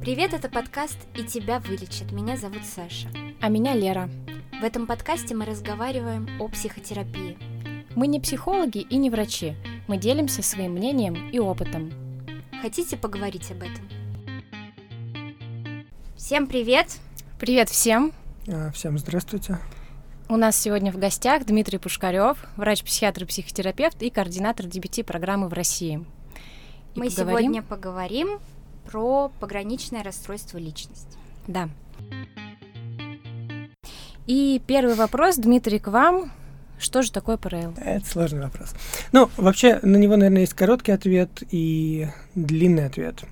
Привет, 0.00 0.32
это 0.32 0.48
подкаст 0.48 0.96
«И 1.14 1.22
тебя 1.22 1.58
вылечат». 1.58 2.10
Меня 2.10 2.38
зовут 2.38 2.64
Саша. 2.64 3.06
А 3.42 3.50
меня 3.50 3.74
Лера. 3.74 4.08
В 4.58 4.64
этом 4.64 4.86
подкасте 4.86 5.34
мы 5.34 5.44
разговариваем 5.44 6.26
о 6.40 6.48
психотерапии. 6.48 7.36
Мы 7.94 8.06
не 8.06 8.18
психологи 8.18 8.78
и 8.78 8.96
не 8.96 9.10
врачи. 9.10 9.56
Мы 9.88 9.98
делимся 9.98 10.42
своим 10.42 10.72
мнением 10.72 11.28
и 11.28 11.38
опытом. 11.38 11.92
Хотите 12.62 12.96
поговорить 12.96 13.50
об 13.50 13.58
этом? 13.58 13.86
Всем 16.16 16.46
привет! 16.46 16.96
Привет 17.38 17.68
всем! 17.68 18.12
А, 18.48 18.70
всем 18.70 18.96
здравствуйте! 18.96 19.58
У 20.30 20.36
нас 20.38 20.56
сегодня 20.56 20.92
в 20.92 20.98
гостях 20.98 21.44
Дмитрий 21.44 21.76
Пушкарев, 21.76 22.38
врач-психиатр 22.56 23.24
и 23.24 23.26
психотерапевт 23.26 24.02
и 24.02 24.08
координатор 24.08 24.64
DBT-программы 24.64 25.48
в 25.48 25.52
России. 25.52 26.06
И 26.94 26.98
мы 26.98 27.10
поговорим... 27.10 27.38
сегодня 27.38 27.62
поговорим 27.62 28.40
про 28.90 29.30
пограничное 29.40 30.02
расстройство 30.02 30.58
личности. 30.58 31.18
Да. 31.46 31.68
И 34.26 34.60
первый 34.66 34.94
вопрос, 34.94 35.36
Дмитрий, 35.36 35.78
к 35.78 35.88
вам. 35.88 36.32
Что 36.78 37.02
же 37.02 37.12
такое 37.12 37.36
ПРЛ? 37.36 37.74
Это 37.76 38.06
сложный 38.06 38.42
вопрос. 38.42 38.74
Ну, 39.12 39.28
вообще, 39.36 39.80
на 39.82 39.96
него, 39.96 40.16
наверное, 40.16 40.42
есть 40.42 40.54
короткий 40.54 40.92
ответ 40.92 41.42
и 41.50 42.08
длинный 42.34 42.86
ответ. 42.86 43.24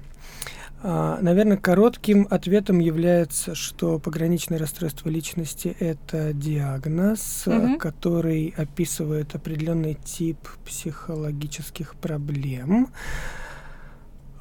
А, 0.83 1.19
наверное, 1.21 1.57
коротким 1.57 2.27
ответом 2.31 2.79
является, 2.79 3.55
что 3.55 3.99
пограничное 3.99 4.59
расстройство 4.59 5.09
личности– 5.09 5.75
это 5.81 6.33
диагноз, 6.33 7.45
угу. 7.47 7.79
который 7.79 8.55
описывает 8.57 9.35
определенный 9.35 9.95
тип 9.95 10.39
психологических 10.65 11.95
проблем, 11.97 12.89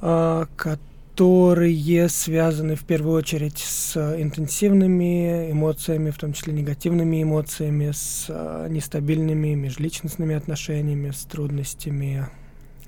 а, 0.00 0.46
которые 1.18 2.08
связаны 2.08 2.76
в 2.76 2.84
первую 2.84 3.16
очередь 3.16 3.58
с 3.58 3.96
интенсивными 3.96 5.50
эмоциями, 5.50 6.10
в 6.10 6.16
том 6.16 6.32
числе 6.32 6.52
негативными 6.52 7.20
эмоциями, 7.24 7.90
с 7.90 8.28
нестабильными 8.68 9.54
межличностными 9.54 10.36
отношениями, 10.36 11.10
с 11.10 11.24
трудностями 11.24 12.28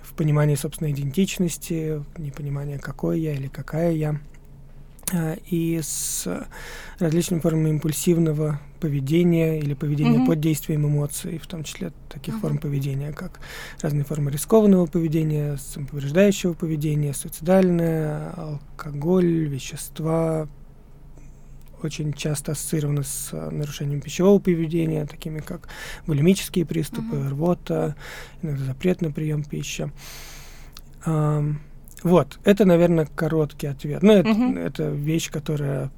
в 0.01 0.15
понимании 0.15 0.55
собственной 0.55 0.93
идентичности, 0.93 2.05
непонимание, 2.19 2.79
какой 2.79 3.19
я 3.19 3.33
или 3.33 3.49
какая 3.49 3.91
я, 3.91 4.21
и 5.47 5.81
с 5.83 6.27
различными 6.99 7.41
формами 7.41 7.71
импульсивного 7.71 8.61
поведения 8.81 9.59
или 9.59 9.75
поведения 9.75 10.19
mm-hmm. 10.19 10.27
под 10.27 10.41
действием 10.41 10.87
эмоций, 10.87 11.39
в 11.39 11.47
том 11.47 11.65
числе 11.65 11.93
таких 12.09 12.35
mm-hmm. 12.35 12.41
форм 12.41 12.59
поведения, 12.59 13.13
как 13.13 13.41
разные 13.81 14.05
формы 14.05 14.31
рискованного 14.31 14.87
поведения, 14.87 15.57
самоповреждающего 15.57 16.55
поведения, 16.55 17.13
суицидальное, 17.13 18.31
алкоголь, 18.31 19.47
вещества, 19.49 20.49
очень 21.83 22.13
часто 22.13 22.53
ассоциированы 22.53 23.05
с 23.05 23.31
э, 23.33 23.51
нарушением 23.51 24.01
пищевого 24.01 24.39
поведения, 24.39 25.07
такими 25.07 25.41
как 25.41 25.69
булимические 26.07 26.67
приступы, 26.67 27.17
uh-huh. 27.17 27.31
рвота, 27.31 27.97
иногда 28.43 28.65
запрет 28.65 29.01
на 29.01 29.11
прием 29.11 29.45
пищи. 29.45 29.91
Um, 31.07 31.57
вот, 32.03 32.39
это, 32.45 32.65
наверное, 32.65 33.07
короткий 33.07 33.67
ответ. 33.67 34.03
Ну, 34.03 34.13
это, 34.13 34.29
uh-huh. 34.29 34.59
это 34.59 34.89
вещь, 34.91 35.31
которая 35.31 35.91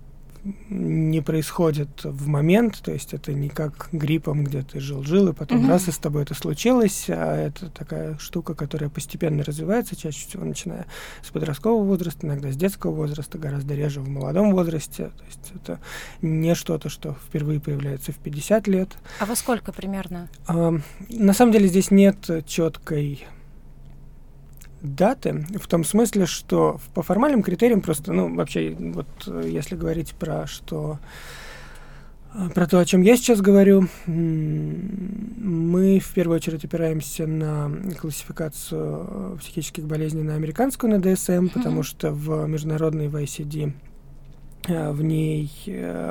не 0.69 1.21
происходит 1.21 2.03
в 2.03 2.27
момент, 2.27 2.81
то 2.83 2.91
есть 2.91 3.15
это 3.15 3.33
не 3.33 3.49
как 3.49 3.89
гриппом, 3.93 4.45
где 4.45 4.63
ты 4.63 4.81
жил-жил, 4.81 5.29
и 5.29 5.33
потом 5.33 5.65
mm-hmm. 5.65 5.69
раз 5.69 5.89
и 5.89 5.93
с 5.93 5.99
тобой 5.99 6.23
это 6.23 6.35
случилось, 6.35 7.07
а 7.09 7.37
это 7.37 7.71
такая 7.71 8.19
штука, 8.19 8.55
которая 8.55 8.91
постепенно 8.91 9.45
развивается, 9.45 9.95
чаще 9.95 10.27
всего 10.27 10.45
начиная 10.45 10.87
с 11.23 11.31
подросткового 11.31 11.85
возраста, 11.85 12.27
иногда 12.27 12.51
с 12.51 12.57
детского 12.57 12.93
возраста, 12.93 13.39
гораздо 13.39 13.75
реже 13.75 14.01
в 14.01 14.09
молодом 14.09 14.53
возрасте, 14.53 15.11
то 15.17 15.25
есть 15.27 15.53
это 15.55 15.81
не 16.23 16.55
что-то, 16.55 16.89
что 16.89 17.17
впервые 17.29 17.61
появляется 17.61 18.11
в 18.11 18.17
50 18.17 18.67
лет. 18.67 18.89
А 19.21 19.27
во 19.27 19.37
сколько 19.37 19.73
примерно? 19.73 20.29
А, 20.49 20.75
на 21.09 21.33
самом 21.35 21.53
деле 21.53 21.69
здесь 21.69 21.93
нет 21.93 22.29
четкой 22.47 23.27
даты, 24.83 25.47
в 25.59 25.67
том 25.69 25.85
смысле, 25.85 26.27
что 26.27 26.81
по 26.95 27.03
формальным 27.03 27.43
критериям 27.43 27.81
просто, 27.81 28.13
ну, 28.13 28.35
вообще, 28.35 28.75
вот 28.79 29.07
э, 29.27 29.49
если 29.49 29.77
говорить 29.77 30.13
про 30.15 30.47
что 30.47 30.99
э, 32.35 32.49
про 32.55 32.67
то, 32.67 32.79
о 32.79 32.85
чем 32.85 33.03
я 33.03 33.17
сейчас 33.17 33.41
говорю, 33.41 33.89
мы 34.07 36.01
в 36.01 36.15
первую 36.15 36.37
очередь 36.37 36.65
опираемся 36.65 37.27
на 37.27 37.71
классификацию 38.01 39.07
э, 39.09 39.37
психических 39.41 39.85
болезней 39.85 40.25
на 40.25 40.35
американскую, 40.35 40.91
на 40.91 40.97
DSM, 40.97 41.51
потому 41.51 41.83
что 41.83 42.11
в 42.11 42.47
международной 42.47 43.09
в 43.09 43.17
ICD 43.17 43.73
в 44.69 45.03
ней 45.03 45.51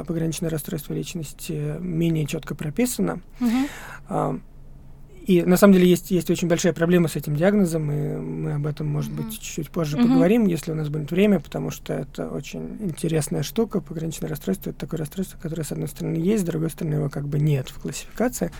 пограничное 0.05 0.49
расстройство 0.49 0.93
личности 0.93 1.77
менее 1.79 2.25
четко 2.25 2.53
прописано. 2.53 3.21
Uh-huh. 3.39 4.41
И 5.25 5.43
на 5.43 5.55
самом 5.55 5.73
деле 5.73 5.87
есть, 5.87 6.09
есть 6.09 6.29
очень 6.31 6.47
большая 6.47 6.73
проблема 6.73 7.07
с 7.07 7.15
этим 7.15 7.35
диагнозом, 7.35 7.91
и 7.91 8.17
мы 8.17 8.53
об 8.53 8.65
этом, 8.65 8.87
может 8.87 9.11
быть, 9.11 9.33
чуть-чуть 9.33 9.69
позже 9.69 9.97
mm-hmm. 9.97 10.01
поговорим, 10.01 10.47
если 10.47 10.71
у 10.71 10.75
нас 10.75 10.89
будет 10.89 11.11
время, 11.11 11.39
потому 11.39 11.69
что 11.69 11.93
это 11.93 12.27
очень 12.27 12.77
интересная 12.79 13.43
штука. 13.43 13.81
Пограничное 13.81 14.29
расстройство 14.29 14.71
это 14.71 14.79
такое 14.79 14.99
расстройство, 14.99 15.37
которое, 15.37 15.63
с 15.63 15.71
одной 15.71 15.87
стороны, 15.87 16.15
есть, 16.15 16.43
с 16.43 16.45
другой 16.45 16.71
стороны, 16.71 16.95
его 16.95 17.09
как 17.09 17.27
бы 17.27 17.39
нет 17.39 17.69
в 17.69 17.79
классификации. 17.79 18.51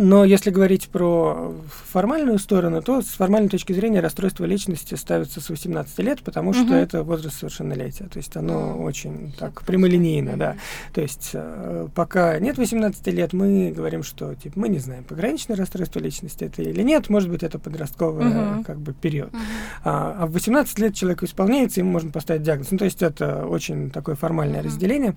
А, 0.00 0.02
но 0.02 0.24
если 0.24 0.50
говорить 0.50 0.88
про 0.88 1.54
формальную 1.88 2.38
сторону, 2.38 2.82
то 2.82 3.02
с 3.02 3.08
формальной 3.08 3.48
точки 3.48 3.72
зрения 3.72 4.00
расстройство 4.00 4.44
личности 4.44 4.94
ставится 4.94 5.40
с 5.40 5.50
18 5.50 5.98
лет, 6.00 6.22
потому 6.22 6.52
что 6.52 6.64
uh-huh. 6.64 6.82
это 6.82 7.02
возраст 7.02 7.38
совершеннолетия. 7.38 8.06
То 8.06 8.18
есть 8.18 8.36
оно 8.36 8.78
очень 8.78 9.34
так 9.38 9.62
прямолинейно, 9.62 10.36
да. 10.36 10.56
То 10.92 11.00
есть 11.00 11.30
э, 11.34 11.88
пока 11.94 12.38
нет 12.38 12.58
18 12.58 13.06
лет, 13.08 13.32
мы 13.32 13.72
говорим, 13.74 14.02
что 14.02 14.34
типа 14.34 14.58
мы 14.58 14.68
не 14.68 14.78
знаем, 14.78 15.04
пограничное 15.04 15.56
расстройство 15.56 16.00
личности 16.00 16.44
это 16.44 16.62
или 16.62 16.82
нет, 16.82 17.08
может 17.08 17.30
быть, 17.30 17.42
это 17.42 17.58
подростковый 17.58 18.26
uh-huh. 18.26 18.64
как 18.64 18.80
бы 18.80 18.92
период. 18.92 19.32
Uh-huh. 19.32 19.38
А, 19.84 20.16
а 20.20 20.26
в 20.26 20.32
18 20.32 20.78
лет 20.78 20.94
человек 20.94 21.22
исполняется, 21.22 21.80
ему 21.80 21.92
можно 21.92 22.10
поставить 22.10 22.42
диагноз. 22.42 22.70
Ну, 22.70 22.78
то 22.78 22.84
есть 22.84 23.02
это 23.02 23.46
очень 23.46 23.90
такое 23.90 24.14
формальное 24.14 24.60
uh-huh. 24.60 24.66
разделение. 24.66 25.16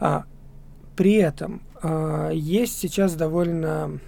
А, 0.00 0.24
при 0.96 1.14
этом 1.14 1.62
э, 1.82 2.30
есть 2.34 2.78
сейчас 2.78 3.14
довольно 3.14 3.98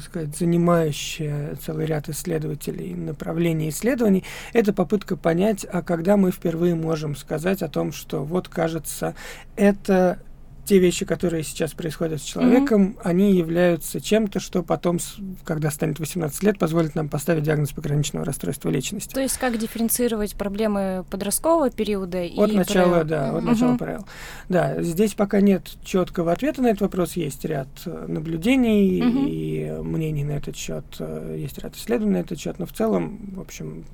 сказать, 0.00 0.36
занимающая 0.36 1.56
целый 1.56 1.86
ряд 1.86 2.08
исследователей 2.08 2.94
направлений 2.94 3.68
исследований, 3.68 4.24
это 4.52 4.72
попытка 4.72 5.16
понять, 5.16 5.66
а 5.70 5.82
когда 5.82 6.16
мы 6.16 6.30
впервые 6.30 6.74
можем 6.74 7.16
сказать 7.16 7.62
о 7.62 7.68
том, 7.68 7.92
что 7.92 8.24
вот, 8.24 8.48
кажется, 8.48 9.14
это 9.56 10.18
те 10.64 10.78
вещи, 10.78 11.04
которые 11.04 11.42
сейчас 11.42 11.72
происходят 11.72 12.20
с 12.20 12.24
человеком, 12.24 12.90
mm-hmm. 12.90 13.00
они 13.02 13.32
являются 13.32 14.00
чем-то, 14.00 14.38
что 14.38 14.62
потом, 14.62 14.98
когда 15.44 15.70
станет 15.70 15.98
18 15.98 16.42
лет, 16.42 16.58
позволит 16.58 16.94
нам 16.94 17.08
поставить 17.08 17.42
диагноз 17.42 17.72
пограничного 17.72 18.24
расстройства 18.24 18.68
личности. 18.68 19.12
То 19.12 19.20
есть 19.20 19.38
как 19.38 19.58
дифференцировать 19.58 20.34
проблемы 20.36 21.04
подросткового 21.10 21.70
периода 21.70 22.22
от 22.22 22.50
и 22.50 22.56
начала, 22.56 23.00
ПРЛ? 23.00 23.08
да, 23.08 23.30
от 23.30 23.34
mm-hmm. 23.36 23.46
начала 23.46 23.76
ПРЛ. 23.76 24.06
Да, 24.48 24.82
здесь 24.82 25.14
пока 25.14 25.40
нет 25.40 25.68
четкого 25.84 26.32
ответа 26.32 26.62
на 26.62 26.68
этот 26.68 26.82
вопрос, 26.82 27.14
есть 27.14 27.44
ряд 27.44 27.68
э, 27.86 28.06
наблюдений 28.06 29.00
mm-hmm. 29.00 29.28
и 29.28 29.82
мнений 29.82 30.24
на 30.24 30.32
этот 30.32 30.56
счет, 30.56 30.84
э, 31.00 31.36
есть 31.40 31.58
ряд 31.58 31.74
исследований 31.74 32.14
на 32.14 32.20
этот 32.20 32.38
счет, 32.38 32.58
но 32.60 32.66
в 32.66 32.72
целом, 32.72 33.18
в 33.34 33.40
общем, 33.40 33.84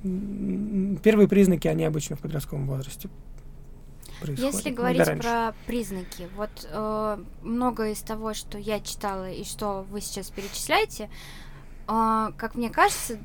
первые 1.03 1.27
признаки 1.27 1.67
они 1.67 1.83
обычно 1.83 2.15
в 2.15 2.19
подростковом 2.19 2.67
возрасте 2.67 3.09
происходит. 4.19 4.53
Если 4.53 4.69
говорить 4.69 5.21
про 5.21 5.53
признаки, 5.65 6.29
вот 6.35 6.49
э, 6.63 7.23
многое 7.41 7.93
из 7.93 7.99
того, 8.01 8.33
что 8.33 8.57
я 8.57 8.79
читала 8.79 9.29
и 9.29 9.43
что 9.43 9.85
вы 9.89 10.01
сейчас 10.01 10.29
перечисляете, 10.29 11.09
э, 11.87 12.31
как 12.37 12.55
мне 12.55 12.69
кажется, 12.69 13.19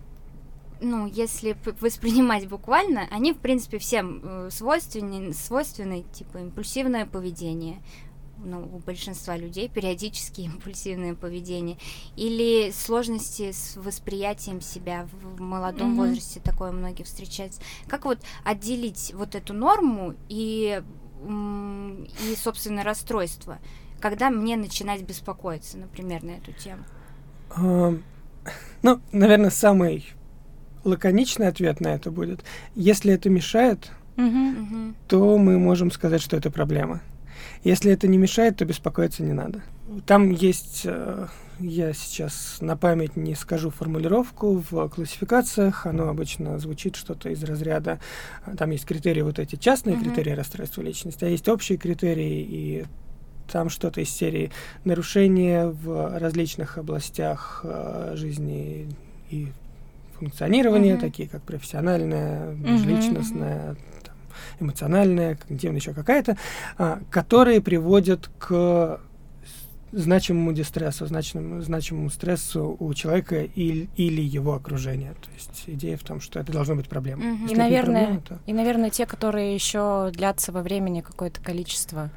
ну, 0.81 1.07
если 1.07 1.57
воспринимать 1.81 2.49
буквально, 2.49 3.09
они, 3.11 3.33
в 3.33 3.39
принципе, 3.39 3.79
всем 3.79 4.21
э, 4.23 4.49
свойственны, 4.51 5.33
свойственны, 5.33 6.05
типа, 6.13 6.39
импульсивное 6.39 7.07
поведение, 7.07 7.83
ну, 8.45 8.69
у 8.73 8.79
большинства 8.79 9.37
людей 9.37 9.69
периодически 9.69 10.41
импульсивное 10.43 11.15
поведение 11.15 11.79
или 12.17 12.71
сложности 12.73 13.53
с 13.53 13.77
восприятием 13.77 14.61
себя 14.61 15.09
в 15.13 15.41
молодом 15.41 15.95
mm-hmm. 15.95 16.07
возрасте 16.09 16.41
такое 16.41 16.73
многие 16.73 17.05
встречаются. 17.05 17.61
Как 17.89 18.05
вот 18.05 18.19
отделить 18.45 19.13
вот 19.15 19.35
эту 19.35 19.53
норму 19.55 20.15
и 20.29 20.83
и 21.27 22.37
собственно 22.37 22.83
расстройство, 22.83 23.59
когда 23.99 24.29
мне 24.29 24.57
начинать 24.57 25.03
беспокоиться, 25.03 25.79
например, 25.79 26.23
на 26.23 26.33
эту 26.33 26.53
тему? 26.53 26.85
Uh, 27.57 28.03
ну, 28.83 29.01
наверное, 29.13 29.51
самый 29.51 30.07
лаконичный 30.85 31.49
ответ 31.49 31.81
на 31.81 31.89
это 31.89 32.11
будет: 32.11 32.45
если 32.75 33.15
это 33.15 33.31
мешает, 33.31 33.91
uh-huh. 34.17 34.95
то 35.09 35.39
мы 35.39 35.59
можем 35.59 35.91
сказать, 35.91 36.21
что 36.21 36.37
это 36.37 36.51
проблема. 36.51 37.01
Если 37.63 37.93
это 37.93 38.09
не 38.09 38.19
мешает, 38.19 38.57
то 38.57 38.65
беспокоиться 38.65 39.23
не 39.23 39.33
надо. 39.33 39.63
Там 40.07 40.31
есть, 40.31 40.83
э, 40.85 41.27
я 41.61 41.93
сейчас 41.93 42.59
на 42.61 42.77
память 42.77 43.17
не 43.17 43.35
скажу 43.35 43.71
формулировку, 43.71 44.65
в 44.71 44.89
классификациях 44.89 45.87
оно 45.87 46.09
обычно 46.09 46.59
звучит 46.59 46.97
что-то 46.97 47.29
из 47.29 47.43
разряда, 47.45 48.01
там 48.57 48.71
есть 48.71 48.87
критерии 48.87 49.21
вот 49.21 49.39
эти 49.39 49.57
частные 49.57 49.97
mm-hmm. 49.97 50.03
критерии 50.03 50.31
расстройства 50.31 50.81
личности, 50.83 51.25
а 51.25 51.29
есть 51.29 51.49
общие 51.49 51.77
критерии, 51.77 52.47
и 52.49 52.85
там 53.51 53.69
что-то 53.69 54.01
из 54.01 54.09
серии 54.09 54.51
нарушения 54.85 55.67
в 55.67 56.19
различных 56.19 56.79
областях 56.79 57.61
э, 57.63 58.15
жизни 58.17 58.89
и 59.31 59.53
функционирования, 60.19 60.95
mm-hmm. 60.95 61.01
такие 61.01 61.29
как 61.29 61.43
профессиональное, 61.43 62.55
межличностное, 62.55 63.73
mm-hmm. 63.73 63.94
Там, 64.59 64.69
эмоциональное, 64.69 65.37
когнитивное 65.37 65.81
еще 65.81 65.93
какая-то, 65.93 66.37
э, 66.79 66.99
которые 67.11 67.61
приводят 67.61 68.31
к 68.39 69.01
значимому 69.93 70.53
дистрессу, 70.53 71.07
значимому, 71.07 71.63
значимому 71.63 72.11
стрессу 72.11 72.77
у 72.79 72.93
человека 72.95 73.43
или, 73.43 73.89
или 73.97 74.21
его 74.21 74.55
окружения. 74.55 75.15
То 75.15 75.31
есть 75.35 75.65
идея 75.67 75.97
в 75.97 76.03
том, 76.03 76.21
что 76.21 76.41
это 76.41 76.53
должно 76.53 76.75
быть 76.75 76.89
проблемой. 76.89 77.27
Mm-hmm. 77.27 77.53
И, 77.53 77.55
наверное, 77.55 78.05
проблема, 78.05 78.23
то... 78.23 78.39
и, 78.47 78.53
наверное, 78.53 78.91
те, 78.91 79.07
которые 79.07 79.55
еще 79.55 80.11
длятся 80.13 80.51
во 80.51 80.63
времени 80.63 81.01
какое-то 81.01 81.41
количество. 81.41 82.11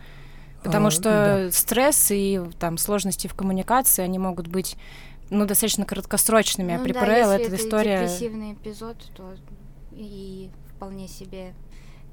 Потому 0.63 0.87
а, 0.87 0.91
что 0.91 1.03
да. 1.03 1.51
стресс 1.51 2.07
и 2.09 2.41
там 2.59 2.77
сложности 2.77 3.27
в 3.27 3.35
коммуникации, 3.35 4.01
они 4.01 4.17
могут 4.17 4.47
быть 4.47 4.75
ну, 5.29 5.45
достаточно 5.45 5.85
краткосрочными, 5.85 6.73
а 6.73 6.77
ну, 6.77 6.81
а 6.81 6.83
при 6.83 6.93
да, 6.93 7.01
ПРЛ 7.01 7.29
это, 7.29 7.43
это 7.43 7.55
история... 7.57 8.01
депрессивный 8.01 8.53
эпизод, 8.53 8.97
то 9.15 9.35
и 9.91 10.49
вполне 10.75 11.07
себе 11.07 11.53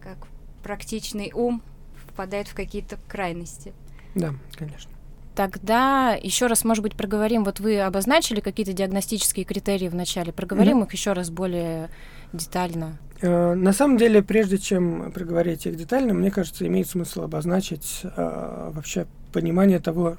как 0.04 0.28
практичный 0.62 1.32
ум 1.34 1.62
впадает 2.06 2.48
в 2.48 2.54
какие-то 2.54 2.98
крайности. 3.08 3.72
Да, 4.14 4.34
конечно. 4.54 4.90
Тогда 5.34 6.16
еще 6.22 6.46
раз, 6.46 6.62
может 6.62 6.82
быть, 6.82 6.94
проговорим. 6.94 7.42
Вот 7.42 7.58
вы 7.58 7.80
обозначили 7.80 8.38
какие-то 8.40 8.72
диагностические 8.72 9.44
критерии 9.44 9.88
в 9.88 9.94
начале. 9.94 10.32
Проговорим 10.32 10.82
mm-hmm. 10.82 10.86
их 10.86 10.92
еще 10.92 11.12
раз 11.12 11.30
более 11.30 11.90
детально. 12.32 12.98
Э, 13.20 13.54
на 13.54 13.72
самом 13.72 13.96
деле, 13.96 14.22
прежде 14.22 14.58
чем 14.58 15.10
проговорить 15.10 15.66
их 15.66 15.76
детально, 15.76 16.14
мне 16.14 16.30
кажется, 16.30 16.66
имеет 16.66 16.88
смысл 16.88 17.22
обозначить 17.22 18.02
э, 18.04 18.70
вообще 18.72 19.06
понимание 19.32 19.80
того, 19.80 20.18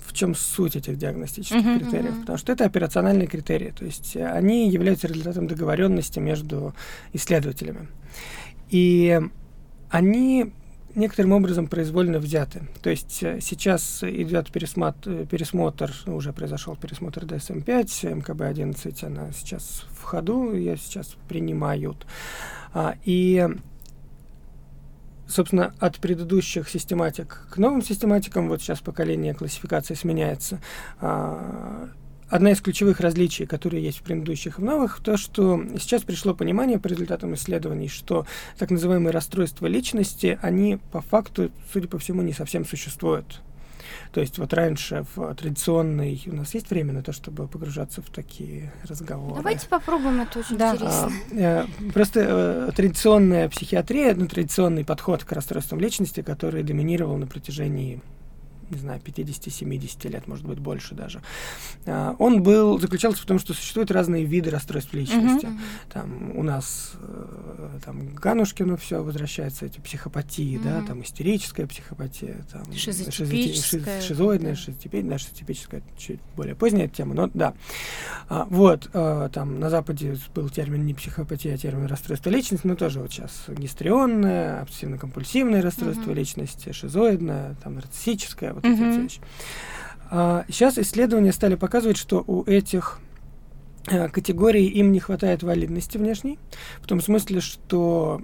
в 0.00 0.12
чем 0.12 0.34
суть 0.34 0.74
этих 0.74 0.98
диагностических 0.98 1.60
uh-huh, 1.60 1.78
критериев, 1.78 2.14
uh-huh. 2.14 2.20
потому 2.20 2.38
что 2.38 2.50
это 2.50 2.64
операциональные 2.64 3.28
критерии, 3.28 3.72
то 3.78 3.84
есть 3.84 4.16
они 4.16 4.68
являются 4.68 5.06
результатом 5.06 5.46
договоренности 5.46 6.18
между 6.18 6.74
исследователями. 7.12 7.86
И 8.70 9.20
они 9.90 10.52
некоторым 10.94 11.32
образом 11.32 11.66
произвольно 11.66 12.18
взяты. 12.18 12.62
То 12.82 12.90
есть 12.90 13.22
э, 13.22 13.40
сейчас 13.40 14.02
идет 14.02 14.50
пересмотр, 14.50 15.26
пересмотр, 15.26 15.92
уже 16.06 16.32
произошел 16.32 16.76
пересмотр 16.76 17.24
DSM-5, 17.24 18.22
МКБ-11, 18.22 19.06
она 19.06 19.32
сейчас 19.32 19.84
в 19.90 20.02
ходу, 20.02 20.52
ее 20.54 20.76
сейчас 20.76 21.16
принимают. 21.28 22.06
А, 22.72 22.96
и 23.04 23.48
собственно, 25.30 25.74
от 25.78 25.98
предыдущих 25.98 26.68
систематик 26.68 27.46
к 27.50 27.56
новым 27.56 27.82
систематикам, 27.82 28.48
вот 28.48 28.60
сейчас 28.60 28.80
поколение 28.80 29.34
классификации 29.34 29.94
сменяется, 29.94 30.60
а, 31.00 31.88
одна 32.30 32.52
из 32.52 32.60
ключевых 32.60 33.00
различий, 33.00 33.44
которые 33.44 33.82
есть 33.82 33.98
в 33.98 34.02
предыдущих 34.02 34.58
и 34.58 34.62
в 34.62 34.64
новых, 34.64 35.00
то, 35.00 35.16
что 35.16 35.62
сейчас 35.78 36.02
пришло 36.02 36.34
понимание 36.34 36.78
по 36.78 36.86
результатам 36.86 37.34
исследований, 37.34 37.88
что 37.88 38.26
так 38.58 38.70
называемые 38.70 39.12
расстройства 39.12 39.66
личности, 39.66 40.38
они 40.40 40.78
по 40.92 41.00
факту, 41.02 41.50
судя 41.72 41.88
по 41.88 41.98
всему, 41.98 42.22
не 42.22 42.32
совсем 42.32 42.64
существуют. 42.64 43.42
То 44.12 44.20
есть 44.20 44.38
вот 44.38 44.52
раньше 44.52 45.04
в 45.14 45.34
традиционной... 45.34 46.20
У 46.26 46.34
нас 46.34 46.54
есть 46.54 46.70
время 46.70 46.92
на 46.92 47.02
то, 47.02 47.12
чтобы 47.12 47.46
погружаться 47.46 48.02
в 48.02 48.10
такие 48.10 48.72
разговоры? 48.88 49.36
Давайте 49.36 49.68
попробуем, 49.68 50.20
это 50.20 50.40
очень 50.40 50.56
да. 50.56 50.74
интересно. 50.74 51.12
А, 51.32 51.66
э, 51.82 51.90
просто 51.92 52.20
э, 52.20 52.72
традиционная 52.74 53.48
психиатрия, 53.48 54.14
ну, 54.14 54.26
традиционный 54.26 54.84
подход 54.84 55.24
к 55.24 55.32
расстройствам 55.32 55.80
личности, 55.80 56.22
который 56.22 56.62
доминировал 56.62 57.16
на 57.18 57.26
протяжении 57.26 58.00
не 58.70 58.78
знаю, 58.78 59.00
50-70 59.04 60.08
лет, 60.08 60.26
может 60.26 60.46
быть, 60.46 60.58
больше 60.58 60.94
даже. 60.94 61.20
А, 61.86 62.14
он 62.18 62.42
был, 62.42 62.78
заключался 62.78 63.22
в 63.22 63.26
том, 63.26 63.38
что 63.38 63.54
существуют 63.54 63.90
разные 63.90 64.24
виды 64.24 64.50
расстройств 64.50 64.92
личности. 64.94 65.46
Uh-huh. 65.46 65.58
Там 65.92 66.36
у 66.36 66.42
нас 66.42 66.92
э, 67.00 67.78
там 67.84 68.14
Ганушкину 68.14 68.76
все 68.76 69.02
возвращается, 69.02 69.66
эти 69.66 69.80
психопатии, 69.80 70.56
uh-huh. 70.56 70.62
да, 70.62 70.82
там 70.86 71.02
истерическая 71.02 71.66
психопатия, 71.66 72.44
там 72.52 72.64
шизотипическая, 72.72 74.00
шизоидная, 74.00 74.54
шизотипическая, 74.54 75.10
да, 75.10 75.18
шизотипическая, 75.18 75.82
чуть 75.98 76.20
более 76.36 76.54
поздняя 76.54 76.88
тема, 76.88 77.14
но 77.14 77.30
да. 77.34 77.54
А, 78.28 78.46
вот, 78.50 78.88
а, 78.92 79.28
там 79.28 79.58
на 79.58 79.70
Западе 79.70 80.16
был 80.34 80.48
термин 80.48 80.86
не 80.86 80.94
психопатия, 80.94 81.54
а 81.54 81.58
термин 81.58 81.86
расстройство 81.86 82.30
личности, 82.30 82.66
но 82.66 82.76
тоже 82.76 83.00
вот 83.00 83.12
сейчас 83.12 83.44
гистрионное, 83.48 84.62
обсессивно-компульсивное 84.62 85.60
расстройство 85.60 86.10
uh-huh. 86.10 86.14
личности, 86.14 86.72
шизоидное, 86.72 87.56
там 87.62 87.74
нарциссическое, 87.74 88.54
вот 88.62 88.72
mm-hmm. 88.72 88.92
эти 88.92 89.00
вещи. 89.00 89.20
А, 90.10 90.44
сейчас 90.48 90.78
исследования 90.78 91.32
стали 91.32 91.54
показывать, 91.54 91.96
что 91.96 92.24
у 92.26 92.44
этих 92.44 92.98
а, 93.86 94.08
категорий 94.08 94.66
им 94.66 94.92
не 94.92 95.00
хватает 95.00 95.42
валидности 95.42 95.98
внешней, 95.98 96.38
в 96.80 96.86
том 96.86 97.00
смысле, 97.00 97.40
что 97.40 98.22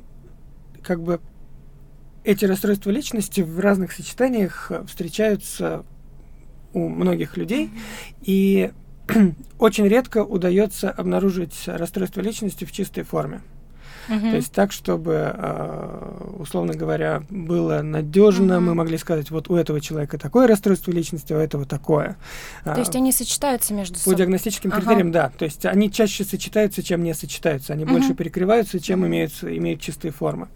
как 0.83 1.03
бы 1.03 1.21
эти 2.25 2.45
расстройства 2.45 2.91
личности 2.91 3.41
в 3.41 3.61
разных 3.61 3.93
сочетаниях 3.93 4.73
встречаются 4.89 5.85
у 6.73 6.89
многих 6.89 7.37
людей, 7.37 7.67
mm-hmm. 7.67 8.15
и 8.23 8.73
очень 9.59 9.87
редко 9.87 10.25
удается 10.25 10.91
обнаружить 10.91 11.63
расстройство 11.67 12.21
личности 12.21 12.65
в 12.65 12.73
чистой 12.73 13.05
форме. 13.05 13.43
Uh-huh. 14.09 14.31
То 14.31 14.37
есть 14.37 14.53
так, 14.53 14.73
чтобы, 14.73 15.33
а, 15.35 16.37
условно 16.39 16.75
говоря, 16.75 17.23
было 17.31 17.83
надежно, 17.83 18.55
uh-huh. 18.55 18.61
мы 18.61 18.75
могли 18.75 18.99
сказать, 18.99 19.31
вот 19.31 19.51
у 19.51 19.57
этого 19.57 19.81
человека 19.81 20.19
такое 20.19 20.47
расстройство 20.47 20.91
личности, 20.91 21.33
у 21.33 21.39
этого 21.39 21.65
такое. 21.65 22.17
То 22.65 22.79
есть 22.79 22.95
они 22.97 23.13
сочетаются 23.13 23.75
между 23.75 23.99
собой? 23.99 24.15
По 24.15 24.19
диагностическим 24.19 24.71
uh-huh. 24.71 24.81
критериям, 24.81 25.13
да. 25.13 25.31
То 25.37 25.45
есть 25.45 25.65
они 25.67 25.91
чаще 25.91 26.25
сочетаются, 26.25 26.83
чем 26.83 27.03
не 27.03 27.15
сочетаются. 27.15 27.73
Они 27.73 27.85
uh-huh. 27.85 27.93
больше 27.93 28.15
перекрываются, 28.15 28.81
чем 28.81 29.07
имеют, 29.07 29.33
имеют 29.43 29.81
чистые 29.81 30.13
формы. 30.13 30.49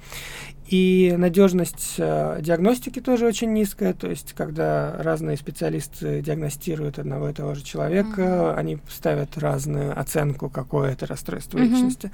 И 0.70 1.12
надежность 1.18 1.96
э, 1.98 2.38
диагностики 2.40 3.00
тоже 3.00 3.26
очень 3.26 3.52
низкая, 3.52 3.92
то 3.92 4.08
есть 4.08 4.34
когда 4.34 4.94
разные 5.02 5.36
специалисты 5.36 6.22
диагностируют 6.22 7.00
одного 7.00 7.28
и 7.28 7.32
того 7.32 7.56
же 7.56 7.64
человека, 7.64 8.20
mm-hmm. 8.20 8.54
они 8.54 8.78
ставят 8.88 9.36
разную 9.36 9.98
оценку, 9.98 10.48
какое 10.48 10.92
это 10.92 11.06
расстройство 11.08 11.58
mm-hmm. 11.58 11.64
личности. 11.64 12.12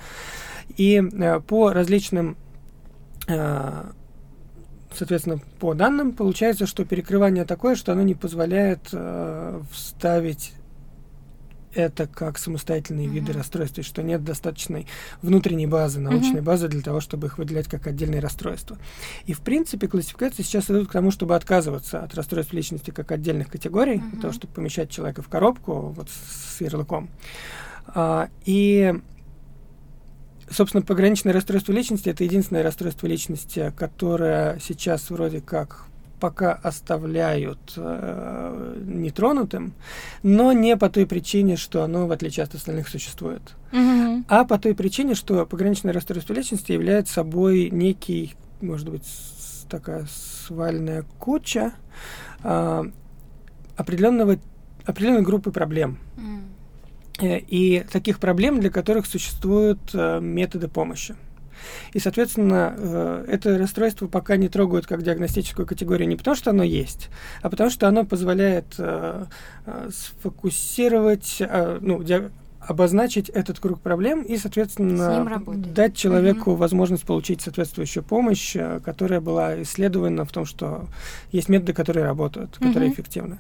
И 0.79 1.03
э, 1.03 1.41
по 1.41 1.71
различным 1.71 2.39
э, 3.29 3.83
соответственно, 4.95 5.39
по 5.61 5.75
данным 5.75 6.13
получается, 6.13 6.67
что 6.67 6.87
перекрывание 6.87 7.45
такое, 7.45 7.75
что 7.75 7.93
оно 7.93 8.01
не 8.01 8.15
позволяет 8.15 8.89
э, 8.91 9.61
вставить 9.71 10.55
это 11.77 12.07
как 12.07 12.39
самостоятельные 12.39 13.07
mm-hmm. 13.07 13.11
виды 13.11 13.33
расстройств, 13.33 13.77
то 13.77 13.81
есть 13.81 13.89
что 13.89 14.03
нет 14.03 14.25
достаточной 14.25 14.87
внутренней 15.23 15.67
базы, 15.67 16.01
научной 16.01 16.41
mm-hmm. 16.41 16.43
базы 16.43 16.69
для 16.69 16.81
того, 16.81 17.01
чтобы 17.01 17.27
их 17.27 17.39
выделять 17.39 17.69
как 17.69 17.87
отдельные 17.87 18.21
расстройства. 18.21 18.79
И, 19.27 19.35
в 19.35 19.41
принципе, 19.41 19.87
классификации 19.87 20.43
сейчас 20.43 20.71
идут 20.71 20.89
к 20.89 20.93
тому, 20.93 21.11
чтобы 21.11 21.37
отказываться 21.37 22.03
от 22.03 22.15
расстройств 22.15 22.53
личности 22.53 22.91
как 22.91 23.13
отдельных 23.13 23.49
категорий, 23.49 23.97
mm-hmm. 23.97 24.11
для 24.13 24.21
того, 24.23 24.33
чтобы 24.33 24.55
помещать 24.55 24.91
человека 24.91 25.23
в 25.23 25.29
коробку 25.29 25.93
вот 25.95 26.09
с 26.11 26.61
ярлыком. 26.61 27.11
А, 27.89 28.31
и 28.45 28.95
Собственно, 30.49 30.83
пограничное 30.83 31.33
расстройство 31.33 31.73
личности 31.73 32.09
это 32.09 32.23
единственное 32.23 32.63
расстройство 32.63 33.09
личности, 33.09 33.73
которое 33.77 34.61
сейчас 34.61 35.11
вроде 35.11 35.41
как 35.41 35.87
пока 36.21 36.53
оставляют 36.53 37.75
э, 37.77 38.83
нетронутым, 38.85 39.75
но 40.23 40.53
не 40.53 40.77
по 40.77 40.89
той 40.89 41.07
причине, 41.07 41.57
что 41.57 41.83
оно, 41.83 42.07
в 42.07 42.13
отличие 42.13 42.45
от 42.45 42.55
остальных, 42.55 42.89
существует, 42.89 43.43
mm-hmm. 43.73 44.25
а 44.29 44.45
по 44.45 44.59
той 44.59 44.75
причине, 44.75 45.15
что 45.15 45.47
пограничное 45.47 45.93
расстройство 45.93 46.33
личности 46.33 46.73
является 46.73 47.15
собой 47.15 47.71
некий, 47.71 48.35
может 48.61 48.89
быть, 48.89 49.07
такая 49.69 50.07
свальная 50.07 51.05
куча 51.19 51.73
э, 52.43 52.85
определенного, 53.77 54.39
определенной 54.85 55.23
группы 55.23 55.51
проблем. 55.51 55.99
Mm. 56.17 57.45
И 57.49 57.87
таких 57.91 58.19
проблем, 58.19 58.61
для 58.61 58.71
которых 58.71 59.07
существуют 59.07 59.81
э, 59.95 60.21
методы 60.21 60.69
помощи. 60.69 61.17
И, 61.93 61.99
соответственно, 61.99 62.75
э, 62.77 63.25
это 63.29 63.59
расстройство 63.59 64.07
пока 64.07 64.37
не 64.37 64.49
трогают 64.49 64.87
как 64.87 65.03
диагностическую 65.03 65.67
категорию 65.67 66.09
не 66.09 66.17
потому, 66.17 66.37
что 66.37 66.51
оно 66.51 66.63
есть, 66.63 67.09
а 67.43 67.51
потому 67.51 67.71
что 67.71 67.89
оно 67.89 68.05
позволяет 68.05 68.75
э, 68.79 69.25
э, 69.67 69.91
сфокусировать, 69.93 71.43
ну, 71.81 72.05
обозначить 72.61 73.29
этот 73.29 73.61
круг 73.61 73.81
проблем 73.81 74.23
и, 74.23 74.37
соответственно, 74.37 75.41
дать 75.47 75.97
человеку 75.97 76.51
угу. 76.53 76.59
возможность 76.59 77.05
получить 77.05 77.41
соответствующую 77.41 78.03
помощь, 78.03 78.57
которая 78.85 79.21
была 79.21 79.63
исследована 79.63 80.25
в 80.25 80.33
том, 80.33 80.45
что 80.45 80.87
есть 81.31 81.49
методы, 81.49 81.73
которые 81.75 82.05
работают, 82.05 82.57
которые 82.59 82.91
угу. 82.91 82.95
эффективны. 82.95 83.39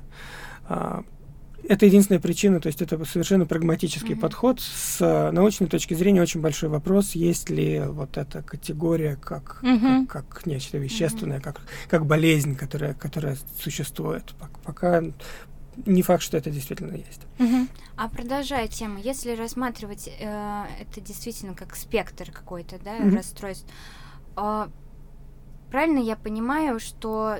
Это 1.69 1.87
единственная 1.87 2.21
причина, 2.21 2.61
то 2.61 2.69
есть 2.69 2.81
это 2.83 3.03
совершенно 3.05 3.47
прагматический 3.47 4.15
mm-hmm. 4.15 4.21
подход. 4.21 4.61
С 4.61 4.99
э, 5.01 5.31
научной 5.33 5.67
точки 5.67 5.95
зрения 5.95 6.23
очень 6.23 6.41
большой 6.41 6.69
вопрос, 6.69 7.13
есть 7.13 7.51
ли 7.51 7.81
вот 7.81 8.17
эта 8.17 8.43
категория 8.43 9.17
как, 9.17 9.61
mm-hmm. 9.63 10.07
как, 10.07 10.29
как 10.29 10.47
нечто 10.47 10.79
вещественное, 10.79 11.39
mm-hmm. 11.39 11.43
как, 11.43 11.61
как 11.89 12.07
болезнь, 12.07 12.57
которая, 12.57 12.95
которая 12.95 13.37
существует. 13.59 14.35
Пока 14.65 15.03
не 15.85 16.03
факт, 16.03 16.23
что 16.23 16.37
это 16.37 16.51
действительно 16.51 16.95
есть. 16.95 17.23
Угу. 17.39 17.69
А 17.97 18.09
продолжая 18.09 18.67
тему, 18.69 18.99
если 18.99 19.37
рассматривать 19.37 20.09
э, 20.09 20.65
это 20.81 21.01
действительно 21.01 21.55
как 21.55 21.77
спектр 21.77 22.31
какой-то, 22.31 22.79
да, 22.83 22.97
угу. 22.97 23.17
расстройств, 23.17 23.67
э, 24.37 24.69
правильно 25.71 25.99
я 25.99 26.17
понимаю, 26.17 26.81
что 26.81 27.37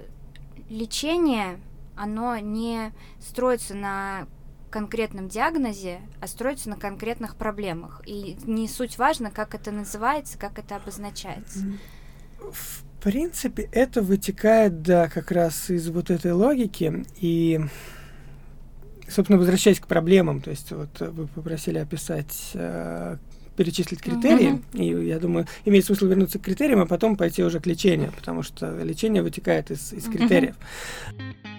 лечение 0.68 1.59
оно 1.96 2.38
не 2.38 2.92
строится 3.20 3.74
на 3.74 4.26
конкретном 4.70 5.28
диагнозе, 5.28 6.00
а 6.20 6.26
строится 6.26 6.68
на 6.68 6.76
конкретных 6.76 7.36
проблемах. 7.36 8.02
И 8.06 8.36
не 8.44 8.68
суть 8.68 8.98
важно, 8.98 9.30
как 9.30 9.54
это 9.54 9.70
называется, 9.70 10.38
как 10.38 10.58
это 10.58 10.76
обозначается. 10.76 11.60
В 12.38 12.82
принципе, 13.02 13.68
это 13.72 14.02
вытекает, 14.02 14.82
да, 14.82 15.08
как 15.08 15.30
раз 15.30 15.70
из 15.70 15.88
вот 15.88 16.10
этой 16.10 16.32
логики. 16.32 17.04
И, 17.20 17.60
собственно, 19.08 19.38
возвращаясь 19.38 19.80
к 19.80 19.86
проблемам, 19.86 20.40
то 20.40 20.50
есть 20.50 20.72
вот 20.72 21.00
вы 21.00 21.26
попросили 21.28 21.78
описать 21.78 22.50
э, 22.54 23.16
перечислить 23.56 24.02
критерии, 24.02 24.60
uh-huh. 24.72 25.04
и 25.04 25.06
я 25.06 25.18
думаю, 25.18 25.46
имеет 25.64 25.86
смысл 25.86 26.06
вернуться 26.06 26.38
к 26.38 26.42
критериям, 26.42 26.80
а 26.80 26.86
потом 26.86 27.16
пойти 27.16 27.42
уже 27.42 27.60
к 27.60 27.66
лечению, 27.66 28.12
потому 28.12 28.42
что 28.42 28.76
лечение 28.82 29.22
вытекает 29.22 29.70
из, 29.70 29.92
из 29.92 30.04
критериев. 30.04 30.56
Uh-huh. 31.16 31.55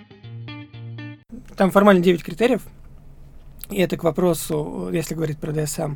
Там 1.57 1.71
формально 1.71 2.01
9 2.01 2.23
критериев. 2.23 2.61
И 3.69 3.81
это 3.81 3.97
к 3.97 4.03
вопросу, 4.03 4.89
если 4.93 5.13
говорить 5.13 5.39
про 5.39 5.51
ДСМ, 5.51 5.95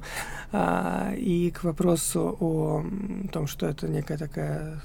а, 0.52 1.14
и 1.16 1.52
к 1.52 1.64
вопросу 1.64 2.36
о 2.40 2.84
том, 3.32 3.48
что 3.48 3.68
это 3.68 3.88
некая 3.88 4.18
такая 4.18 4.82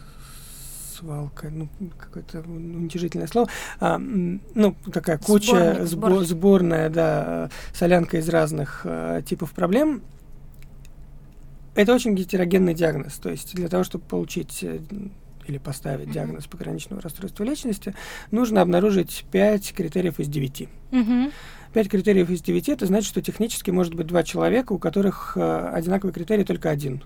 свалка, 0.94 1.48
ну, 1.50 1.68
какое-то 1.98 2.40
уничижительное 2.40 3.26
слово, 3.26 3.48
а, 3.80 3.98
ну, 3.98 4.76
такая 4.92 5.18
куча, 5.18 5.84
сборник, 5.84 5.88
сбор, 5.88 6.24
сборная, 6.24 6.90
да, 6.90 7.50
солянка 7.72 8.18
из 8.18 8.28
разных 8.28 8.82
а, 8.84 9.22
типов 9.22 9.52
проблем. 9.52 10.02
Это 11.74 11.92
очень 11.92 12.14
гетерогенный 12.14 12.74
диагноз, 12.74 13.14
то 13.14 13.30
есть 13.30 13.54
для 13.54 13.68
того, 13.68 13.82
чтобы 13.82 14.04
получить 14.04 14.60
э, 14.62 14.78
или 15.48 15.58
поставить 15.58 16.08
mm-hmm. 16.08 16.12
диагноз 16.12 16.46
пограничного 16.46 17.02
расстройства 17.02 17.44
личности, 17.44 17.94
нужно 18.30 18.62
обнаружить 18.62 19.24
5 19.30 19.74
критериев 19.74 20.20
из 20.20 20.28
9. 20.28 20.68
Mm-hmm. 20.90 21.32
5 21.72 21.88
критериев 21.90 22.30
из 22.30 22.42
9 22.42 22.68
это 22.70 22.86
значит, 22.86 23.08
что 23.08 23.20
технически 23.20 23.70
может 23.70 23.94
быть 23.94 24.06
два 24.06 24.22
человека, 24.22 24.72
у 24.72 24.78
которых 24.78 25.36
э, 25.36 25.70
одинаковый 25.74 26.12
критерий 26.12 26.44
только 26.44 26.70
один. 26.70 27.02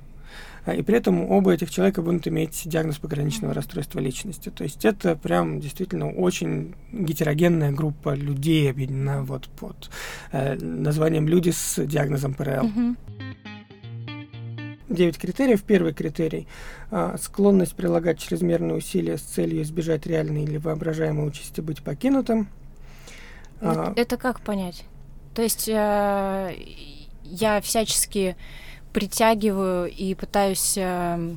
А, 0.65 0.75
и 0.75 0.83
при 0.83 0.97
этом 0.97 1.31
оба 1.31 1.53
этих 1.53 1.71
человека 1.71 2.03
будут 2.03 2.29
иметь 2.29 2.63
диагноз 2.65 2.99
пограничного 2.99 3.55
расстройства 3.55 3.99
личности. 3.99 4.51
То 4.51 4.65
есть 4.65 4.85
это 4.85 5.17
прям 5.17 5.61
действительно 5.61 6.11
очень 6.11 6.75
гетерогенная 6.93 7.73
группа 7.73 8.15
людей, 8.15 8.71
объединена 8.71 9.23
вот 9.23 9.49
под 9.49 9.91
э, 10.33 10.57
названием 10.57 11.27
люди 11.29 11.51
с 11.51 11.85
диагнозом 11.85 12.35
ПРЛ. 12.35 12.67
Mm-hmm. 12.67 12.97
9 14.91 15.19
критериев. 15.19 15.63
Первый 15.63 15.95
критерий 15.95 16.47
а,– 16.91 17.17
склонность 17.21 17.75
прилагать 17.75 18.19
чрезмерные 18.19 18.77
усилия 18.77 19.17
с 19.17 19.23
целью 19.23 19.63
избежать 19.63 20.07
реальной 20.07 20.45
или 20.45 20.59
воображаемой 20.59 21.27
участи 21.27 21.61
быть 21.61 21.83
покинутым. 21.83 22.49
А, 23.61 23.93
это, 23.93 24.01
это 24.01 24.17
как 24.17 24.41
понять? 24.41 24.85
То 25.35 25.43
есть 25.43 25.69
э, 25.69 26.55
я 27.25 27.61
всячески 27.61 28.37
притягиваю 28.93 29.89
и 29.91 30.15
пытаюсь 30.15 30.75
э, 30.77 31.37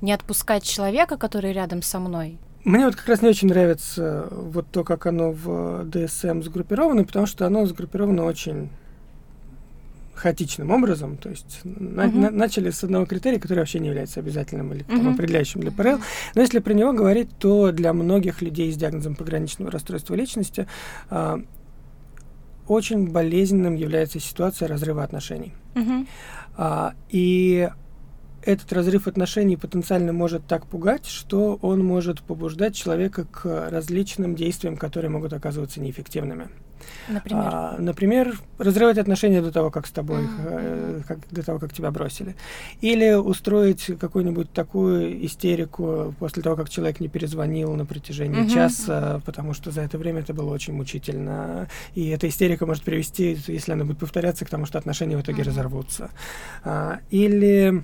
не 0.00 0.12
отпускать 0.12 0.62
человека, 0.62 1.16
который 1.16 1.52
рядом 1.52 1.82
со 1.82 1.98
мной. 1.98 2.38
Мне 2.64 2.86
вот 2.86 2.96
как 2.96 3.08
раз 3.08 3.22
не 3.22 3.28
очень 3.28 3.48
нравится 3.48 4.28
вот 4.30 4.66
то, 4.70 4.84
как 4.84 5.06
оно 5.06 5.32
в 5.32 5.84
DSM 5.84 6.42
сгруппировано, 6.42 7.04
потому 7.04 7.26
что 7.26 7.46
оно 7.46 7.66
сгруппировано 7.66 8.24
очень 8.24 8.70
хаотичным 10.18 10.70
образом, 10.70 11.16
то 11.16 11.30
есть 11.30 11.60
uh-huh. 11.64 11.94
на, 11.94 12.06
на, 12.06 12.30
начали 12.30 12.70
с 12.70 12.84
одного 12.84 13.06
критерия, 13.06 13.38
который 13.38 13.60
вообще 13.60 13.78
не 13.78 13.88
является 13.88 14.20
обязательным 14.20 14.72
или 14.72 14.84
uh-huh. 14.84 15.14
определяющим 15.14 15.60
для 15.60 15.70
ПРЛ, 15.70 16.00
но 16.34 16.40
если 16.40 16.58
про 16.58 16.74
него 16.74 16.92
говорить, 16.92 17.30
то 17.38 17.72
для 17.72 17.92
многих 17.92 18.42
людей 18.42 18.72
с 18.72 18.76
диагнозом 18.76 19.14
пограничного 19.14 19.70
расстройства 19.70 20.14
личности 20.14 20.66
э, 21.10 21.38
очень 22.66 23.10
болезненным 23.10 23.74
является 23.76 24.20
ситуация 24.20 24.68
разрыва 24.68 25.02
отношений. 25.02 25.54
Uh-huh. 25.74 26.06
А, 26.56 26.94
и 27.08 27.70
этот 28.42 28.72
разрыв 28.72 29.06
отношений 29.06 29.56
потенциально 29.56 30.12
может 30.12 30.46
так 30.46 30.66
пугать, 30.66 31.06
что 31.06 31.58
он 31.62 31.84
может 31.84 32.22
побуждать 32.22 32.74
человека 32.74 33.24
к 33.24 33.70
различным 33.70 34.34
действиям, 34.34 34.76
которые 34.76 35.10
могут 35.10 35.32
оказываться 35.32 35.80
неэффективными. 35.80 36.48
Например? 37.08 37.44
А, 37.46 37.76
например, 37.78 38.38
разрывать 38.58 38.98
отношения 38.98 39.40
до 39.42 39.52
того, 39.52 39.70
как 39.70 39.86
с 39.86 39.90
тобой, 39.90 40.22
mm-hmm. 40.22 41.04
как, 41.06 41.18
до 41.30 41.42
того, 41.44 41.58
как 41.58 41.72
тебя 41.72 41.90
бросили. 41.90 42.36
Или 42.80 43.12
устроить 43.14 43.90
какую-нибудь 43.98 44.52
такую 44.52 45.24
истерику 45.26 46.14
после 46.18 46.42
того, 46.42 46.56
как 46.56 46.68
человек 46.68 47.00
не 47.00 47.08
перезвонил 47.08 47.74
на 47.74 47.86
протяжении 47.86 48.44
mm-hmm. 48.44 48.54
часа, 48.54 49.20
потому 49.24 49.54
что 49.54 49.70
за 49.70 49.82
это 49.82 49.98
время 49.98 50.20
это 50.20 50.34
было 50.34 50.52
очень 50.52 50.74
мучительно. 50.74 51.68
И 51.94 52.08
эта 52.08 52.28
истерика 52.28 52.66
может 52.66 52.82
привести, 52.82 53.38
если 53.46 53.72
она 53.72 53.84
будет 53.84 53.98
повторяться, 53.98 54.44
к 54.44 54.50
тому, 54.50 54.66
что 54.66 54.78
отношения 54.78 55.16
в 55.16 55.22
итоге 55.22 55.42
mm-hmm. 55.42 55.46
разорвутся. 55.46 56.10
А, 56.64 57.00
или 57.10 57.82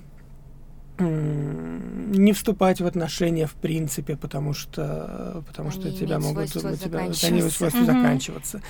не 0.98 2.32
вступать 2.32 2.80
в 2.80 2.86
отношения 2.86 3.46
в 3.46 3.54
принципе, 3.54 4.16
потому 4.16 4.54
что 4.54 5.42
потому 5.46 5.70
они 5.70 5.80
что 5.80 5.90
тебя 5.90 6.20
могут 6.20 6.50
тебя, 6.52 6.70
заканчиваться. 6.76 7.26
они 7.26 7.42
свойства 7.50 7.78
угу. 7.80 7.86
заканчиваться. 7.86 8.62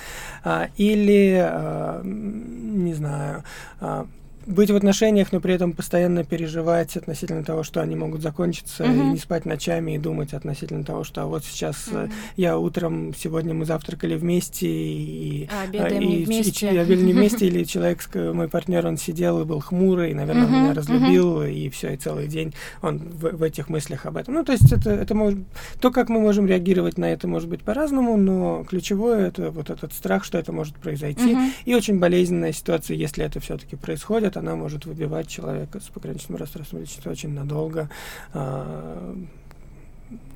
А, 0.43 0.69
или 0.77 1.39
а, 1.39 2.01
не 2.03 2.93
знаю. 2.93 3.43
А, 3.79 4.07
быть 4.45 4.69
в 4.69 4.75
отношениях, 4.75 5.31
но 5.31 5.39
при 5.39 5.53
этом 5.53 5.73
постоянно 5.73 6.23
переживать 6.23 6.95
относительно 6.95 7.43
того, 7.43 7.63
что 7.63 7.81
они 7.81 7.95
могут 7.95 8.21
закончиться, 8.21 8.83
mm-hmm. 8.83 9.07
и 9.07 9.11
не 9.11 9.17
спать 9.17 9.45
ночами 9.45 9.95
и 9.95 9.97
думать 9.97 10.33
относительно 10.33 10.83
того, 10.83 11.03
что 11.03 11.23
а 11.23 11.25
вот 11.25 11.43
сейчас 11.43 11.87
mm-hmm. 11.87 12.11
я 12.37 12.57
утром, 12.57 13.13
сегодня 13.15 13.53
мы 13.53 13.65
завтракали 13.65 14.15
вместе 14.15 14.67
и, 14.67 15.49
а, 15.51 15.63
обедаем 15.63 16.01
и, 16.01 16.05
не 16.05 16.25
вместе. 16.25 16.69
И, 16.69 16.75
и, 16.75 16.77
обедали 16.77 17.05
не 17.05 17.13
вместе, 17.13 17.47
или 17.47 17.63
человек, 17.63 18.07
мой 18.13 18.47
партнер, 18.47 18.85
он 18.85 18.97
сидел 18.97 19.41
и 19.41 19.45
был 19.45 19.59
хмурый, 19.59 20.11
и, 20.11 20.13
наверное, 20.13 20.45
mm-hmm. 20.45 20.61
меня 20.61 20.73
разлюбил, 20.73 21.41
mm-hmm. 21.41 21.53
и 21.53 21.69
все, 21.69 21.93
и 21.93 21.97
целый 21.97 22.27
день 22.27 22.53
он 22.81 22.99
в, 22.99 23.37
в 23.37 23.43
этих 23.43 23.69
мыслях 23.69 24.05
об 24.05 24.17
этом. 24.17 24.35
Ну, 24.35 24.43
то 24.43 24.51
есть 24.51 24.71
это, 24.71 24.91
это 24.91 25.15
может, 25.15 25.39
то, 25.79 25.91
как 25.91 26.09
мы 26.09 26.19
можем 26.19 26.45
реагировать 26.45 26.97
на 26.97 27.05
это, 27.05 27.27
может 27.27 27.49
быть 27.49 27.61
по-разному, 27.61 28.17
но 28.17 28.63
ключевое 28.63 29.27
это 29.27 29.49
вот 29.49 29.69
этот 29.69 29.93
страх, 29.93 30.23
что 30.23 30.37
это 30.37 30.51
может 30.51 30.75
произойти, 30.75 31.33
mm-hmm. 31.33 31.51
и 31.65 31.73
очень 31.73 31.99
болезненная 31.99 32.51
ситуация, 32.51 32.95
если 32.95 33.25
это 33.25 33.39
все-таки 33.39 33.75
происходит, 33.75 34.34
она 34.37 34.55
может 34.55 34.85
выбивать 34.85 35.27
человека 35.27 35.79
с 35.79 35.85
пограничным 35.85 36.37
расстройством 36.37 36.81
личности 36.81 37.07
очень 37.07 37.33
надолго. 37.33 37.89
А, 38.33 39.15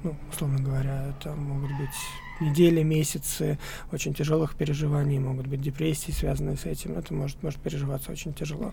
ну, 0.04 0.16
условно 0.32 0.60
говоря, 0.60 1.08
это 1.10 1.36
могут 1.36 1.72
быть 1.78 1.96
недели, 2.42 2.84
месяцы 2.84 3.60
очень 3.92 4.14
тяжелых 4.14 4.56
переживаний, 4.56 5.20
могут 5.20 5.48
быть 5.48 5.62
депрессии, 5.62 6.12
связанные 6.12 6.58
с 6.58 6.66
этим. 6.66 6.98
Это 6.98 7.14
может, 7.14 7.42
может 7.44 7.60
переживаться 7.60 8.12
очень 8.12 8.34
тяжело. 8.34 8.72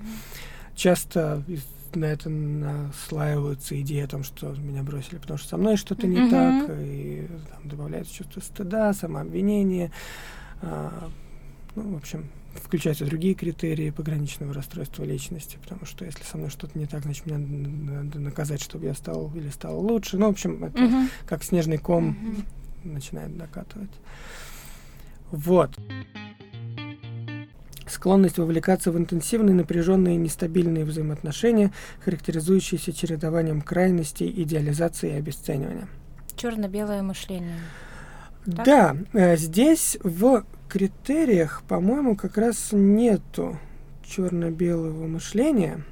Часто 0.74 1.42
на 1.94 2.04
это 2.04 2.28
наслаиваются 2.28 3.80
идеи 3.80 4.02
о 4.02 4.08
том, 4.08 4.22
что 4.22 4.52
меня 4.52 4.82
бросили, 4.82 5.18
потому 5.18 5.38
что 5.38 5.48
со 5.48 5.56
мной 5.56 5.76
что-то 5.76 6.06
не 6.06 6.30
так, 6.30 6.70
и 6.70 7.26
там, 7.50 7.68
добавляется 7.68 8.14
чувство 8.14 8.40
стыда, 8.40 8.92
самообвинение. 8.92 9.90
А, 10.62 11.10
ну, 11.74 11.94
в 11.94 11.96
общем, 11.96 12.26
включаются 12.60 13.04
другие 13.04 13.34
критерии 13.34 13.90
пограничного 13.90 14.52
расстройства 14.52 15.04
личности, 15.04 15.58
потому 15.62 15.86
что 15.86 16.04
если 16.04 16.24
со 16.24 16.36
мной 16.36 16.50
что-то 16.50 16.78
не 16.78 16.86
так, 16.86 17.02
значит, 17.02 17.26
мне 17.26 17.38
надо 17.38 18.18
наказать, 18.18 18.62
чтобы 18.62 18.86
я 18.86 18.94
стал 18.94 19.30
или 19.34 19.48
стал 19.50 19.78
лучше. 19.80 20.18
Ну, 20.18 20.26
в 20.26 20.30
общем, 20.30 20.64
это 20.64 20.84
угу. 20.84 20.96
как 21.26 21.44
снежный 21.44 21.78
ком 21.78 22.10
угу. 22.10 22.92
начинает 22.92 23.36
накатывать. 23.36 23.90
Вот. 25.30 25.76
Склонность 27.86 28.38
вовлекаться 28.38 28.90
в 28.90 28.98
интенсивные, 28.98 29.54
напряженные, 29.54 30.16
нестабильные 30.16 30.84
взаимоотношения, 30.84 31.72
характеризующиеся 32.04 32.92
чередованием 32.92 33.60
крайностей, 33.60 34.28
идеализации 34.42 35.10
и 35.10 35.18
обесценивания. 35.18 35.88
Черно-белое 36.36 37.02
мышление. 37.02 37.58
Так? 38.44 38.64
Да, 38.64 38.96
э, 39.12 39.36
здесь 39.36 39.98
в 40.02 40.44
критериях, 40.68 41.62
по-моему, 41.68 42.16
как 42.16 42.36
раз 42.36 42.68
нету 42.72 43.58
черно-белого 44.04 45.06
мышления, 45.06 45.84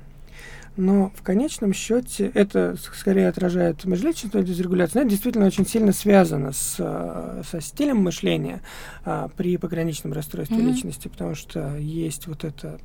но 0.77 1.13
в 1.15 1.23
конечном 1.23 1.73
счете 1.73 2.31
это 2.35 2.77
скорее 2.77 3.29
отражает 3.29 3.85
межличностную 3.85 4.45
дисрегуляцию, 4.45 4.97
но 4.97 5.01
это 5.03 5.11
действительно 5.11 5.47
очень 5.47 5.67
сильно 5.67 5.93
связано 5.93 6.53
с, 6.53 6.75
со 6.77 7.61
стилем 7.61 7.99
мышления 7.99 8.63
а, 9.05 9.29
при 9.37 9.57
пограничном 9.57 10.13
расстройстве 10.13 10.59
mm-hmm. 10.59 10.67
личности, 10.67 11.09
потому 11.09 11.35
что 11.35 11.77
есть 11.77 12.27
вот 12.27 12.45
это 12.45 12.81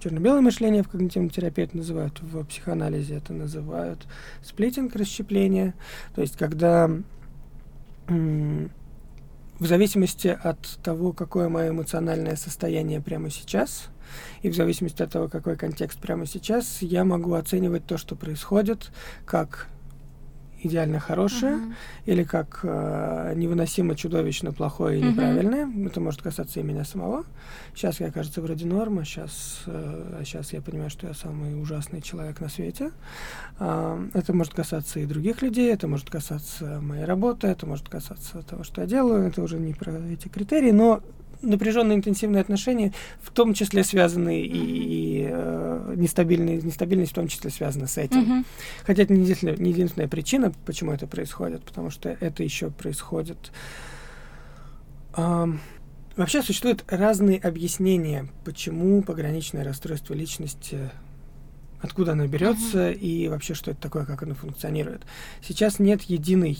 черно-белое 0.00 0.40
мышление 0.40 0.82
в 0.82 0.88
когнитивной 0.88 1.30
терапии 1.30 1.64
это 1.64 1.76
называют, 1.76 2.20
в 2.20 2.44
психоанализе 2.44 3.16
это 3.16 3.32
называют 3.32 4.06
сплитинг, 4.42 4.94
расщепление, 4.96 5.74
то 6.14 6.22
есть 6.22 6.36
когда 6.36 6.90
в 9.58 9.66
зависимости 9.66 10.28
от 10.28 10.78
того, 10.82 11.12
какое 11.12 11.48
мое 11.48 11.70
эмоциональное 11.70 12.36
состояние 12.36 13.00
прямо 13.00 13.30
сейчас, 13.30 13.88
и 14.42 14.50
в 14.50 14.54
зависимости 14.54 15.02
от 15.02 15.12
того, 15.12 15.28
какой 15.28 15.56
контекст 15.56 15.98
прямо 15.98 16.26
сейчас, 16.26 16.78
я 16.80 17.04
могу 17.04 17.34
оценивать 17.34 17.86
то, 17.86 17.98
что 17.98 18.16
происходит, 18.16 18.90
как 19.24 19.68
идеально 20.62 21.00
хорошее 21.00 21.54
uh-huh. 21.54 21.72
или 22.06 22.24
как 22.24 22.60
э, 22.62 23.32
невыносимо 23.36 23.94
чудовищно 23.94 24.52
плохое 24.52 24.98
и 24.98 25.02
uh-huh. 25.02 25.10
неправильное. 25.10 25.86
Это 25.86 26.00
может 26.00 26.22
касаться 26.22 26.60
и 26.60 26.62
меня 26.62 26.84
самого. 26.84 27.24
Сейчас 27.74 28.00
я, 28.00 28.10
кажется, 28.10 28.42
вроде 28.42 28.66
норма, 28.66 29.04
сейчас, 29.04 29.62
э, 29.66 30.22
сейчас 30.24 30.52
я 30.52 30.60
понимаю, 30.60 30.90
что 30.90 31.06
я 31.06 31.14
самый 31.14 31.60
ужасный 31.60 32.02
человек 32.02 32.40
на 32.40 32.48
свете. 32.48 32.90
Э, 33.58 34.08
это 34.14 34.32
может 34.32 34.54
касаться 34.54 35.00
и 35.00 35.06
других 35.06 35.42
людей, 35.42 35.72
это 35.72 35.88
может 35.88 36.10
касаться 36.10 36.80
моей 36.80 37.04
работы, 37.04 37.46
это 37.46 37.66
может 37.66 37.88
касаться 37.88 38.42
того, 38.42 38.64
что 38.64 38.80
я 38.80 38.86
делаю. 38.86 39.28
Это 39.28 39.42
уже 39.42 39.58
не 39.58 39.74
про 39.74 39.92
эти 39.92 40.28
критерии, 40.28 40.70
но 40.70 41.02
напряженные 41.42 41.96
интенсивные 41.96 42.40
отношения, 42.40 42.92
в 43.20 43.30
том 43.30 43.54
числе 43.54 43.84
связаны 43.84 44.40
mm-hmm. 44.40 44.46
и, 44.46 45.22
и 45.22 45.28
э, 45.30 45.94
нестабильные, 45.96 46.60
нестабильность 46.62 47.12
в 47.12 47.14
том 47.14 47.28
числе 47.28 47.50
связана 47.50 47.86
с 47.86 47.98
этим. 47.98 48.40
Mm-hmm. 48.40 48.44
Хотя 48.84 49.02
это 49.02 49.12
не 49.12 49.22
единственная, 49.22 49.56
не 49.56 49.70
единственная 49.70 50.08
причина, 50.08 50.52
почему 50.66 50.92
это 50.92 51.06
происходит, 51.06 51.64
потому 51.64 51.90
что 51.90 52.16
это 52.20 52.42
еще 52.42 52.70
происходит. 52.70 53.52
Эм, 55.16 55.60
вообще 56.16 56.42
существуют 56.42 56.84
разные 56.88 57.38
объяснения, 57.38 58.28
почему 58.44 59.02
пограничное 59.02 59.64
расстройство 59.64 60.14
личности 60.14 60.90
откуда 61.80 62.12
оно 62.12 62.26
берется 62.26 62.90
mm-hmm. 62.90 62.98
и 62.98 63.28
вообще 63.28 63.54
что 63.54 63.70
это 63.70 63.80
такое, 63.80 64.04
как 64.04 64.22
оно 64.22 64.34
функционирует. 64.34 65.02
Сейчас 65.40 65.78
нет 65.78 66.02
единой 66.02 66.58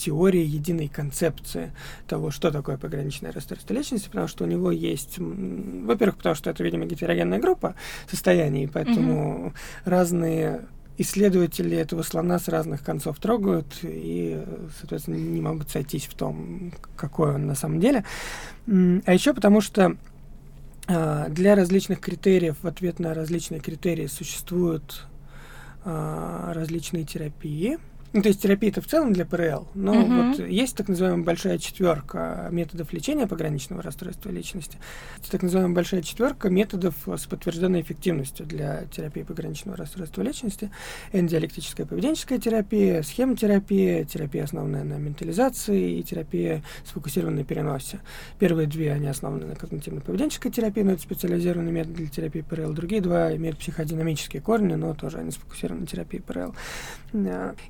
теории, 0.00 0.44
единой 0.44 0.88
концепции 0.88 1.72
того, 2.08 2.30
что 2.30 2.50
такое 2.50 2.76
пограничное 2.76 3.32
расстройство 3.32 3.74
личности, 3.74 4.06
потому 4.06 4.28
что 4.28 4.44
у 4.44 4.46
него 4.46 4.70
есть, 4.70 5.18
во-первых, 5.18 6.16
потому 6.16 6.34
что 6.34 6.50
это, 6.50 6.64
видимо, 6.64 6.86
гетерогенная 6.86 7.38
группа 7.38 7.74
состояний, 8.10 8.66
поэтому 8.66 9.48
mm-hmm. 9.48 9.52
разные 9.84 10.60
исследователи 10.98 11.76
этого 11.76 12.02
слона 12.02 12.38
с 12.38 12.48
разных 12.48 12.82
концов 12.82 13.18
трогают 13.18 13.66
и, 13.82 14.42
соответственно, 14.78 15.16
не 15.16 15.40
могут 15.40 15.70
сойтись 15.70 16.06
в 16.06 16.14
том, 16.14 16.72
какой 16.96 17.34
он 17.34 17.46
на 17.46 17.54
самом 17.54 17.80
деле. 17.80 18.04
А 18.66 19.12
еще 19.12 19.32
потому 19.32 19.62
что 19.62 19.96
а, 20.86 21.28
для 21.28 21.54
различных 21.54 22.00
критериев, 22.00 22.56
в 22.62 22.66
ответ 22.66 22.98
на 22.98 23.14
различные 23.14 23.60
критерии 23.60 24.08
существуют 24.08 25.06
а, 25.84 26.52
различные 26.52 27.04
терапии, 27.04 27.78
ну, 28.12 28.22
то 28.22 28.28
есть 28.28 28.42
терапия 28.42 28.70
это 28.70 28.80
в 28.80 28.86
целом 28.86 29.12
для 29.12 29.24
ПРЛ, 29.24 29.68
но 29.74 29.92
угу. 29.92 30.14
вот 30.14 30.48
есть 30.48 30.76
так 30.76 30.88
называемая 30.88 31.24
большая 31.24 31.58
четверка 31.58 32.48
методов 32.50 32.92
лечения 32.92 33.26
пограничного 33.26 33.82
расстройства 33.82 34.30
личности, 34.30 34.78
так 35.30 35.42
называемая 35.42 35.74
большая 35.74 36.02
четверка 36.02 36.50
методов 36.50 36.94
с 37.06 37.26
подтвержденной 37.26 37.82
эффективностью 37.82 38.46
для 38.46 38.84
терапии 38.86 39.22
пограничного 39.22 39.76
расстройства 39.76 40.22
личности. 40.22 40.70
Эндиалектическая 41.12 41.86
поведенческая 41.86 42.38
терапия, 42.38 43.02
схемотерапия, 43.02 44.04
терапия, 44.04 44.44
основанная 44.44 44.82
на 44.82 44.94
ментализации 44.94 45.98
и 45.98 46.02
терапия, 46.02 46.62
сфокусированной 46.84 47.44
переносе. 47.44 48.00
Первые 48.38 48.66
две, 48.66 48.92
они 48.92 49.06
основаны 49.06 49.46
на 49.46 49.52
когнитивно-поведенческой 49.52 50.50
терапии, 50.50 50.82
но 50.82 50.92
это 50.92 51.02
специализированный 51.02 51.72
метод 51.72 51.94
для 51.94 52.08
терапии 52.08 52.40
ПРЛ. 52.40 52.72
Другие 52.72 53.00
два 53.00 53.34
имеют 53.36 53.58
психодинамические 53.58 54.42
корни, 54.42 54.74
но 54.74 54.94
тоже 54.94 55.18
они 55.18 55.30
сфокусированы 55.30 55.82
на 55.82 55.86
терапии 55.86 56.18
ПРЛ. 56.18 56.54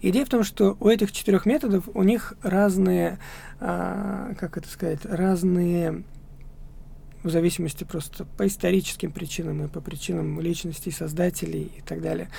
Идея 0.00 0.24
том, 0.30 0.44
что 0.44 0.76
у 0.80 0.88
этих 0.88 1.12
четырех 1.12 1.44
методов 1.44 1.88
у 1.92 2.02
них 2.02 2.34
разные, 2.42 3.18
а, 3.58 4.32
как 4.38 4.56
это 4.56 4.68
сказать, 4.68 5.04
разные 5.04 6.04
в 7.22 7.28
зависимости 7.28 7.84
просто 7.84 8.24
по 8.24 8.46
историческим 8.46 9.12
причинам 9.12 9.64
и 9.64 9.68
по 9.68 9.82
причинам 9.82 10.40
личностей 10.40 10.90
создателей 10.90 11.70
и 11.76 11.82
так 11.82 12.00
далее. 12.00 12.30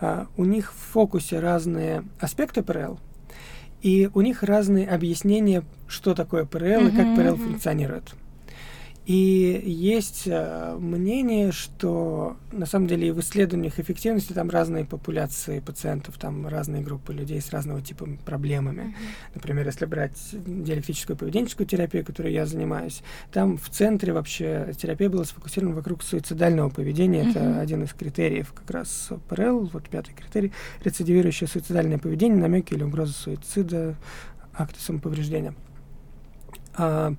А, 0.00 0.28
у 0.36 0.44
них 0.44 0.72
в 0.72 0.92
фокусе 0.92 1.40
разные 1.40 2.04
аспекты 2.18 2.62
ПРЛ, 2.62 2.98
и 3.82 4.08
у 4.14 4.20
них 4.22 4.42
разные 4.42 4.88
объяснения, 4.88 5.64
что 5.88 6.14
такое 6.14 6.46
ПРЛ 6.46 6.86
и 6.86 6.90
как 6.90 7.16
ПРЛ 7.16 7.36
функционирует. 7.36 8.14
И 9.10 9.60
есть 9.66 10.22
э, 10.26 10.76
мнение, 10.78 11.50
что 11.50 12.36
на 12.52 12.64
самом 12.64 12.86
деле 12.86 13.12
в 13.12 13.18
исследованиях 13.18 13.80
эффективности 13.80 14.32
там 14.32 14.48
разные 14.50 14.84
популяции 14.84 15.58
пациентов, 15.58 16.16
там 16.16 16.46
разные 16.46 16.80
группы 16.80 17.12
людей 17.12 17.40
с 17.40 17.50
разного 17.50 17.82
типа 17.82 18.06
проблемами. 18.24 18.82
Mm-hmm. 18.82 19.34
Например, 19.34 19.66
если 19.66 19.86
брать 19.86 20.16
диалектическую 20.32 21.16
поведенческую 21.16 21.66
терапию, 21.66 22.04
которой 22.04 22.32
я 22.32 22.46
занимаюсь, 22.46 23.02
там 23.32 23.58
в 23.58 23.68
центре 23.68 24.12
вообще 24.12 24.72
терапия 24.80 25.10
была 25.10 25.24
сфокусирована 25.24 25.74
вокруг 25.74 26.04
суицидального 26.04 26.68
поведения. 26.70 27.24
Mm-hmm. 27.24 27.30
Это 27.30 27.60
один 27.60 27.82
из 27.82 27.92
критериев 27.92 28.52
как 28.52 28.70
раз 28.70 29.08
ПРЛ, 29.28 29.70
вот 29.72 29.88
пятый 29.88 30.14
критерий, 30.14 30.52
рецидивирующее 30.84 31.48
суицидальное 31.48 31.98
поведение, 31.98 32.38
намеки 32.38 32.74
или 32.74 32.84
угроза 32.84 33.14
суицида, 33.14 33.96
акты 34.54 34.78
самоповреждения. 34.78 35.56
А, 36.76 37.14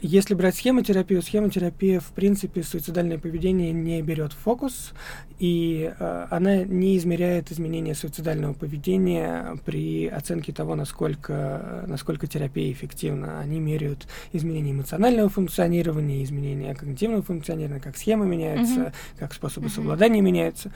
если 0.00 0.34
брать 0.34 0.54
схемотерапию, 0.56 1.22
схемотерапия, 1.22 2.00
в 2.00 2.12
принципе, 2.12 2.62
суицидальное 2.62 3.18
поведение 3.18 3.72
не 3.72 4.02
берет 4.02 4.32
в 4.32 4.38
фокус, 4.38 4.92
и 5.38 5.92
э, 5.98 6.26
она 6.30 6.64
не 6.64 6.96
измеряет 6.96 7.50
изменения 7.50 7.94
суицидального 7.94 8.52
поведения 8.52 9.56
при 9.64 10.06
оценке 10.06 10.52
того, 10.52 10.74
насколько, 10.74 11.84
насколько 11.86 12.26
терапия 12.26 12.72
эффективна. 12.72 13.40
Они 13.40 13.58
меряют 13.58 14.06
изменения 14.32 14.72
эмоционального 14.72 15.28
функционирования, 15.28 16.22
изменения 16.24 16.74
когнитивного 16.74 17.22
функционирования, 17.22 17.80
как 17.80 17.96
схема 17.96 18.26
меняется, 18.26 18.80
uh-huh. 18.80 18.92
как 19.18 19.32
способы 19.32 19.66
uh-huh. 19.66 19.74
совладания 19.74 20.20
меняются. 20.20 20.72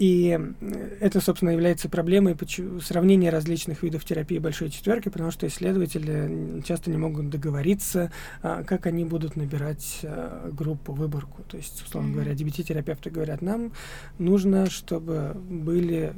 И 0.00 0.40
это, 1.00 1.20
собственно, 1.20 1.50
является 1.50 1.90
проблемой 1.90 2.34
сравнения 2.80 3.28
различных 3.28 3.82
видов 3.82 4.02
терапии 4.02 4.38
большой 4.38 4.70
четверки, 4.70 5.10
потому 5.10 5.30
что 5.30 5.46
исследователи 5.46 6.62
часто 6.62 6.90
не 6.90 6.96
могут 6.96 7.28
договориться, 7.28 8.10
а, 8.42 8.64
как 8.64 8.86
они 8.86 9.04
будут 9.04 9.36
набирать 9.36 10.00
а, 10.02 10.50
группу, 10.50 10.94
выборку. 10.94 11.42
То 11.42 11.58
есть, 11.58 11.82
условно 11.82 12.08
mm-hmm. 12.08 12.12
говоря, 12.14 12.32
DBT-терапевты 12.32 13.10
говорят, 13.10 13.42
нам 13.42 13.72
нужно, 14.18 14.70
чтобы 14.70 15.34
были 15.34 16.14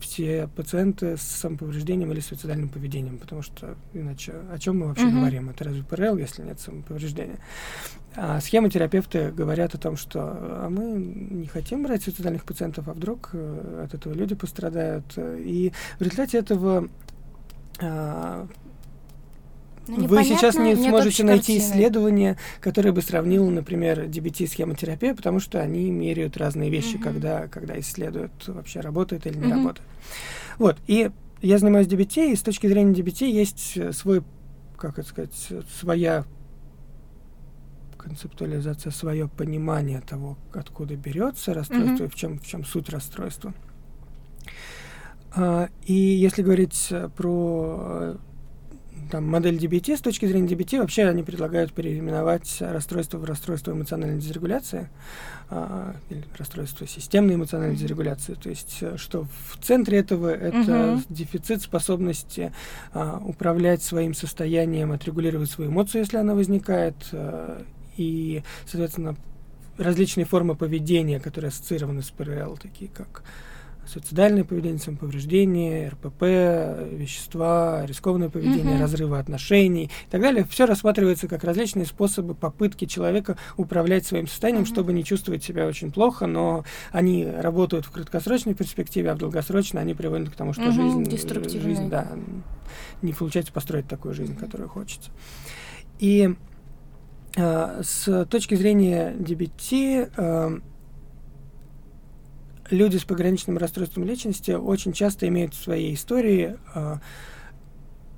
все 0.00 0.48
пациенты 0.56 1.16
с 1.16 1.22
самоповреждением 1.22 2.12
или 2.12 2.20
суицидальным 2.20 2.68
поведением, 2.68 3.18
потому 3.18 3.42
что 3.42 3.76
иначе 3.92 4.32
о 4.52 4.58
чем 4.58 4.80
мы 4.80 4.88
вообще 4.88 5.04
mm-hmm. 5.04 5.20
говорим? 5.20 5.50
Это 5.50 5.64
разве 5.64 5.82
ПРЛ, 5.82 6.16
если 6.16 6.42
нет 6.42 6.58
самоповреждения? 6.58 7.38
А 8.16 8.40
схемотерапевты 8.40 9.30
говорят 9.30 9.74
о 9.74 9.78
том, 9.78 9.96
что 9.96 10.20
а 10.20 10.68
мы 10.68 10.92
не 10.92 11.46
хотим 11.46 11.84
брать 11.84 12.02
суицидальных 12.02 12.44
пациентов, 12.44 12.88
а 12.88 12.92
вдруг 12.92 13.30
э, 13.32 13.84
от 13.84 13.94
этого 13.94 14.12
люди 14.14 14.34
пострадают. 14.34 15.04
И 15.16 15.72
в 15.98 16.02
результате 16.02 16.38
этого 16.38 16.88
а, 17.82 18.46
ну, 19.96 20.06
Вы 20.06 20.24
сейчас 20.24 20.56
не 20.56 20.76
сможете 20.76 21.24
найти 21.24 21.54
картины. 21.54 21.58
исследование, 21.58 22.36
которое 22.60 22.92
бы 22.92 23.02
сравнило, 23.02 23.48
например, 23.50 24.04
DBT 24.04 24.46
схемотерапию, 24.46 25.16
потому 25.16 25.40
что 25.40 25.60
они 25.60 25.90
меряют 25.90 26.36
разные 26.36 26.70
вещи, 26.70 26.96
mm-hmm. 26.96 27.02
когда, 27.02 27.48
когда 27.48 27.78
исследуют, 27.78 28.32
вообще 28.46 28.80
работает 28.80 29.26
или 29.26 29.36
не 29.36 29.44
mm-hmm. 29.44 29.54
работает. 29.54 29.88
Вот, 30.58 30.78
и 30.86 31.10
я 31.42 31.58
занимаюсь 31.58 31.86
DBT, 31.86 32.32
и 32.32 32.36
с 32.36 32.42
точки 32.42 32.66
зрения 32.66 32.92
DBT 32.92 33.28
есть 33.28 33.94
свой, 33.96 34.22
как 34.76 34.98
это 34.98 35.08
сказать, 35.08 35.48
своя 35.78 36.24
концептуализация, 37.96 38.90
свое 38.92 39.28
понимание 39.28 40.00
того, 40.00 40.38
откуда 40.52 40.96
берется 40.96 41.52
расстройство 41.52 42.04
mm-hmm. 42.04 42.06
и 42.06 42.10
в 42.10 42.14
чем, 42.14 42.38
в 42.38 42.46
чем 42.46 42.64
суть 42.64 42.88
расстройства. 42.88 43.54
А, 45.32 45.68
и 45.84 45.92
если 45.92 46.42
говорить 46.42 46.92
про 47.16 48.16
там, 49.10 49.28
модель 49.28 49.56
DBT, 49.56 49.96
с 49.96 50.00
точки 50.00 50.26
зрения 50.26 50.48
DBT, 50.48 50.78
вообще 50.78 51.04
они 51.04 51.22
предлагают 51.22 51.72
переименовать 51.72 52.58
расстройство 52.60 53.18
в 53.18 53.24
расстройство 53.24 53.72
эмоциональной 53.72 54.20
дисрегуляции, 54.20 54.88
а, 55.48 55.94
или 56.10 56.24
расстройство 56.36 56.86
системной 56.86 57.34
эмоциональной 57.34 57.76
дисрегуляции. 57.76 58.34
То 58.34 58.48
есть, 58.48 58.78
э, 58.80 58.96
что 58.96 59.26
в 59.48 59.58
центре 59.62 59.98
этого 59.98 60.28
это 60.28 60.58
uh-huh. 60.58 61.04
дефицит 61.08 61.62
способности 61.62 62.52
а, 62.92 63.20
управлять 63.24 63.82
своим 63.82 64.14
состоянием, 64.14 64.92
отрегулировать 64.92 65.50
свою 65.50 65.70
эмоцию, 65.70 66.02
если 66.02 66.16
она 66.16 66.34
возникает, 66.34 66.94
а, 67.12 67.62
и, 67.96 68.42
соответственно, 68.66 69.16
различные 69.76 70.24
формы 70.24 70.54
поведения, 70.54 71.20
которые 71.20 71.48
ассоциированы 71.48 72.02
с 72.02 72.10
ПРЛ, 72.10 72.56
такие 72.56 72.90
как 72.90 73.22
суицидальное 73.90 74.44
поведение, 74.44 74.78
самоповреждение, 74.78 75.88
РПП, 75.88 76.22
вещества, 76.92 77.84
рискованное 77.86 78.28
поведение, 78.28 78.76
mm-hmm. 78.76 78.80
разрывы 78.80 79.18
отношений 79.18 79.84
и 79.84 80.10
так 80.10 80.20
далее. 80.20 80.44
Все 80.48 80.64
рассматривается 80.64 81.26
как 81.26 81.42
различные 81.42 81.86
способы 81.86 82.34
попытки 82.34 82.84
человека 82.84 83.36
управлять 83.56 84.06
своим 84.06 84.28
состоянием, 84.28 84.64
mm-hmm. 84.64 84.72
чтобы 84.72 84.92
не 84.92 85.04
чувствовать 85.04 85.42
себя 85.42 85.66
очень 85.66 85.90
плохо, 85.90 86.26
но 86.26 86.64
они 86.92 87.26
работают 87.26 87.84
в 87.84 87.90
краткосрочной 87.90 88.54
перспективе, 88.54 89.10
а 89.10 89.14
в 89.14 89.18
долгосрочной 89.18 89.82
они 89.82 89.94
приводят 89.94 90.30
к 90.30 90.36
тому, 90.36 90.52
что 90.52 90.62
mm-hmm. 90.62 91.08
жизнь, 91.10 91.60
жизнь 91.60 91.88
да, 91.88 92.06
не 93.02 93.12
получается 93.12 93.52
построить 93.52 93.88
такую 93.88 94.14
жизнь, 94.14 94.36
которую 94.36 94.68
хочется. 94.68 95.10
И 95.98 96.34
э, 97.36 97.82
с 97.82 98.24
точки 98.26 98.54
зрения 98.54 99.14
DBT 99.18 100.12
э, 100.16 100.60
люди 102.70 102.96
с 102.96 103.04
пограничным 103.04 103.58
расстройством 103.58 104.04
личности 104.04 104.52
очень 104.52 104.92
часто 104.92 105.28
имеют 105.28 105.54
в 105.54 105.62
своей 105.62 105.94
истории 105.94 106.56
э, 106.74 106.96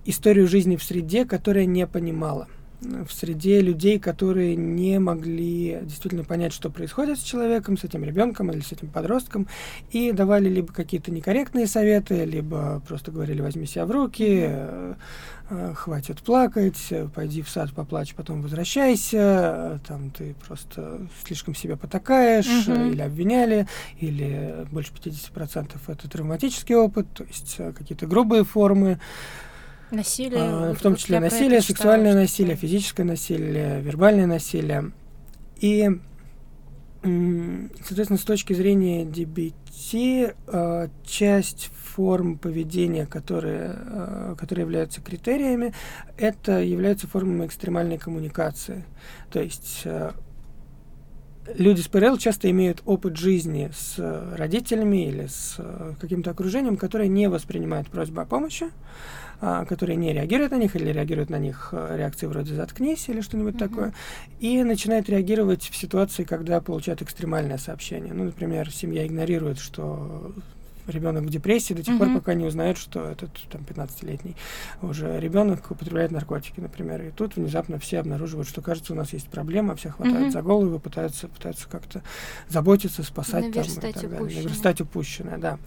историю 0.04 0.48
жизни 0.48 0.76
в 0.76 0.82
среде, 0.82 1.24
которая 1.24 1.64
не 1.66 1.86
понимала 1.86 2.48
в 2.82 3.12
среде 3.12 3.60
людей, 3.60 3.98
которые 3.98 4.56
не 4.56 4.98
могли 4.98 5.80
действительно 5.82 6.24
понять, 6.24 6.52
что 6.52 6.70
происходит 6.70 7.18
с 7.18 7.22
человеком, 7.22 7.76
с 7.76 7.84
этим 7.84 8.04
ребенком 8.04 8.50
или 8.50 8.60
с 8.60 8.72
этим 8.72 8.88
подростком, 8.88 9.46
и 9.90 10.12
давали 10.12 10.48
либо 10.48 10.72
какие-то 10.72 11.10
некорректные 11.10 11.66
советы, 11.66 12.24
либо 12.24 12.82
просто 12.86 13.10
говорили 13.10 13.40
возьми 13.40 13.66
себя 13.66 13.86
в 13.86 13.90
руки, 13.90 14.46
э, 14.48 14.94
э, 15.50 15.74
хватит 15.74 16.20
плакать, 16.22 16.92
пойди 17.14 17.42
в 17.42 17.48
сад 17.48 17.72
поплачь, 17.72 18.14
потом 18.14 18.42
возвращайся, 18.42 19.80
там 19.86 20.10
ты 20.10 20.34
просто 20.46 21.06
слишком 21.24 21.54
себя 21.54 21.76
потакаешь, 21.76 22.46
mm-hmm. 22.46 22.92
или 22.92 23.00
обвиняли, 23.00 23.68
или 24.00 24.66
больше 24.70 24.92
50% 24.92 25.70
это 25.86 26.08
травматический 26.08 26.74
опыт, 26.74 27.06
то 27.14 27.24
есть 27.24 27.56
э, 27.58 27.72
какие-то 27.72 28.06
грубые 28.06 28.44
формы. 28.44 28.98
Насилие. 29.92 30.40
А, 30.40 30.74
в 30.74 30.80
том 30.80 30.96
числе 30.96 31.20
насилие, 31.20 31.60
сексуальное 31.60 32.14
насилие, 32.14 32.56
физическое 32.56 33.04
насилие, 33.04 33.82
вербальное 33.82 34.26
насилие. 34.26 34.90
И, 35.60 35.88
соответственно, 37.02 38.18
с 38.18 38.24
точки 38.24 38.54
зрения 38.54 39.04
DBT, 39.04 40.34
а, 40.48 40.88
часть 41.04 41.70
форм 41.94 42.38
поведения, 42.38 43.04
которые, 43.04 43.70
а, 43.74 44.34
которые 44.36 44.62
являются 44.62 45.02
критериями, 45.02 45.74
это 46.16 46.62
являются 46.62 47.06
формами 47.06 47.44
экстремальной 47.44 47.98
коммуникации. 47.98 48.84
То 49.30 49.42
есть 49.42 49.82
а, 49.84 50.14
люди 51.54 51.82
с 51.82 51.88
ПРЛ 51.88 52.16
часто 52.16 52.50
имеют 52.50 52.82
опыт 52.86 53.18
жизни 53.18 53.70
с 53.74 53.98
родителями 54.36 55.06
или 55.06 55.26
с 55.26 55.60
каким-то 56.00 56.30
окружением, 56.30 56.78
которое 56.78 57.08
не 57.08 57.28
воспринимает 57.28 57.88
просьбу 57.88 58.22
о 58.22 58.24
помощи, 58.24 58.70
которые 59.42 59.96
не 59.96 60.12
реагируют 60.12 60.52
на 60.52 60.56
них 60.56 60.76
или 60.76 60.92
реагируют 60.92 61.28
на 61.28 61.38
них 61.38 61.70
э, 61.72 61.96
реакции 61.96 62.26
вроде 62.26 62.54
«заткнись» 62.54 63.08
или 63.08 63.20
что-нибудь 63.20 63.56
mm-hmm. 63.56 63.68
такое, 63.68 63.94
и 64.38 64.62
начинают 64.62 65.08
реагировать 65.08 65.68
в 65.68 65.76
ситуации, 65.76 66.22
когда 66.22 66.60
получают 66.60 67.02
экстремальное 67.02 67.58
сообщение. 67.58 68.14
Ну, 68.14 68.24
например, 68.24 68.70
семья 68.70 69.04
игнорирует, 69.04 69.58
что 69.58 70.32
ребенок 70.86 71.24
в 71.24 71.28
депрессии 71.28 71.74
до 71.74 71.82
тех 71.82 71.96
mm-hmm. 71.96 71.98
пор, 71.98 72.14
пока 72.14 72.34
не 72.34 72.44
узнает, 72.44 72.76
что 72.76 73.04
этот 73.04 73.30
там 73.50 73.62
15-летний 73.62 74.36
уже 74.80 75.18
ребенок 75.18 75.68
употребляет 75.70 76.12
наркотики, 76.12 76.60
например. 76.60 77.02
И 77.02 77.10
тут 77.10 77.34
внезапно 77.34 77.80
все 77.80 77.98
обнаруживают, 77.98 78.48
что 78.48 78.62
кажется, 78.62 78.92
у 78.92 78.96
нас 78.96 79.12
есть 79.12 79.26
проблема, 79.26 79.74
все 79.74 79.90
хватают 79.90 80.28
mm-hmm. 80.28 80.30
за 80.30 80.42
голову, 80.42 80.78
пытаются, 80.78 81.26
пытаются 81.26 81.68
как-то 81.68 82.02
заботиться, 82.48 83.02
спасать 83.02 83.52
там 83.52 83.64
и 83.64 83.92
так 83.92 84.08
далее. 84.08 84.42
Наверстать 84.42 84.80
упущенное, 84.80 85.38
да. 85.38 85.58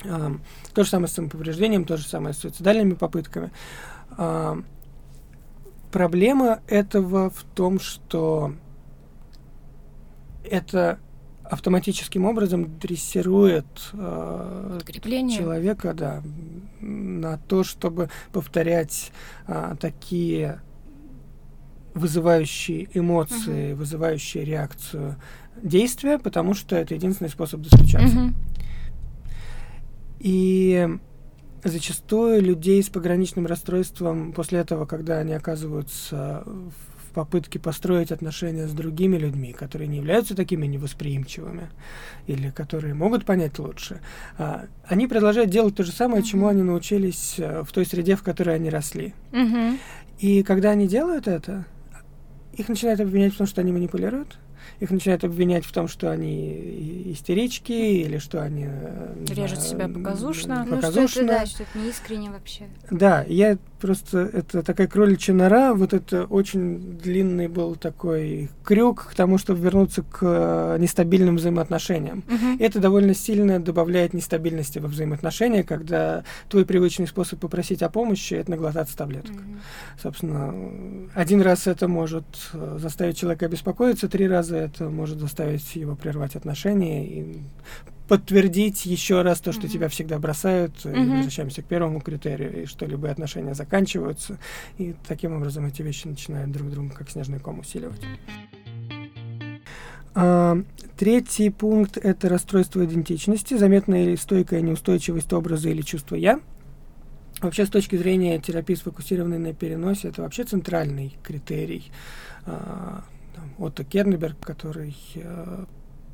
То 0.00 0.84
же 0.84 0.88
самое 0.88 1.08
с 1.08 1.12
самоповреждением, 1.12 1.84
то 1.84 1.96
же 1.96 2.06
самое 2.06 2.34
с 2.34 2.38
суицидальными 2.38 2.94
попытками. 2.94 3.50
Проблема 5.90 6.60
этого 6.68 7.30
в 7.30 7.44
том, 7.54 7.78
что 7.78 8.54
это 10.42 10.98
автоматическим 11.44 12.24
образом 12.24 12.78
дрессирует 12.78 13.66
э, 13.92 14.80
человека 15.30 15.92
да, 15.92 16.22
на 16.80 17.36
то, 17.36 17.62
чтобы 17.62 18.08
повторять 18.32 19.12
э, 19.46 19.76
такие 19.78 20.62
вызывающие 21.92 22.88
эмоции, 22.94 23.72
uh-huh. 23.72 23.74
вызывающие 23.74 24.44
реакцию 24.44 25.16
действия, 25.62 26.18
потому 26.18 26.54
что 26.54 26.74
это 26.74 26.94
единственный 26.94 27.28
способ 27.28 27.60
достучаться. 27.60 28.16
Uh-huh. 28.16 28.34
И 30.22 30.88
зачастую 31.64 32.42
людей 32.42 32.80
с 32.82 32.88
пограничным 32.88 33.46
расстройством 33.46 34.32
после 34.32 34.60
этого, 34.60 34.86
когда 34.86 35.18
они 35.18 35.32
оказываются 35.32 36.44
в 36.46 37.12
попытке 37.12 37.58
построить 37.58 38.12
отношения 38.12 38.68
с 38.68 38.72
другими 38.72 39.16
людьми, 39.16 39.52
которые 39.52 39.88
не 39.88 39.98
являются 39.98 40.36
такими 40.36 40.66
невосприимчивыми 40.66 41.68
или 42.26 42.50
которые 42.50 42.94
могут 42.94 43.24
понять 43.24 43.58
лучше, 43.58 44.00
а, 44.38 44.66
они 44.86 45.08
продолжают 45.08 45.50
делать 45.50 45.74
то 45.74 45.82
же 45.82 45.90
самое, 45.90 46.22
mm-hmm. 46.22 46.26
чему 46.26 46.46
они 46.46 46.62
научились 46.62 47.34
э, 47.38 47.64
в 47.64 47.72
той 47.72 47.84
среде, 47.84 48.16
в 48.16 48.22
которой 48.22 48.54
они 48.54 48.70
росли. 48.70 49.12
Mm-hmm. 49.32 49.78
И 50.20 50.42
когда 50.44 50.70
они 50.70 50.86
делают 50.86 51.26
это, 51.26 51.66
их 52.54 52.68
начинают 52.68 53.00
обвинять 53.00 53.34
в 53.34 53.38
том, 53.38 53.46
что 53.46 53.60
они 53.60 53.72
манипулируют, 53.72 54.38
их 54.82 54.90
начинают 54.90 55.22
обвинять 55.22 55.64
в 55.64 55.70
том, 55.70 55.86
что 55.86 56.10
они 56.10 57.12
истерички 57.12 57.70
или 57.70 58.18
что 58.18 58.42
они... 58.42 58.66
Э, 58.66 59.14
Режут 59.28 59.60
да, 59.60 59.64
себя 59.64 59.88
показушно. 59.88 60.66
показушно. 60.68 61.00
Ну, 61.02 61.08
что 61.08 61.20
это, 61.20 61.28
да, 61.28 61.46
что 61.46 61.62
это 61.62 61.78
не 61.78 61.88
искренне 61.88 62.30
вообще. 62.30 62.64
Да, 62.90 63.24
я 63.28 63.58
просто... 63.82 64.30
Это 64.32 64.62
такая 64.62 64.86
кроличья 64.86 65.34
нора, 65.34 65.74
вот 65.74 65.92
это 65.92 66.24
очень 66.24 66.98
длинный 66.98 67.48
был 67.48 67.74
такой 67.74 68.48
крюк 68.64 69.08
к 69.10 69.14
тому, 69.14 69.38
чтобы 69.38 69.60
вернуться 69.60 70.02
к 70.02 70.18
э, 70.22 70.76
нестабильным 70.78 71.36
взаимоотношениям. 71.36 72.22
Угу. 72.28 72.62
Это 72.62 72.78
довольно 72.78 73.12
сильно 73.12 73.58
добавляет 73.58 74.14
нестабильности 74.14 74.78
во 74.78 74.88
взаимоотношения, 74.88 75.64
когда 75.64 76.22
твой 76.48 76.64
привычный 76.64 77.08
способ 77.08 77.40
попросить 77.40 77.82
о 77.82 77.90
помощи— 77.90 78.34
это 78.40 78.52
наглотаться 78.52 78.96
таблеток. 78.96 79.34
Угу. 79.34 79.42
Собственно, 80.00 80.54
один 81.14 81.42
раз 81.42 81.66
это 81.66 81.88
может 81.88 82.24
э, 82.52 82.78
заставить 82.80 83.18
человека 83.18 83.48
беспокоиться, 83.48 84.08
три 84.08 84.28
раза 84.28 84.56
это 84.56 84.88
может 84.88 85.18
заставить 85.18 85.74
его 85.74 85.96
прервать 85.96 86.36
отношения 86.36 87.04
и 87.04 87.42
подтвердить 88.08 88.84
еще 88.86 89.22
раз 89.22 89.40
то, 89.40 89.52
что 89.52 89.62
mm-hmm. 89.62 89.70
тебя 89.70 89.88
всегда 89.88 90.18
бросают, 90.18 90.74
mm-hmm. 90.84 91.04
и 91.04 91.16
возвращаемся 91.16 91.62
к 91.62 91.66
первому 91.66 92.00
критерию, 92.00 92.62
и 92.62 92.66
что 92.66 92.86
любые 92.86 93.12
отношения 93.12 93.54
заканчиваются, 93.54 94.38
и 94.78 94.94
таким 95.06 95.34
образом 95.36 95.66
эти 95.66 95.82
вещи 95.82 96.06
начинают 96.06 96.50
друг 96.50 96.70
друга 96.70 96.94
как 96.94 97.10
снежный 97.10 97.38
ком 97.38 97.60
усиливать. 97.60 98.02
А, 100.14 100.58
третий 100.98 101.50
пункт— 101.50 101.96
это 102.02 102.28
расстройство 102.28 102.84
идентичности, 102.84 103.56
заметная 103.56 104.04
или 104.04 104.16
стойкая 104.16 104.60
неустойчивость 104.60 105.32
образа 105.32 105.70
или 105.70 105.82
чувства 105.82 106.16
«я». 106.16 106.40
Вообще, 107.40 107.66
с 107.66 107.70
точки 107.70 107.96
зрения 107.96 108.38
терапии, 108.38 108.74
сфокусированной 108.74 109.38
на 109.38 109.52
переносе, 109.52 110.08
это 110.08 110.22
вообще 110.22 110.44
центральный 110.44 111.16
критерий 111.24 111.90
а, 112.46 113.02
Отто 113.58 113.84
Кернеберг, 113.84 114.38
который, 114.38 114.96
э, 115.14 115.64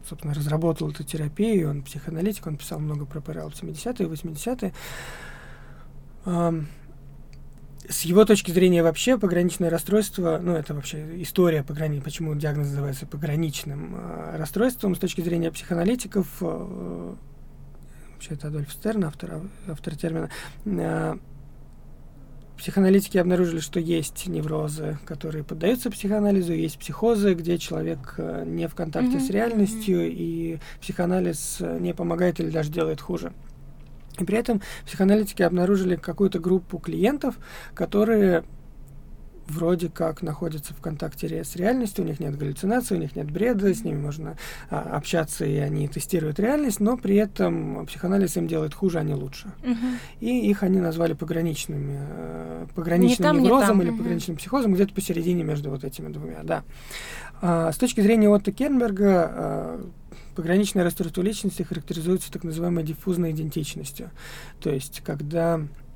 собственно, 0.08 0.34
разработал 0.34 0.90
эту 0.90 1.04
терапию, 1.04 1.70
он 1.70 1.82
психоаналитик, 1.82 2.46
он 2.46 2.56
писал 2.56 2.78
много 2.80 3.06
про 3.06 3.20
ПРЛ 3.20 3.50
в 3.50 3.62
70-е 3.62 4.06
и 4.06 4.10
80-е. 4.10 4.72
С 7.88 8.02
его 8.02 8.26
точки 8.26 8.50
зрения 8.50 8.82
вообще 8.82 9.16
пограничное 9.16 9.70
расстройство, 9.70 10.38
ну 10.42 10.52
это 10.52 10.74
вообще 10.74 11.22
история 11.22 11.62
пограни, 11.62 12.00
почему 12.00 12.34
диагноз 12.34 12.68
называется 12.68 13.06
пограничным 13.06 13.96
э, 13.96 14.36
расстройством, 14.36 14.94
с 14.94 14.98
точки 14.98 15.22
зрения 15.22 15.50
психоаналитиков, 15.50 16.26
э, 16.42 17.14
вообще 18.12 18.34
это 18.34 18.48
Адольф 18.48 18.70
Стерн, 18.70 19.04
автор, 19.04 19.40
автор 19.68 19.96
термина, 19.96 20.28
Психоаналитики 22.58 23.16
обнаружили, 23.18 23.60
что 23.60 23.78
есть 23.78 24.26
неврозы, 24.26 24.98
которые 25.06 25.44
поддаются 25.44 25.92
психоанализу, 25.92 26.52
есть 26.52 26.76
психозы, 26.78 27.34
где 27.34 27.56
человек 27.56 28.14
э, 28.18 28.42
не 28.44 28.66
в 28.66 28.74
контакте 28.74 29.18
mm-hmm. 29.18 29.26
с 29.26 29.30
реальностью, 29.30 30.00
mm-hmm. 30.00 30.14
и 30.16 30.58
психоанализ 30.80 31.58
э, 31.60 31.78
не 31.78 31.94
помогает 31.94 32.40
или 32.40 32.50
даже 32.50 32.72
делает 32.72 33.00
хуже. 33.00 33.32
И 34.18 34.24
при 34.24 34.36
этом 34.36 34.60
психоаналитики 34.84 35.42
обнаружили 35.42 35.94
какую-то 35.94 36.40
группу 36.40 36.78
клиентов, 36.78 37.38
которые 37.74 38.42
вроде 39.48 39.88
как 39.88 40.22
находятся 40.22 40.74
в 40.74 40.80
контакте 40.80 41.42
с 41.42 41.56
реальностью, 41.56 42.04
у 42.04 42.06
них 42.06 42.20
нет 42.20 42.36
галлюцинаций, 42.36 42.96
у 42.96 43.00
них 43.00 43.16
нет 43.16 43.30
бреда, 43.30 43.72
с 43.72 43.84
ними 43.84 43.98
можно 43.98 44.36
а, 44.70 44.96
общаться, 44.96 45.44
и 45.44 45.56
они 45.56 45.88
тестируют 45.88 46.38
реальность, 46.38 46.80
но 46.80 46.96
при 46.96 47.16
этом 47.16 47.86
психоанализ 47.86 48.36
им 48.36 48.46
делает 48.46 48.74
хуже, 48.74 48.98
а 48.98 49.02
не 49.02 49.14
лучше. 49.14 49.52
Угу. 49.62 49.76
И 50.20 50.50
их 50.50 50.62
они 50.62 50.80
назвали 50.80 51.14
пограничными, 51.14 51.98
э, 52.00 52.66
пограничным 52.74 53.38
не 53.38 53.44
неврозом 53.44 53.68
там, 53.68 53.82
или 53.82 53.90
угу. 53.90 53.98
пограничным 53.98 54.36
психозом, 54.36 54.74
где-то 54.74 54.94
посередине 54.94 55.44
между 55.44 55.70
вот 55.70 55.84
этими 55.84 56.12
двумя, 56.12 56.42
да. 56.42 56.64
А, 57.40 57.72
с 57.72 57.76
точки 57.76 58.00
зрения 58.00 58.28
Отто 58.28 58.52
Кернберга, 58.52 59.30
а, 59.30 59.90
пограничное 60.34 60.84
расстройство 60.84 61.22
личности 61.22 61.62
характеризуется 61.62 62.30
так 62.30 62.44
называемой 62.44 62.84
диффузной 62.84 63.32
идентичностью. 63.32 64.10
То 64.60 64.70
есть, 64.70 65.00
когда 65.04 65.60
Э, 65.60 65.87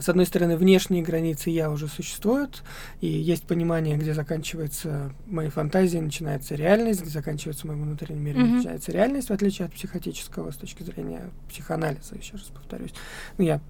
с 0.00 0.08
одной 0.08 0.26
стороны, 0.26 0.56
внешние 0.56 1.02
границы 1.02 1.50
я 1.50 1.70
уже 1.70 1.88
существуют, 1.88 2.62
и 3.00 3.06
есть 3.06 3.46
понимание, 3.46 3.96
где 3.96 4.14
заканчивается 4.14 5.12
мои 5.26 5.48
фантазии, 5.48 5.98
начинается 5.98 6.54
реальность, 6.54 7.02
где 7.02 7.10
заканчивается 7.10 7.66
мой 7.66 7.76
внутренний 7.76 8.20
мир, 8.20 8.36
mm-hmm. 8.36 8.56
начинается 8.56 8.92
реальность, 8.92 9.30
в 9.30 9.32
отличие 9.32 9.66
от 9.66 9.74
психотического, 9.74 10.50
с 10.50 10.56
точки 10.56 10.82
зрения 10.82 11.30
психоанализа, 11.48 12.14
еще 12.16 12.32
раз 12.32 12.44
повторюсь. 12.54 12.94
Ну, 13.38 13.44
я 13.44 13.60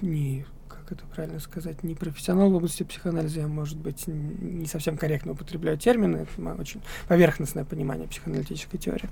не 0.00 0.46
как 0.86 0.98
это 0.98 1.06
правильно 1.06 1.40
сказать, 1.40 1.82
не 1.82 1.94
профессионал 1.94 2.50
в 2.50 2.54
области 2.54 2.84
психоанализа, 2.84 3.40
я, 3.40 3.48
может 3.48 3.76
быть, 3.76 4.04
не 4.06 4.66
совсем 4.66 4.96
корректно 4.96 5.32
употребляю 5.32 5.78
термины, 5.78 6.18
это 6.18 6.54
очень 6.60 6.80
поверхностное 7.08 7.64
понимание 7.64 8.06
психоаналитической 8.06 8.78
теории. 8.78 9.08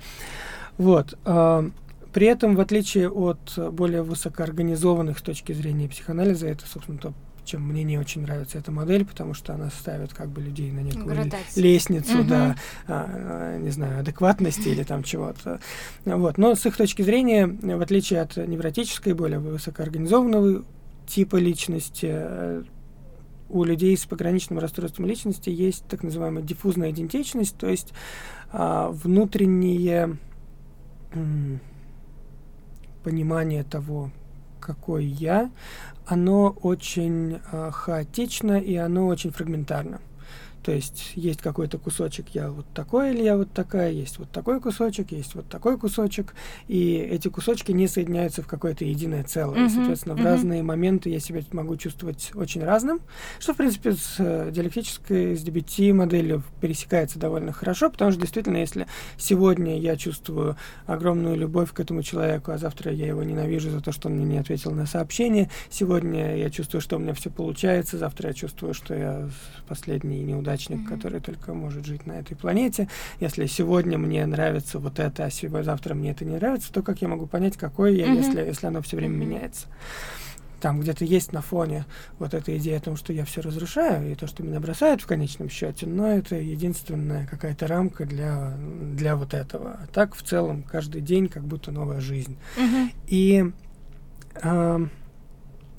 Вот. 0.79 1.19
А, 2.14 2.18
при 2.18 2.27
этом, 2.27 2.55
в 2.55 2.61
отличие 2.61 3.11
от 3.11 3.59
более 3.72 4.03
высокоорганизованных 4.03 5.18
с 5.18 5.22
точки 5.22 5.53
зрения 5.53 5.88
психоанализа, 5.88 6.46
это, 6.46 6.66
собственно, 6.66 6.98
то, 6.98 7.12
чем 7.44 7.62
мне 7.62 7.83
не 7.83 7.98
очень 7.98 8.22
нравится 8.22 8.59
эта 8.59 8.70
модель, 8.70 9.05
потому 9.05 9.35
что 9.35 9.53
она 9.55 9.70
ставит 9.70 10.14
как 10.14 10.29
бы 10.29 10.40
людей 10.40 10.70
на 10.72 10.81
некую 10.81 11.07
Градация. 11.07 11.62
лестницу, 11.62 12.20
угу. 12.20 12.29
да, 12.29 12.57
а, 12.87 13.59
не 13.59 13.70
знаю, 13.70 14.00
адекватности 14.00 14.68
или 14.68 14.83
там 14.83 15.03
чего-то. 15.03 15.61
Вот. 16.05 16.38
Но 16.38 16.55
с 16.55 16.64
их 16.64 16.77
точки 16.77 17.03
зрения, 17.03 17.46
в 17.46 17.81
отличие 17.81 18.20
от 18.22 18.37
невротической, 18.37 19.12
более 19.12 19.40
высокоорганизованного 19.40 20.64
типа 21.07 21.37
личности, 21.37 22.64
у 23.50 23.62
людей 23.62 23.96
с 23.96 24.07
пограничным 24.07 24.59
расстройством 24.59 25.07
личности 25.07 25.50
есть 25.50 25.85
так 25.87 26.03
называемая 26.03 26.42
диффузная 26.42 26.90
идентичность, 26.90 27.57
то 27.59 27.68
есть 27.68 27.92
а, 28.53 28.88
внутренние 28.88 30.16
понимание 33.05 33.62
того, 33.62 34.11
какой 34.61 35.05
я, 35.05 35.51
оно 36.07 36.57
очень 36.62 37.40
э, 37.53 37.71
хаотично 37.71 38.59
и 38.59 38.75
оно 38.77 39.07
очень 39.07 39.31
фрагментарно. 39.31 40.01
То 40.64 40.72
есть 40.72 41.12
есть 41.14 41.42
какой-то 41.42 41.77
кусочек, 41.77 42.29
я 42.33 42.50
вот 42.50 42.64
такой 42.72 43.12
или 43.12 43.22
я 43.22 43.37
вот 43.37 43.53
такая, 43.53 43.92
есть 43.92 44.18
вот 44.18 44.31
такой 44.31 44.62
кусочек, 44.62 45.12
есть 45.12 45.35
вот 45.35 45.46
такой 45.46 45.77
кусочек, 45.79 46.35
и 46.68 46.94
эти 46.96 47.29
кусочки 47.29 47.70
не 47.70 47.87
соединяются 47.87 48.42
в 48.42 48.46
какое-то 48.46 48.87
единое 48.87 49.24
целое. 49.24 49.59
Mm-hmm. 49.59 49.66
И, 49.66 49.68
соответственно, 49.68 50.14
в 50.14 50.20
mm-hmm. 50.20 50.24
разные 50.24 50.62
моменты 50.62 51.11
я 51.11 51.20
себя 51.20 51.42
могу 51.53 51.77
чувствовать 51.77 52.31
очень 52.35 52.64
разным, 52.64 53.00
что, 53.40 53.53
в 53.53 53.59
принципе, 53.59 53.92
с 53.92 54.14
э, 54.18 54.50
диалектической, 54.53 55.37
с 55.37 55.44
DBT-моделью 55.44 56.42
пересекается 56.62 57.18
довольно 57.18 57.53
хорошо, 57.53 57.90
потому 57.90 58.11
что, 58.12 58.22
действительно, 58.22 58.57
если 58.57 58.87
сегодня 59.18 59.79
я 59.79 59.96
чувствую 59.96 60.57
огромную 60.87 61.37
любовь 61.37 61.72
к 61.72 61.81
этому 61.81 62.03
человеку, 62.03 62.53
а 62.53 62.57
завтра 62.57 62.90
я 62.90 63.07
его 63.07 63.22
ненавижу 63.22 63.68
за 63.68 63.83
то, 63.83 63.92
что 63.92 64.09
он 64.09 64.14
мне 64.14 64.24
не 64.24 64.38
ответил 64.38 64.70
на 64.70 64.87
сообщение, 64.87 65.50
сегодня 65.68 66.38
я 66.38 66.48
чувствую, 66.48 66.81
что 66.81 66.96
у 66.96 67.00
меня 67.00 67.12
все 67.12 67.29
получается, 67.29 67.98
завтра 67.98 68.29
я 68.29 68.33
чувствую, 68.33 68.72
что 68.72 68.94
я 68.94 69.29
последний 69.68 70.22
неудачник 70.22 70.54
неудачник, 70.55 70.81
mm-hmm. 70.81 70.95
который 70.95 71.21
только 71.21 71.55
может 71.55 71.85
жить 71.85 72.07
на 72.07 72.12
этой 72.12 72.37
планете. 72.37 72.88
Если 73.21 73.47
сегодня 73.47 73.99
мне 73.99 74.25
нравится 74.27 74.79
вот 74.79 74.99
это, 74.99 75.25
а 75.25 75.31
сегодня, 75.31 75.64
завтра 75.64 75.95
мне 75.95 76.11
это 76.11 76.25
не 76.25 76.37
нравится, 76.37 76.73
то 76.73 76.83
как 76.83 77.03
я 77.03 77.09
могу 77.09 77.27
понять, 77.27 77.57
какой 77.57 77.97
я, 77.97 78.07
mm-hmm. 78.07 78.17
если, 78.17 78.40
если 78.40 78.67
оно 78.67 78.83
все 78.83 78.97
время 78.97 79.14
mm-hmm. 79.17 79.27
меняется? 79.27 79.67
Там 80.61 80.81
где-то 80.81 81.05
есть 81.05 81.33
на 81.33 81.43
фоне 81.43 81.85
вот 82.19 82.33
эта 82.33 82.57
идея 82.57 82.79
о 82.79 82.81
том, 82.81 82.97
что 82.97 83.12
я 83.12 83.27
все 83.27 83.43
разрушаю, 83.43 84.11
и 84.11 84.14
то, 84.14 84.27
что 84.27 84.43
меня 84.43 84.61
бросает 84.61 85.03
в 85.03 85.07
конечном 85.07 85.51
счете, 85.51 85.87
но 85.87 86.07
это 86.07 86.37
единственная 86.37 87.27
какая-то 87.27 87.67
рамка 87.67 88.07
для, 88.07 88.55
для 88.95 89.14
вот 89.14 89.35
этого. 89.35 89.79
А 89.83 89.87
так 89.93 90.14
в 90.14 90.23
целом 90.23 90.62
каждый 90.62 91.03
день 91.03 91.29
как 91.29 91.45
будто 91.45 91.71
новая 91.71 92.01
жизнь. 92.01 92.38
Mm-hmm. 92.57 92.90
И 93.09 93.53
э, 94.43 94.87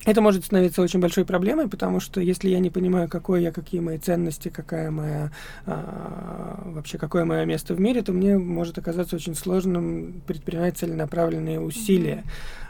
это 0.06 0.20
может 0.20 0.44
становиться 0.44 0.80
очень 0.80 1.00
большой 1.00 1.24
проблемой, 1.24 1.68
потому 1.68 2.00
что 2.00 2.20
если 2.20 2.48
я 2.48 2.60
не 2.60 2.70
понимаю, 2.70 3.08
какой 3.08 3.42
я, 3.42 3.50
какие 3.52 3.80
мои 3.80 3.98
ценности, 3.98 4.48
какая 4.48 4.90
моя 4.90 5.32
а, 5.66 6.62
вообще 6.64 6.96
какое 6.96 7.24
мое 7.24 7.44
место 7.44 7.74
в 7.74 7.80
мире, 7.80 8.02
то 8.02 8.12
мне 8.12 8.38
может 8.38 8.78
оказаться 8.78 9.16
очень 9.16 9.34
сложным 9.34 10.22
предпринимать 10.26 10.78
целенаправленные 10.78 11.60
усилия. 11.60 12.22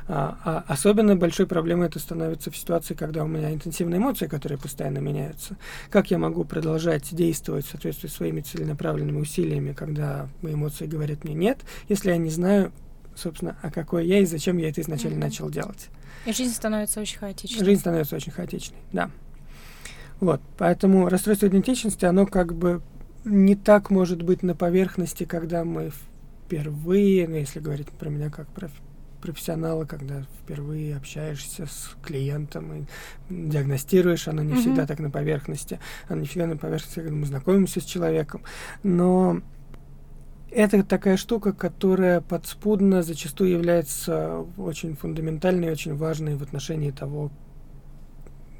А, 0.08 0.38
а 0.44 0.64
особенно 0.68 1.16
большой 1.16 1.46
проблемой 1.46 1.88
это 1.88 1.98
становится 1.98 2.50
в 2.50 2.56
ситуации, 2.56 2.94
когда 2.94 3.24
у 3.24 3.26
меня 3.26 3.52
интенсивные 3.52 3.98
эмоции, 3.98 4.28
которые 4.28 4.58
постоянно 4.58 4.98
меняются. 4.98 5.56
Как 5.90 6.10
я 6.10 6.18
могу 6.18 6.44
продолжать 6.44 7.14
действовать 7.14 7.66
в 7.66 7.70
соответствии 7.70 8.08
с 8.08 8.14
своими 8.14 8.40
целенаправленными 8.40 9.20
усилиями, 9.20 9.72
когда 9.72 10.28
мои 10.42 10.54
эмоции 10.54 10.86
говорят 10.86 11.24
мне 11.24 11.34
нет, 11.34 11.58
если 11.88 12.10
я 12.10 12.16
не 12.16 12.30
знаю, 12.30 12.72
собственно, 13.16 13.56
а 13.62 13.70
какой 13.70 14.06
я 14.06 14.20
и 14.20 14.26
зачем 14.26 14.58
я 14.58 14.68
это 14.68 14.80
изначально 14.80 15.16
mm-hmm. 15.16 15.20
начал 15.20 15.50
делать. 15.50 15.88
И 16.24 16.32
жизнь 16.32 16.52
становится 16.52 17.00
очень 17.00 17.18
хаотичной. 17.18 17.64
Жизнь 17.64 17.80
становится 17.80 18.16
очень 18.16 18.32
хаотичной, 18.32 18.78
да. 18.92 19.10
Вот, 20.20 20.40
поэтому 20.56 21.08
расстройство 21.08 21.46
идентичности, 21.46 22.04
оно 22.04 22.26
как 22.26 22.54
бы 22.54 22.82
не 23.24 23.54
так 23.54 23.90
может 23.90 24.22
быть 24.22 24.42
на 24.42 24.54
поверхности, 24.54 25.24
когда 25.24 25.64
мы 25.64 25.90
впервые, 26.44 27.28
ну, 27.28 27.36
если 27.36 27.60
говорить 27.60 27.88
про 27.90 28.08
меня 28.08 28.30
как 28.30 28.48
про 28.48 28.70
профессионала, 29.20 29.86
когда 29.86 30.22
впервые 30.42 30.96
общаешься 30.96 31.66
с 31.66 31.96
клиентом 32.04 32.72
и 32.72 32.84
диагностируешь, 33.28 34.28
оно 34.28 34.42
не 34.42 34.52
mm-hmm. 34.52 34.60
всегда 34.60 34.86
так 34.86 35.00
на 35.00 35.10
поверхности, 35.10 35.80
оно 36.08 36.20
не 36.20 36.26
всегда 36.26 36.46
на 36.46 36.56
поверхности, 36.56 37.00
когда 37.00 37.14
мы 37.16 37.26
знакомимся 37.26 37.80
с 37.80 37.84
человеком, 37.84 38.42
но 38.84 39.40
это 40.56 40.82
такая 40.82 41.18
штука, 41.18 41.52
которая 41.52 42.22
подспудно 42.22 43.02
зачастую 43.02 43.50
является 43.50 44.46
очень 44.56 44.96
фундаментальной, 44.96 45.70
очень 45.70 45.94
важной 45.94 46.36
в 46.36 46.42
отношении 46.42 46.90
того, 46.90 47.30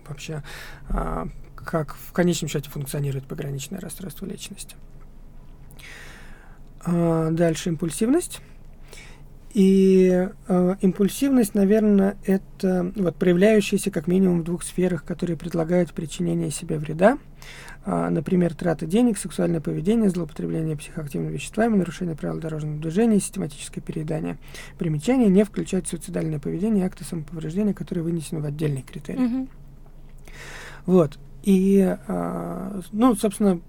вообще, 0.07 0.43
а, 0.91 1.29
как 1.55 1.95
в 1.95 2.13
конечном 2.13 2.49
счете 2.49 2.69
функционирует 2.69 3.27
пограничное 3.27 3.81
расстройство 3.81 4.27
личности. 4.27 4.77
А, 6.85 7.31
дальше 7.31 7.71
импульсивность. 7.71 8.41
И 9.55 10.29
э, 10.49 10.77
импульсивность, 10.83 11.55
наверное, 11.55 12.19
это 12.27 12.93
вот 12.95 13.17
проявляющаяся 13.17 13.91
как 13.91 14.07
минимум 14.07 14.41
в 14.43 14.45
двух 14.45 14.63
сферах, 14.63 15.03
которые 15.03 15.39
предлагают 15.39 15.95
причинение 15.95 16.51
себе 16.51 16.77
вреда. 16.77 17.17
Э, 17.87 18.09
например, 18.11 18.55
трата 18.55 18.85
денег, 18.85 19.17
сексуальное 19.17 19.61
поведение, 19.61 20.11
злоупотребление 20.11 20.77
психоактивными 20.77 21.33
веществами, 21.33 21.77
нарушение 21.77 22.17
правил 22.17 22.41
дорожного 22.41 22.79
движения, 22.79 23.21
систематическое 23.21 23.83
переедание. 23.83 24.39
Примечание 24.77 25.29
не 25.29 25.45
включать 25.45 25.87
суицидальное 25.87 26.41
поведение 26.41 26.83
и 26.83 26.87
акты 26.87 27.05
самоповреждения, 27.05 27.75
которые 27.75 28.03
вынесены 28.03 28.41
в 28.41 28.45
отдельный 28.45 28.83
критерий. 28.83 29.21
Mm-hmm. 29.21 29.49
Вот. 30.87 31.19
И, 31.45 31.97
э, 32.09 32.81
ну, 32.91 33.15
собственно, 33.15 33.61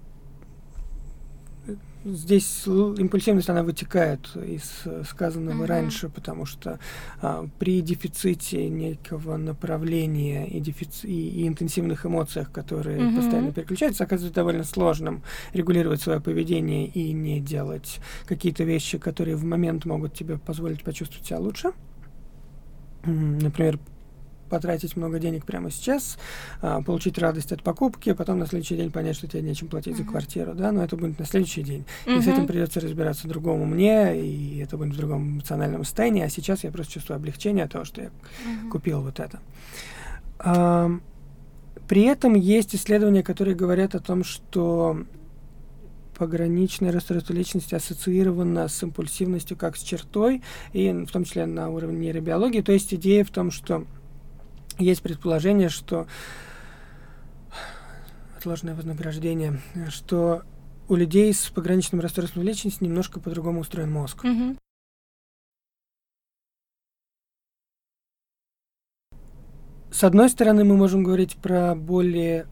здесь 2.08 2.66
импульсивность, 2.66 3.48
она 3.48 3.62
вытекает 3.62 4.28
из 4.36 4.84
сказанного 5.08 5.64
uh-huh. 5.64 5.66
раньше, 5.66 6.08
потому 6.08 6.46
что 6.46 6.78
а, 7.20 7.48
при 7.58 7.80
дефиците 7.80 8.68
некого 8.68 9.36
направления 9.36 10.46
и, 10.46 10.60
дефици- 10.60 11.06
и, 11.06 11.42
и 11.42 11.48
интенсивных 11.48 12.06
эмоциях, 12.06 12.50
которые 12.50 12.98
uh-huh. 12.98 13.16
постоянно 13.16 13.52
переключаются, 13.52 14.04
оказывается 14.04 14.34
довольно 14.34 14.64
сложным 14.64 15.22
регулировать 15.52 16.00
свое 16.00 16.20
поведение 16.20 16.86
и 16.86 17.12
не 17.12 17.40
делать 17.40 18.00
какие-то 18.26 18.64
вещи, 18.64 18.98
которые 18.98 19.36
в 19.36 19.44
момент 19.44 19.84
могут 19.84 20.14
тебе 20.14 20.38
позволить 20.38 20.82
почувствовать 20.82 21.26
себя 21.26 21.38
лучше. 21.38 21.72
Например, 23.04 23.78
потратить 24.48 24.96
много 24.96 25.18
денег 25.18 25.44
прямо 25.44 25.70
сейчас, 25.70 26.18
а, 26.60 26.82
получить 26.82 27.18
радость 27.18 27.52
от 27.52 27.62
покупки, 27.62 28.10
а 28.10 28.14
потом 28.14 28.38
на 28.38 28.46
следующий 28.46 28.76
день 28.76 28.90
понять, 28.90 29.16
что 29.16 29.26
тебе 29.26 29.42
нечем 29.42 29.68
платить 29.68 29.94
uh-huh. 29.94 30.04
за 30.04 30.04
квартиру, 30.04 30.54
да, 30.54 30.72
но 30.72 30.84
это 30.84 30.96
будет 30.96 31.18
на 31.18 31.26
следующий 31.26 31.62
день. 31.62 31.84
Uh-huh. 32.06 32.18
И 32.18 32.22
с 32.22 32.26
этим 32.26 32.46
придется 32.46 32.80
разбираться 32.80 33.28
другому 33.28 33.64
мне, 33.66 34.20
и 34.20 34.58
это 34.58 34.76
будет 34.76 34.94
в 34.94 34.96
другом 34.96 35.34
эмоциональном 35.34 35.84
состоянии, 35.84 36.22
а 36.22 36.28
сейчас 36.28 36.64
я 36.64 36.70
просто 36.70 36.94
чувствую 36.94 37.16
облегчение 37.16 37.64
от 37.64 37.72
того, 37.72 37.84
что 37.84 38.02
я 38.02 38.08
uh-huh. 38.08 38.68
купил 38.70 39.02
вот 39.02 39.20
это. 39.20 39.40
А, 40.38 40.90
при 41.86 42.02
этом 42.02 42.34
есть 42.34 42.74
исследования, 42.74 43.22
которые 43.22 43.56
говорят 43.56 43.94
о 43.94 44.00
том, 44.00 44.24
что 44.24 45.04
пограничное 46.18 46.92
расстройство 46.92 47.32
личности 47.32 47.74
ассоциировано 47.74 48.68
с 48.68 48.82
импульсивностью 48.82 49.56
как 49.56 49.76
с 49.76 49.82
чертой, 49.82 50.42
и 50.72 50.90
в 50.90 51.10
том 51.10 51.24
числе 51.24 51.46
на 51.46 51.70
уровне 51.70 51.98
нейробиологии. 51.98 52.60
То 52.60 52.72
есть 52.72 52.92
идея 52.92 53.24
в 53.24 53.30
том, 53.30 53.50
что 53.50 53.86
есть 54.78 55.02
предположение, 55.02 55.68
что 55.68 56.06
отложенное 58.36 58.74
вознаграждение, 58.74 59.60
что 59.88 60.42
у 60.88 60.94
людей 60.94 61.32
с 61.32 61.50
пограничным 61.50 62.00
расстройством 62.00 62.44
личности 62.44 62.82
немножко 62.84 63.20
по-другому 63.20 63.60
устроен 63.60 63.90
мозг. 63.90 64.24
Mm-hmm. 64.24 64.58
С 69.90 70.04
одной 70.04 70.28
стороны, 70.28 70.64
мы 70.64 70.76
можем 70.76 71.02
говорить 71.02 71.36
про 71.36 71.74
более 71.74 72.46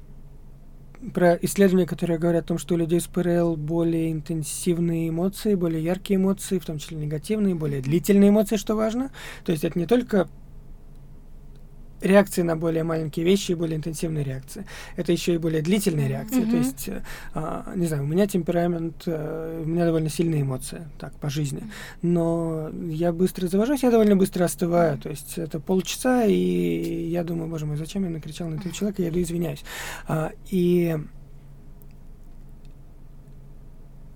про 1.13 1.35
исследования, 1.35 1.87
которые 1.87 2.19
говорят 2.19 2.45
о 2.45 2.49
том, 2.49 2.59
что 2.59 2.75
у 2.75 2.79
людей 2.79 3.01
с 3.01 3.07
ПРЛ 3.07 3.57
более 3.57 4.11
интенсивные 4.11 5.11
эмоции, 5.11 5.55
более 5.55 5.85
яркие 5.85 6.19
эмоции, 6.19 6.59
в 6.59 6.65
том 6.65 6.79
числе 6.79 6.97
негативные, 6.97 7.55
более 7.55 7.83
длительные 7.83 8.31
эмоции, 8.31 8.57
что 8.57 8.75
важно. 8.75 9.13
То 9.45 9.53
есть 9.53 9.63
это 9.63 9.79
не 9.79 9.87
только 9.87 10.29
реакции 12.07 12.43
на 12.43 12.57
более 12.57 12.83
маленькие 12.83 13.25
вещи 13.25 13.53
и 13.53 13.55
более 13.55 13.77
интенсивные 13.77 14.25
реакции. 14.25 14.65
Это 14.97 15.13
еще 15.13 15.35
и 15.35 15.39
более 15.39 15.63
длительные 15.63 16.09
реакции. 16.09 16.43
Mm-hmm. 16.43 16.51
То 16.51 16.57
есть, 16.57 16.89
э, 17.35 17.73
не 17.77 17.87
знаю, 17.87 18.05
у 18.05 18.07
меня 18.07 18.27
темперамент, 18.27 19.03
э, 19.07 19.63
у 19.65 19.69
меня 19.69 19.85
довольно 19.85 20.09
сильные 20.09 20.43
эмоции, 20.43 20.87
так, 20.99 21.15
по 21.15 21.31
жизни. 21.31 21.63
Но 22.03 22.71
я 22.89 23.13
быстро 23.13 23.47
завожусь, 23.49 23.83
я 23.83 23.91
довольно 23.91 24.17
быстро 24.17 24.45
остываю. 24.45 24.99
То 24.99 25.11
есть 25.11 25.39
это 25.39 25.61
полчаса, 25.61 26.25
и 26.25 27.09
я 27.09 27.25
думаю, 27.25 27.49
боже 27.49 27.67
мой, 27.67 27.77
зачем 27.77 28.05
я 28.05 28.11
накричал 28.11 28.49
на 28.49 28.57
этого 28.57 28.75
человека, 28.75 29.03
я 29.03 29.09
иду 29.09 29.21
извиняюсь. 29.21 29.65
А, 30.09 30.33
и 30.51 30.97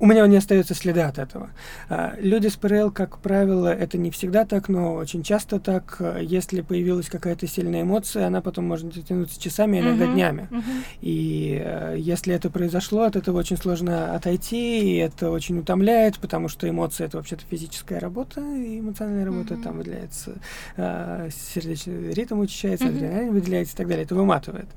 у 0.01 0.07
меня 0.07 0.27
не 0.27 0.39
остается 0.39 0.75
следа 0.75 1.09
от 1.09 1.19
этого. 1.19 1.51
А, 1.91 2.15
люди 2.19 2.49
с 2.49 2.57
ПРЛ, 2.57 2.91
как 2.91 3.19
правило, 3.19 3.73
это 3.73 3.99
не 3.99 4.11
всегда 4.11 4.47
так, 4.47 4.69
но 4.71 4.95
очень 4.95 5.23
часто 5.23 5.61
так. 5.61 6.01
Если 6.21 6.63
появилась 6.63 7.11
какая-то 7.11 7.47
сильная 7.47 7.83
эмоция, 7.83 8.27
она 8.27 8.41
потом 8.41 8.67
может 8.67 8.93
тянуться 9.07 9.41
часами, 9.41 9.79
иногда 9.79 10.07
uh-huh, 10.07 10.15
днями. 10.15 10.49
Uh-huh. 10.51 10.63
И 11.03 11.63
э, 11.63 11.97
если 11.99 12.35
это 12.35 12.49
произошло, 12.49 13.03
от 13.03 13.17
этого 13.17 13.39
очень 13.39 13.59
сложно 13.59 14.15
отойти, 14.15 14.95
и 14.95 14.97
это 14.97 15.31
очень 15.31 15.59
утомляет, 15.59 16.19
потому 16.19 16.49
что 16.49 16.69
эмоции 16.69 17.05
это 17.05 17.19
вообще-то 17.19 17.43
физическая 17.51 18.01
работа, 18.01 18.41
и 18.41 18.81
эмоциональная 18.81 19.27
работа, 19.27 19.55
uh-huh. 19.55 19.63
там 19.63 19.77
выделяется 19.77 20.39
э, 20.77 21.29
сердечный 21.31 22.15
ритм 22.15 22.41
учащается, 22.41 22.87
uh-huh. 22.87 22.97
адреналин 22.97 23.33
выделяется 23.33 23.75
и 23.75 23.77
так 23.77 23.87
далее. 23.87 24.05
Это 24.05 24.15
выматывает. 24.15 24.69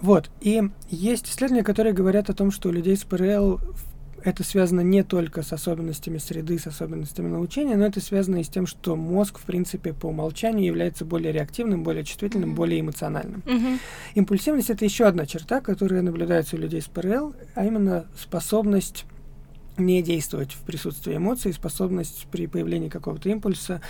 Вот. 0.00 0.30
И 0.40 0.62
есть 0.88 1.28
исследования, 1.28 1.64
которые 1.64 1.92
говорят 1.92 2.30
о 2.30 2.34
том, 2.34 2.50
что 2.50 2.68
у 2.68 2.72
людей 2.72 2.96
с 2.96 3.04
ПРЛ 3.04 3.60
это 4.26 4.42
связано 4.42 4.80
не 4.80 5.04
только 5.04 5.42
с 5.42 5.52
особенностями 5.52 6.18
среды, 6.18 6.58
с 6.58 6.66
особенностями 6.66 7.28
научения, 7.28 7.76
но 7.76 7.86
это 7.86 8.00
связано 8.00 8.36
и 8.36 8.42
с 8.42 8.48
тем, 8.48 8.66
что 8.66 8.96
мозг, 8.96 9.38
в 9.38 9.44
принципе, 9.44 9.92
по 9.92 10.06
умолчанию 10.06 10.66
является 10.66 11.04
более 11.04 11.32
реактивным, 11.32 11.84
более 11.84 12.02
чувствительным, 12.02 12.50
mm-hmm. 12.50 12.56
более 12.56 12.80
эмоциональным. 12.80 13.42
Mm-hmm. 13.46 13.78
Импульсивность 14.16 14.70
это 14.70 14.84
еще 14.84 15.04
одна 15.04 15.26
черта, 15.26 15.60
которая 15.60 16.02
наблюдается 16.02 16.56
у 16.56 16.58
людей 16.58 16.82
с 16.82 16.86
ПРЛ, 16.86 17.34
а 17.54 17.64
именно 17.64 18.06
способность 18.18 19.04
не 19.76 20.02
действовать 20.02 20.52
в 20.52 20.62
присутствии 20.62 21.16
эмоций, 21.16 21.52
способность 21.52 22.26
при 22.32 22.46
появлении 22.46 22.88
какого-то 22.88 23.28
импульса 23.28 23.80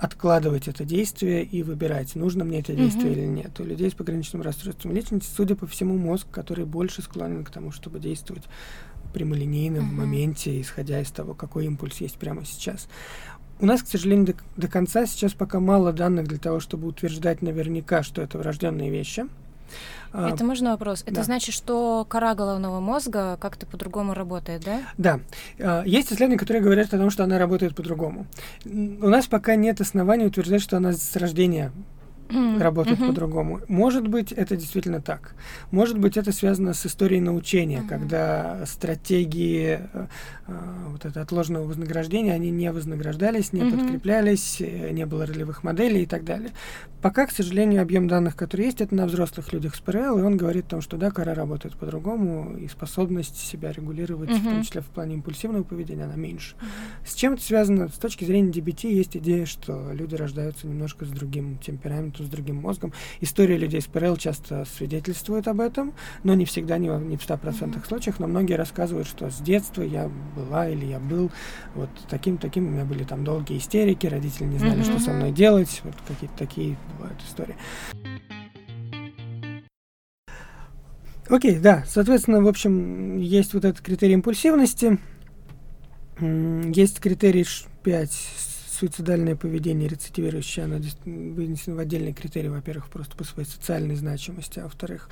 откладывать 0.00 0.66
это 0.66 0.84
действие 0.84 1.44
и 1.44 1.62
выбирать, 1.62 2.14
нужно 2.14 2.42
мне 2.42 2.60
это 2.60 2.72
действие 2.72 3.12
mm-hmm. 3.12 3.18
или 3.18 3.26
нет. 3.26 3.60
У 3.60 3.64
людей 3.64 3.90
с 3.90 3.94
пограничным 3.94 4.40
расстройством 4.40 4.92
личности, 4.92 5.28
судя 5.36 5.56
по 5.56 5.66
всему, 5.66 5.98
мозг, 5.98 6.26
который 6.30 6.64
больше 6.64 7.02
склонен 7.02 7.44
к 7.44 7.50
тому, 7.50 7.70
чтобы 7.70 8.00
действовать 8.00 8.44
прямолинейно 9.12 9.78
mm-hmm. 9.78 9.90
в 9.90 9.92
моменте, 9.92 10.60
исходя 10.60 11.00
из 11.00 11.10
того, 11.10 11.34
какой 11.34 11.66
импульс 11.66 12.00
есть 12.00 12.16
прямо 12.16 12.46
сейчас. 12.46 12.88
У 13.60 13.66
нас, 13.66 13.82
к 13.82 13.88
сожалению, 13.88 14.28
до, 14.28 14.34
до 14.56 14.68
конца 14.68 15.04
сейчас 15.04 15.34
пока 15.34 15.60
мало 15.60 15.92
данных 15.92 16.28
для 16.28 16.38
того, 16.38 16.60
чтобы 16.60 16.88
утверждать 16.88 17.42
наверняка, 17.42 18.02
что 18.02 18.22
это 18.22 18.38
врожденные 18.38 18.90
вещи. 18.90 19.26
А, 20.12 20.30
это 20.30 20.44
можно 20.44 20.70
вопрос? 20.70 21.02
Это 21.02 21.16
да. 21.16 21.22
значит, 21.22 21.54
что 21.54 22.04
кора 22.08 22.34
головного 22.34 22.80
мозга 22.80 23.36
как-то 23.40 23.66
по-другому 23.66 24.14
работает, 24.14 24.62
да? 24.64 24.80
Да. 24.98 25.20
А, 25.58 25.82
есть 25.84 26.08
исследования, 26.08 26.38
которые 26.38 26.62
говорят 26.62 26.92
о 26.92 26.98
том, 26.98 27.10
что 27.10 27.24
она 27.24 27.38
работает 27.38 27.74
по-другому. 27.74 28.26
У 28.64 29.08
нас 29.08 29.26
пока 29.26 29.54
нет 29.54 29.80
оснований 29.80 30.26
утверждать, 30.26 30.62
что 30.62 30.76
она 30.76 30.92
с 30.92 31.16
рождения 31.16 31.72
mm-hmm. 32.30 32.62
работает 32.62 32.98
mm-hmm. 32.98 33.06
по-другому. 33.06 33.60
Может 33.68 34.08
быть, 34.08 34.32
это 34.32 34.56
действительно 34.56 35.00
так. 35.00 35.34
Может 35.70 35.98
быть, 35.98 36.16
это 36.16 36.32
связано 36.32 36.74
с 36.74 36.86
историей 36.86 37.20
научения, 37.20 37.78
mm-hmm. 37.78 37.88
когда 37.88 38.66
стратегии 38.66 39.80
э, 39.92 40.06
э, 40.46 40.52
вот 40.88 41.04
это 41.04 41.22
отложенного 41.22 41.64
вознаграждения, 41.64 42.32
они 42.32 42.50
не 42.50 42.70
вознаграждались, 42.72 43.52
не 43.52 43.60
mm-hmm. 43.60 43.78
подкреплялись, 43.78 44.56
э, 44.60 44.90
не 44.90 45.06
было 45.06 45.26
ролевых 45.26 45.62
моделей 45.62 46.02
и 46.02 46.06
так 46.06 46.24
далее. 46.24 46.50
Пока, 47.02 47.26
к 47.26 47.30
сожалению, 47.30 47.80
объем 47.80 48.08
данных, 48.08 48.36
который 48.36 48.66
есть, 48.66 48.80
это 48.80 48.94
на 48.94 49.06
взрослых 49.06 49.52
людях 49.52 49.74
с 49.74 49.80
ПРЛ, 49.80 50.18
и 50.18 50.22
он 50.22 50.36
говорит 50.36 50.66
о 50.66 50.70
том, 50.70 50.80
что 50.82 50.96
да, 50.96 51.10
кора 51.10 51.34
работает 51.34 51.76
по-другому, 51.76 52.56
и 52.58 52.68
способность 52.68 53.36
себя 53.36 53.72
регулировать, 53.72 54.30
mm-hmm. 54.30 54.40
в 54.40 54.44
том 54.44 54.62
числе 54.62 54.80
в 54.82 54.86
плане 54.86 55.14
импульсивного 55.14 55.62
поведения, 55.62 56.04
она 56.04 56.16
меньше. 56.16 56.56
Mm-hmm. 56.56 57.08
С 57.08 57.14
чем 57.14 57.32
это 57.34 57.42
связано? 57.42 57.88
С 57.88 57.98
точки 57.98 58.24
зрения 58.24 58.50
DBT 58.50 58.92
есть 58.92 59.16
идея, 59.16 59.46
что 59.46 59.92
люди 59.92 60.14
рождаются 60.14 60.66
немножко 60.66 61.06
с 61.06 61.08
другим 61.08 61.58
темпераментом, 61.58 62.19
с 62.24 62.28
другим 62.28 62.56
мозгом. 62.56 62.92
История 63.20 63.56
людей 63.56 63.80
с 63.80 63.86
ПРЛ 63.86 64.16
часто 64.16 64.64
свидетельствует 64.64 65.48
об 65.48 65.60
этом, 65.60 65.92
но 66.22 66.34
не 66.34 66.44
всегда, 66.44 66.78
не, 66.78 66.90
в, 66.90 67.00
не 67.00 67.16
в 67.16 67.20
100% 67.20 67.40
mm-hmm. 67.40 67.86
случаях, 67.86 68.18
но 68.18 68.26
многие 68.26 68.54
рассказывают, 68.54 69.06
что 69.06 69.30
с 69.30 69.38
детства 69.38 69.82
я 69.82 70.10
была 70.36 70.68
или 70.68 70.84
я 70.86 70.98
был 70.98 71.30
вот 71.74 71.90
таким-таким, 72.08 72.66
у 72.66 72.70
меня 72.70 72.84
были 72.84 73.04
там 73.04 73.24
долгие 73.24 73.58
истерики, 73.58 74.06
родители 74.06 74.44
не 74.44 74.58
знали, 74.58 74.80
mm-hmm. 74.80 74.96
что 74.96 74.98
со 75.00 75.12
мной 75.12 75.32
делать, 75.32 75.80
вот 75.84 75.94
какие-то 76.06 76.36
такие 76.36 76.76
бывают 76.96 77.20
истории. 77.26 77.56
Окей, 81.28 81.60
да, 81.60 81.84
соответственно, 81.86 82.42
в 82.42 82.48
общем, 82.48 83.16
есть 83.16 83.54
вот 83.54 83.64
этот 83.64 83.80
критерий 83.80 84.14
импульсивности, 84.14 84.98
есть 86.20 86.98
критерий 86.98 87.46
5 87.82 88.10
суицидальное 88.80 89.36
поведение 89.36 89.88
рецидивирующее, 89.88 90.64
оно 90.64 90.80
вынесено 91.04 91.76
в 91.76 91.78
отдельный 91.78 92.14
критерий, 92.14 92.48
во-первых, 92.48 92.88
просто 92.88 93.14
по 93.14 93.24
своей 93.24 93.46
социальной 93.46 93.94
значимости, 93.94 94.58
а 94.58 94.64
во-вторых, 94.64 95.10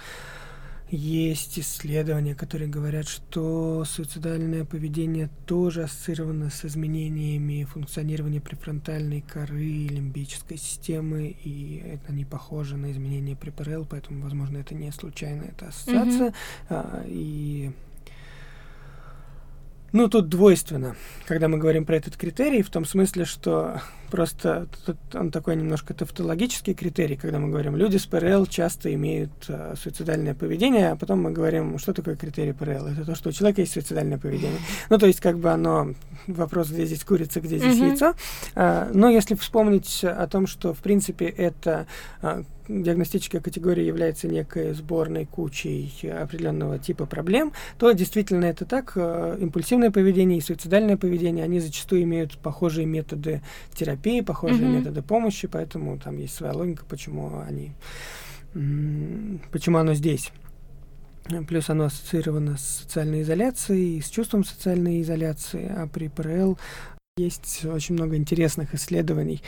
есть 0.91 1.59
исследования, 1.59 2.35
которые 2.35 2.71
говорят, 2.71 3.07
что 3.07 3.85
суицидальное 3.85 4.65
поведение 4.65 5.29
тоже 5.45 5.83
ассоциировано 5.83 6.49
с 6.49 6.65
изменениями 6.65 7.65
функционирования 7.65 8.41
префронтальной 8.41 9.21
коры 9.21 9.87
лимбической 9.87 10.57
системы, 10.57 11.37
и 11.45 11.83
это 11.85 12.05
они 12.09 12.25
похожи 12.25 12.79
на 12.79 12.91
изменения 12.91 13.37
при 13.37 13.51
ПРЛ, 13.51 13.85
поэтому, 13.85 14.23
возможно, 14.23 14.57
это 14.57 14.75
не 14.75 14.91
случайно, 14.93 15.43
это 15.43 15.69
ассоциация. 15.69 16.29
Mm-hmm. 16.31 16.35
А, 16.71 17.05
и 17.07 17.71
ну, 19.93 20.09
тут 20.09 20.29
двойственно, 20.29 20.97
когда 21.27 21.49
мы 21.49 21.59
говорим 21.59 21.87
про 21.87 21.97
этот 21.97 22.17
критерий, 22.17 22.63
в 22.63 22.71
том 22.71 22.85
смысле, 22.85 23.25
что 23.25 23.81
просто 24.11 24.69
тут 24.85 24.97
он 25.15 25.31
такой 25.31 25.57
немножко 25.57 25.95
тавтологический 25.95 26.75
критерий, 26.75 27.17
когда 27.17 27.39
мы 27.39 27.49
говорим, 27.49 27.77
люди 27.77 27.97
с 27.97 28.07
ПРЛ 28.07 28.47
часто 28.47 28.93
имеют 28.95 29.31
э, 29.49 29.75
суицидальное 29.81 30.35
поведение, 30.35 30.91
а 30.91 30.97
потом 30.97 31.23
мы 31.23 31.31
говорим, 31.31 31.79
что 31.79 31.93
такое 31.93 32.17
критерий 32.17 32.53
ПРЛ? 32.53 32.87
Это 32.89 33.05
то, 33.05 33.15
что 33.15 33.29
у 33.31 33.33
человека 33.33 33.61
есть 33.61 33.73
суицидальное 33.73 34.19
поведение. 34.19 34.61
Ну, 34.91 34.99
то 34.99 35.07
есть, 35.07 35.21
как 35.21 35.39
бы 35.39 35.51
оно, 35.51 35.95
вопрос, 36.27 36.71
где 36.71 36.85
здесь 36.87 37.05
курица, 37.05 37.41
где 37.41 37.59
здесь 37.59 37.79
mm-hmm. 37.79 37.89
яйцо. 37.89 38.15
А, 38.55 38.91
но 38.93 39.09
если 39.09 39.35
вспомнить 39.35 40.05
о 40.05 40.27
том, 40.27 40.47
что, 40.47 40.75
в 40.75 40.79
принципе, 40.79 41.27
это 41.27 41.87
а, 42.23 42.43
диагностическая 42.69 43.41
категория 43.41 43.87
является 43.87 44.29
некой 44.29 44.75
сборной 44.75 45.27
кучей 45.27 45.91
определенного 46.09 46.79
типа 46.79 47.07
проблем, 47.07 47.53
то 47.79 47.91
действительно 47.93 48.45
это 48.45 48.65
так. 48.65 48.93
Э, 48.97 49.37
импульсивное 49.41 49.91
поведение 49.91 50.39
и 50.39 50.43
суицидальное 50.43 50.97
поведение, 50.97 51.45
они 51.45 51.61
зачастую 51.61 52.03
имеют 52.03 52.39
похожие 52.39 52.87
методы 52.87 53.43
терапии, 53.75 53.98
похожие 54.23 54.63
mm-hmm. 54.63 54.79
методы 54.79 55.03
помощи, 55.03 55.49
поэтому 55.49 55.99
там 55.99 56.17
есть 56.19 56.35
своя 56.35 56.53
логика, 56.53 56.85
почему 56.85 57.41
они, 57.41 57.73
почему 59.53 59.79
оно 59.79 59.95
здесь. 59.95 60.33
Плюс 61.47 61.69
оно 61.69 61.85
ассоциировано 61.85 62.57
с 62.57 62.63
социальной 62.63 63.23
изоляцией, 63.23 64.01
с 64.01 64.09
чувством 64.09 64.45
социальной 64.45 65.03
изоляции, 65.03 65.71
а 65.77 65.87
при 65.87 66.09
ПРЛ 66.09 66.59
есть 67.19 67.65
очень 67.65 67.95
много 67.97 68.17
интересных 68.17 68.75
исследований 68.75 69.43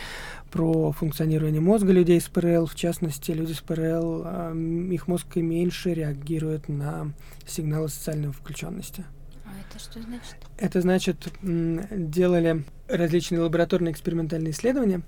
про 0.51 0.93
функционирование 0.93 1.61
мозга 1.61 1.93
людей 1.93 2.21
с 2.21 2.29
ПРЛ. 2.29 2.67
В 2.67 2.75
частности, 2.75 3.31
люди 3.31 3.53
с 3.53 3.61
ПРЛ, 3.61 4.23
э, 4.25 4.89
их 4.91 5.07
мозг 5.07 5.37
и 5.37 5.43
меньше 5.43 5.95
реагирует 5.95 6.69
на 6.69 7.13
сигналы 7.47 7.89
социальной 7.89 8.33
включенности. 8.33 9.05
А 9.45 9.51
это 9.69 9.79
что 9.79 10.03
значит? 10.03 10.37
Это 10.59 10.81
значит, 10.81 11.29
делали 11.43 12.65
различные 12.91 13.41
лабораторные 13.41 13.93
экспериментальные 13.93 14.53
исследования. 14.53 15.03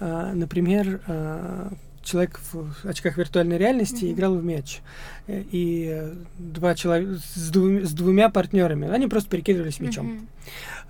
Э, 0.00 0.32
например, 0.34 1.00
э, 1.06 1.70
человек 2.08 2.40
в 2.52 2.86
очках 2.88 3.18
виртуальной 3.18 3.58
реальности 3.58 4.04
mm-hmm. 4.04 4.12
играл 4.12 4.34
в 4.34 4.44
мяч. 4.44 4.80
Э, 5.26 5.42
и 5.50 6.12
два 6.38 6.74
человека 6.74 7.20
с, 7.34 7.50
двумя, 7.50 7.84
с 7.84 7.92
двумя 7.92 8.28
партнерами, 8.30 8.88
они 8.88 9.06
просто 9.06 9.30
перекидывались 9.30 9.80
мячом. 9.80 10.06
Mm-hmm. 10.06 10.26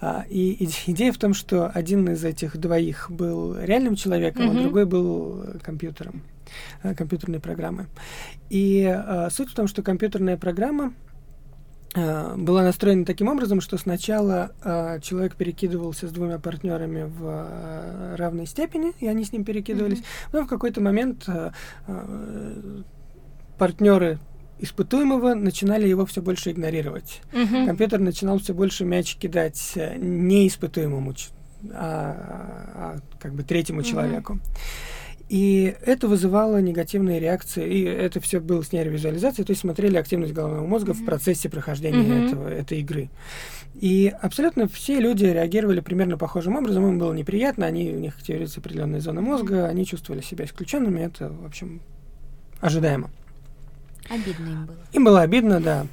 А, 0.00 0.24
и 0.28 0.68
идея 0.86 1.12
в 1.12 1.18
том, 1.18 1.34
что 1.34 1.68
один 1.68 2.08
из 2.08 2.24
этих 2.24 2.56
двоих 2.56 3.10
был 3.10 3.58
реальным 3.58 3.96
человеком, 3.96 4.50
mm-hmm. 4.50 4.58
а 4.58 4.62
другой 4.62 4.86
был 4.86 5.44
компьютером, 5.62 6.22
э, 6.82 6.94
компьютерной 6.94 7.40
программой. 7.40 7.86
И 8.48 8.84
а, 8.84 9.28
суть 9.30 9.50
в 9.50 9.54
том, 9.54 9.66
что 9.66 9.82
компьютерная 9.82 10.36
программа 10.36 10.92
была 11.94 12.62
настроена 12.62 13.04
таким 13.04 13.28
образом, 13.28 13.60
что 13.60 13.78
сначала 13.78 14.52
э, 14.62 15.00
человек 15.00 15.36
перекидывался 15.36 16.06
с 16.06 16.12
двумя 16.12 16.38
партнерами 16.38 17.04
в 17.04 17.24
э, 17.24 18.14
равной 18.16 18.46
степени, 18.46 18.92
и 19.00 19.08
они 19.08 19.24
с 19.24 19.32
ним 19.32 19.44
перекидывались, 19.44 19.98
mm-hmm. 19.98 20.28
но 20.32 20.42
в 20.42 20.46
какой-то 20.48 20.80
момент 20.80 21.24
э, 21.26 21.50
э, 21.86 22.82
партнеры 23.58 24.18
испытуемого 24.60 25.34
начинали 25.34 25.88
его 25.88 26.04
все 26.04 26.20
больше 26.20 26.50
игнорировать. 26.50 27.20
Мгм. 27.32 27.66
Компьютер 27.66 28.00
начинал 28.00 28.38
все 28.38 28.54
больше 28.54 28.84
мяч 28.84 29.16
кидать 29.16 29.72
э, 29.76 29.96
неиспытуемому, 29.96 31.14
ч- 31.14 31.30
а, 31.72 32.66
а 32.74 32.96
как 33.20 33.34
бы 33.34 33.42
третьему 33.44 33.80
Мгм. 33.80 33.88
человеку. 33.88 34.38
И 35.28 35.76
это 35.84 36.08
вызывало 36.08 36.58
негативные 36.62 37.20
реакции, 37.20 37.68
и 37.68 37.82
это 37.84 38.18
все 38.20 38.40
было 38.40 38.62
с 38.62 38.72
нейровизуализацией, 38.72 39.44
то 39.44 39.50
есть 39.50 39.60
смотрели 39.60 39.98
активность 39.98 40.32
головного 40.32 40.66
мозга 40.66 40.94
в 40.94 40.98
Мгм. 40.98 41.06
процессе 41.06 41.50
прохождения 41.50 42.14
Мгм. 42.14 42.24
этого, 42.26 42.48
этой 42.48 42.80
игры. 42.80 43.10
И 43.74 44.12
абсолютно 44.22 44.66
все 44.68 44.98
люди 45.00 45.26
реагировали 45.26 45.80
примерно 45.80 46.16
похожим 46.16 46.56
образом, 46.56 46.88
им 46.88 46.98
было 46.98 47.12
неприятно, 47.12 47.66
они, 47.66 47.92
у 47.92 47.98
них 47.98 48.16
активируются 48.16 48.60
определенные 48.60 49.02
зоны 49.02 49.20
мозга, 49.20 49.66
они 49.66 49.84
чувствовали 49.84 50.22
себя 50.22 50.46
исключенными, 50.46 51.00
это, 51.00 51.28
в 51.30 51.44
общем, 51.44 51.82
ожидаемо. 52.60 53.10
Обидно 54.08 54.46
им 54.48 54.64
было. 54.64 54.78
Им 54.92 55.04
было 55.04 55.20
обидно, 55.20 55.60
да. 55.60 55.86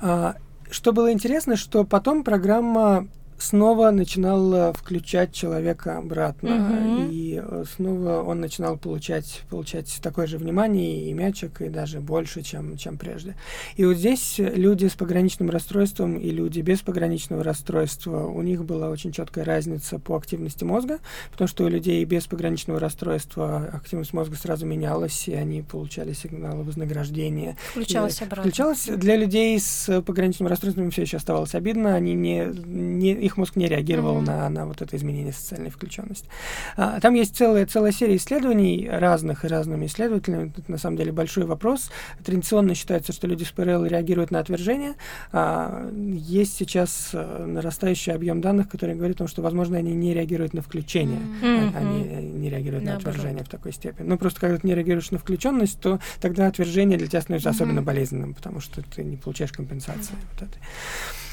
А, 0.00 0.36
Что 0.70 0.92
было 0.92 1.12
интересно, 1.12 1.56
что 1.56 1.82
потом 1.82 2.22
программа 2.22 3.08
снова 3.42 3.90
начинала 3.90 4.72
включать 4.72 5.32
человека 5.32 5.98
обратно. 5.98 6.50
Мгм. 6.50 7.08
И 7.10 7.40
э, 7.42 7.64
снова 7.76 8.22
он 8.22 8.40
начинал 8.40 8.76
получать, 8.76 9.42
получать 9.50 9.98
такое 10.02 10.26
же 10.26 10.38
внимание 10.38 11.08
и 11.08 11.12
мячик, 11.12 11.60
и 11.60 11.68
даже 11.68 12.00
больше, 12.00 12.42
чем, 12.42 12.76
чем 12.76 12.98
прежде. 12.98 13.36
И 13.76 13.84
вот 13.84 13.96
здесь 13.96 14.36
люди 14.38 14.86
с 14.86 14.92
пограничным 14.92 15.50
расстройством 15.50 16.16
и 16.16 16.30
люди 16.30 16.60
без 16.60 16.80
пограничного 16.80 17.42
расстройства, 17.44 18.26
у 18.26 18.42
них 18.42 18.64
была 18.64 18.90
очень 18.90 19.12
четкая 19.12 19.44
разница 19.44 19.98
по 19.98 20.16
активности 20.16 20.64
мозга, 20.64 20.98
потому 21.30 21.48
что 21.48 21.64
у 21.64 21.68
людей 21.68 22.04
без 22.04 22.26
пограничного 22.26 22.80
расстройства 22.80 23.70
активность 23.72 24.12
мозга 24.12 24.36
сразу 24.36 24.66
менялась, 24.66 25.28
и 25.28 25.34
они 25.34 25.62
получали 25.62 26.12
сигналы 26.12 26.62
вознаграждения 26.62 27.56
Включалась 27.70 28.20
обратно. 28.22 28.42
Включалось. 28.42 28.86
Для 28.86 29.16
людей 29.16 29.58
с 29.58 30.02
пограничным 30.02 30.48
расстройством 30.48 30.90
все 30.90 31.02
еще 31.02 31.16
оставалось 31.16 31.54
обидно. 31.54 31.94
Они 31.94 32.14
не, 32.14 32.46
не, 32.66 33.26
их 33.30 33.36
мозг 33.36 33.56
не 33.56 33.66
реагировал 33.66 34.16
Мгм. 34.16 34.24
на, 34.24 34.48
на 34.48 34.66
вот 34.66 34.82
это 34.82 34.96
изменение 34.96 35.32
социальной 35.32 35.70
включенности. 35.70 36.28
А, 36.76 37.00
там 37.00 37.14
есть 37.14 37.36
целая, 37.36 37.66
целая 37.66 37.92
серия 37.92 38.16
исследований 38.16 38.88
разных 38.90 39.44
и 39.44 39.48
разными 39.48 39.86
исследователями. 39.86 40.52
Это 40.56 40.70
на 40.70 40.78
самом 40.78 40.96
деле 40.96 41.12
большой 41.12 41.44
вопрос. 41.46 41.90
Традиционно 42.24 42.74
считается, 42.74 43.12
что 43.12 43.26
люди 43.26 43.44
с 43.44 43.50
ПРЛ 43.52 43.84
реагируют 43.86 44.30
на 44.30 44.38
отвержение. 44.40 44.94
А, 45.32 45.88
есть 45.94 46.54
сейчас 46.56 47.10
э, 47.12 47.44
нарастающий 47.46 48.12
объем 48.12 48.40
данных, 48.40 48.68
который 48.68 48.94
говорит 48.94 49.16
о 49.16 49.18
том, 49.20 49.28
что, 49.28 49.42
возможно, 49.42 49.78
они 49.78 49.94
не 49.94 50.12
реагируют 50.14 50.54
на 50.54 50.62
включение. 50.62 51.20
А- 51.42 51.78
Они 51.78 52.02
не 52.04 52.50
реагируют 52.50 52.84
на 52.84 52.92
Наоборот. 52.92 53.14
отвержение 53.16 53.44
в 53.44 53.48
такой 53.48 53.72
степени. 53.72 54.06
Ну, 54.08 54.18
просто 54.18 54.40
когда 54.40 54.58
ты 54.58 54.66
не 54.66 54.74
реагируешь 54.74 55.10
на 55.10 55.18
включенность, 55.18 55.80
то 55.80 56.00
тогда 56.20 56.46
отвержение 56.46 56.98
для 56.98 57.06
тебя 57.06 57.20
становится 57.20 57.50
Мгм. 57.50 57.56
особенно 57.56 57.82
болезненным, 57.82 58.34
потому 58.34 58.60
что 58.60 58.82
ты 58.82 59.04
не 59.04 59.16
получаешь 59.16 59.52
компенсации. 59.52 60.14
Вот, 60.32 60.48
этой. 60.48 60.58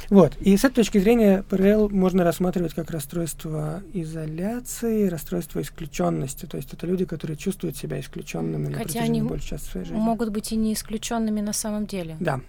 Вот. 0.09 0.35
И 0.39 0.55
с 0.55 0.63
этой 0.63 0.75
точки 0.75 0.97
зрения 0.97 1.43
ПРЛ 1.49 1.89
можно 1.89 2.23
рассматривать 2.23 2.73
как 2.73 2.91
расстройство 2.91 3.81
изоляции, 3.93 5.07
расстройство 5.07 5.61
исключенности. 5.61 6.45
То 6.45 6.57
есть 6.57 6.73
это 6.73 6.87
люди, 6.87 7.05
которые 7.05 7.37
чувствуют 7.37 7.75
себя 7.75 7.99
исключенными 7.99 8.67
на 8.67 8.77
Хотя 8.77 8.83
протяжении 8.83 9.21
они 9.21 9.29
большей 9.29 9.49
части 9.49 9.69
своей 9.69 9.85
жизни. 9.85 9.99
Могут 9.99 10.29
быть 10.29 10.51
и 10.51 10.55
не 10.55 10.73
исключенными 10.73 11.41
на 11.41 11.53
самом 11.53 11.85
деле. 11.85 12.17
Да. 12.19 12.41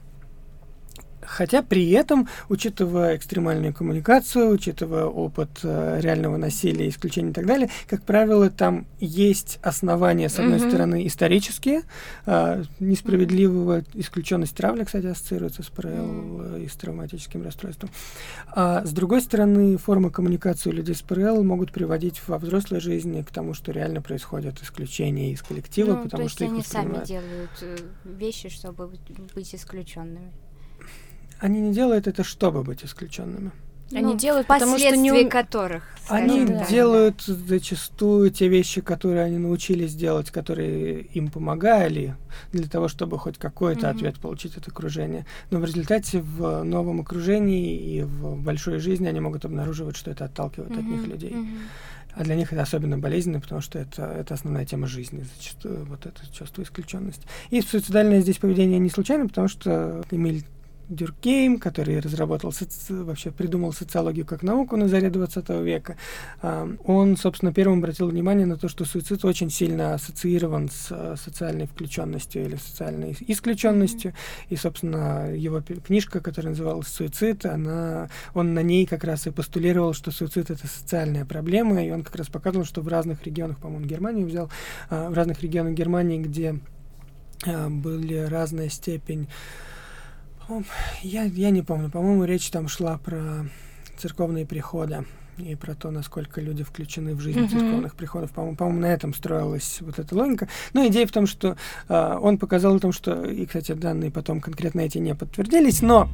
Хотя 1.29 1.63
при 1.63 1.91
этом, 1.91 2.27
учитывая 2.49 3.17
экстремальную 3.17 3.75
коммуникацию, 3.75 4.51
учитывая 4.51 5.05
опыт 5.05 5.51
э, 5.63 6.01
реального 6.01 6.37
насилия, 6.39 6.89
исключений 6.89 7.31
и 7.31 7.33
так 7.35 7.47
далее, 7.47 7.69
как 7.87 8.03
правило, 8.03 8.49
там 8.51 8.87
есть 8.99 9.59
основания, 9.63 10.29
с 10.29 10.39
одной 10.39 10.59
Мгм. 10.59 10.69
стороны, 10.71 11.07
исторические, 11.07 11.83
э, 12.27 12.63
несправедливого 12.81 13.85
исключенность 13.95 14.57
травли, 14.57 14.85
кстати, 14.85 15.07
ассоциируется 15.07 15.63
с 15.63 15.67
ПРЛ 15.69 16.41
э, 16.43 16.63
и 16.65 16.69
с 16.69 16.73
травматическим 16.75 17.43
расстройством. 17.43 17.91
А 18.49 18.85
с 18.85 18.91
другой 18.93 19.21
стороны, 19.21 19.77
формы 19.77 20.11
коммуникации 20.11 20.71
у 20.71 20.73
людей 20.73 20.95
с 20.95 21.03
ПРЛ 21.03 21.45
могут 21.45 21.73
приводить 21.73 22.21
во 22.27 22.39
взрослой 22.39 22.81
жизни 22.81 23.23
к 23.23 23.31
тому, 23.31 23.53
что 23.55 23.71
реально 23.71 24.01
происходят 24.01 24.61
исключения 24.63 25.33
из 25.33 25.43
коллектива, 25.43 25.95
Ну, 25.95 26.03
потому 26.05 26.21
то 26.21 26.23
есть 26.23 26.35
что 26.37 26.45
их 26.45 26.51
они 26.53 26.63
сами 26.63 26.95
воспринимают. 26.95 27.09
делают 27.09 27.51
э, 27.61 27.77
вещи, 28.05 28.49
чтобы 28.49 28.91
быть 29.35 29.55
исключенными. 29.55 30.33
Они 31.41 31.61
не 31.61 31.73
делают 31.73 32.07
это, 32.07 32.25
чтобы 32.25 32.63
быть 32.63 32.85
исключенными. 32.85 33.53
Они 33.95 34.17
делают, 34.19 34.47
потому 34.47 34.79
что 34.79 34.97
не 34.97 35.11
ум- 35.13 35.29
которых. 35.31 35.83
Они 36.09 36.45
да. 36.45 36.67
делают 36.67 37.23
зачастую 37.23 38.31
те 38.31 38.49
вещи, 38.49 38.83
которые 38.83 39.23
они 39.23 39.39
научились 39.39 39.95
делать, 39.95 40.31
которые 40.31 41.01
им 41.03 41.31
помогали 41.31 42.15
для 42.53 42.69
того, 42.69 42.89
чтобы 42.89 43.19
хоть 43.19 43.39
какой-то 43.39 43.89
Мгм. 43.89 43.97
ответ 43.97 44.19
получить 44.21 44.57
от 44.59 44.69
окружения. 44.69 45.27
Но 45.51 45.59
в 45.59 45.65
результате 45.65 46.21
в 46.21 46.65
новом 46.65 47.01
окружении 47.01 47.77
и 47.79 48.03
в 48.03 48.37
большой 48.43 48.79
жизни 48.79 49.07
они 49.07 49.21
могут 49.21 49.47
обнаруживать, 49.47 49.97
что 49.97 50.11
это 50.11 50.27
отталкивает 50.27 50.73
от 50.73 50.85
них 50.85 51.07
людей. 51.07 51.31
мгм. 51.35 51.59
А 52.15 52.25
для 52.25 52.35
них 52.35 52.53
это 52.53 52.63
особенно 52.63 52.99
болезненно, 52.99 53.39
потому 53.41 53.61
что 53.61 53.79
это, 53.79 54.03
это 54.03 54.35
основная 54.35 54.65
тема 54.67 54.87
жизни, 54.87 55.25
зачастую 55.37 55.85
вот 55.85 56.05
это 56.05 56.21
чувство 56.33 56.63
исключенности. 56.63 57.23
И 57.51 57.61
суицидальное 57.63 58.21
здесь 58.21 58.39
поведение 58.39 58.79
не 58.81 58.91
случайно, 58.91 59.29
потому 59.29 59.47
что 59.49 60.05
Эмиль 60.11 60.45
Дюркейм, 60.89 61.59
который 61.59 62.01
разработал, 62.01 62.53
вообще 62.89 63.31
придумал 63.31 63.73
социологию 63.73 64.25
как 64.25 64.43
науку 64.43 64.77
на 64.77 64.89
заре 64.89 65.11
20 65.11 65.49
века, 65.63 65.97
он, 66.43 67.17
собственно, 67.17 67.53
первым 67.53 67.79
обратил 67.79 68.09
внимание 68.09 68.47
на 68.47 68.57
то, 68.57 68.69
что 68.69 68.85
суицид 68.85 69.25
очень 69.25 69.51
сильно 69.51 69.95
ассоциирован 69.95 70.69
с 70.69 70.89
э, 70.91 71.17
социальной 71.17 71.67
включенностью 71.67 72.45
или 72.45 72.57
социальной 72.57 73.17
исключенностью. 73.21 74.15
И, 74.49 74.57
собственно, 74.57 75.35
его 75.35 75.61
книжка, 75.61 76.21
которая 76.21 76.51
называлась 76.51 76.89
«Суицид», 76.89 77.45
она, 77.47 78.09
он 78.35 78.55
на 78.55 78.63
ней 78.63 78.87
как 78.87 79.05
раз 79.05 79.27
и 79.27 79.31
постулировал, 79.31 79.93
что 79.93 80.11
суицид— 80.11 80.51
это 80.53 80.67
социальная 80.67 81.25
проблема, 81.25 81.85
и 81.85 81.91
он 81.91 82.03
как 82.03 82.17
раз 82.17 82.29
показывал, 82.29 82.65
что 82.65 82.81
в 82.81 82.89
разных 82.89 83.25
регионах, 83.25 83.59
по-моему, 83.59 83.87
Германию 83.87 84.27
взял, 84.27 84.51
а, 84.91 85.11
в 85.11 85.15
разных 85.15 85.43
регионах 85.43 85.75
Германии, 85.75 86.19
где 86.19 86.59
а, 87.47 87.69
были 87.69 88.17
разная 88.17 88.69
степень 88.69 89.29
я, 91.03 91.25
я 91.25 91.51
не 91.51 91.63
помню, 91.63 91.91
по-моему, 91.91 92.25
речь 92.25 92.51
там 92.51 92.69
шла 92.69 92.99
про 92.99 93.47
церковные 93.99 94.47
приходы 94.47 95.05
и 95.39 95.55
про 95.55 95.75
то, 95.75 95.91
насколько 95.91 96.41
люди 96.41 96.65
включены 96.65 97.15
в 97.15 97.21
жизнь 97.21 97.41
Мгм. 97.41 97.49
церковных 97.49 97.95
приходов. 97.95 98.31
По-моему, 98.33 98.57
по-моему, 98.57 98.81
на 98.81 98.87
этом 98.87 99.15
строилась 99.15 99.79
вот 99.81 99.99
эта 99.99 100.15
логика. 100.15 100.49
Но 100.73 100.87
идея 100.89 101.07
в 101.07 101.13
том, 101.13 101.27
что 101.27 101.57
а, 101.89 102.19
он 102.19 102.39
показал 102.39 102.77
о 102.77 102.81
том, 102.81 102.93
что, 102.93 103.25
и, 103.25 103.47
кстати, 103.47 103.73
данные 103.73 104.11
потом 104.11 104.41
конкретно 104.41 104.81
эти 104.81 104.99
не 104.99 105.15
подтвердились, 105.15 105.81
но 105.83 106.09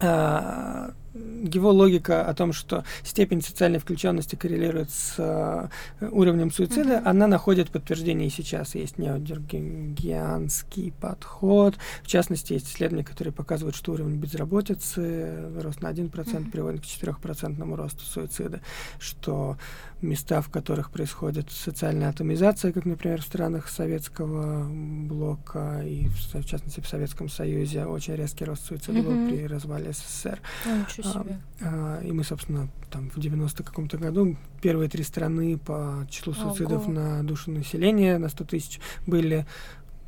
а, 0.00 0.90
его 1.14 1.70
логика 1.72 2.24
о 2.24 2.34
том, 2.34 2.52
что 2.52 2.84
степень 3.02 3.42
социальной 3.42 3.78
включенности 3.80 4.36
коррелирует 4.36 4.90
с 4.90 5.14
а, 5.18 5.68
уровнем 6.00 6.50
суицида, 6.52 6.98
Мгм. 7.00 7.08
она 7.08 7.26
находит 7.26 7.70
подтверждение 7.70 8.28
и 8.28 8.30
сейчас. 8.30 8.74
Есть 8.74 8.98
неодергианский 8.98 10.92
подход. 11.00 11.76
В 12.02 12.06
частности, 12.06 12.52
есть 12.54 12.68
исследования, 12.68 13.04
которые 13.04 13.32
показывают, 13.32 13.76
что 13.76 13.92
уровень 13.92 14.16
безработицы, 14.16 15.50
рост 15.60 15.80
на 15.82 15.88
1% 15.88 16.42
Мгм. 16.42 16.50
приводит 16.52 16.80
к 16.82 16.84
4% 16.84 17.74
росту 17.76 18.04
суицида, 18.04 18.60
что 18.98 19.56
места, 20.00 20.40
в 20.40 20.48
которых 20.48 20.90
происходит 20.90 21.50
социальная 21.50 22.08
атомизация, 22.08 22.72
как, 22.72 22.86
например, 22.86 23.20
в 23.20 23.24
странах 23.24 23.68
советского 23.68 24.66
блока 24.70 25.82
и, 25.84 26.06
в, 26.08 26.34
в 26.34 26.44
частности, 26.46 26.80
в 26.80 26.88
Советском 26.88 27.28
Союзе, 27.28 27.84
очень 27.84 28.14
резкий 28.16 28.44
рост 28.46 28.64
суицида 28.66 29.02
был 29.02 29.12
Мгм. 29.12 29.28
при 29.28 29.46
развале 29.46 29.92
СССР. 29.92 30.40
О, 30.66 30.84
А, 31.04 31.12
себе. 31.12 31.40
А, 31.60 32.00
И 32.02 32.12
мы, 32.12 32.24
собственно, 32.24 32.68
там 32.90 33.10
в 33.10 33.18
90 33.18 33.62
каком-то 33.62 33.98
году 33.98 34.36
первые 34.60 34.88
три 34.88 35.02
страны 35.02 35.58
по 35.58 36.06
числу 36.10 36.32
суицидов 36.32 36.84
Ого. 36.84 36.92
на 36.92 37.22
душу 37.22 37.50
населения 37.50 38.18
на 38.18 38.28
100 38.28 38.44
тысяч 38.44 38.80
были 39.06 39.46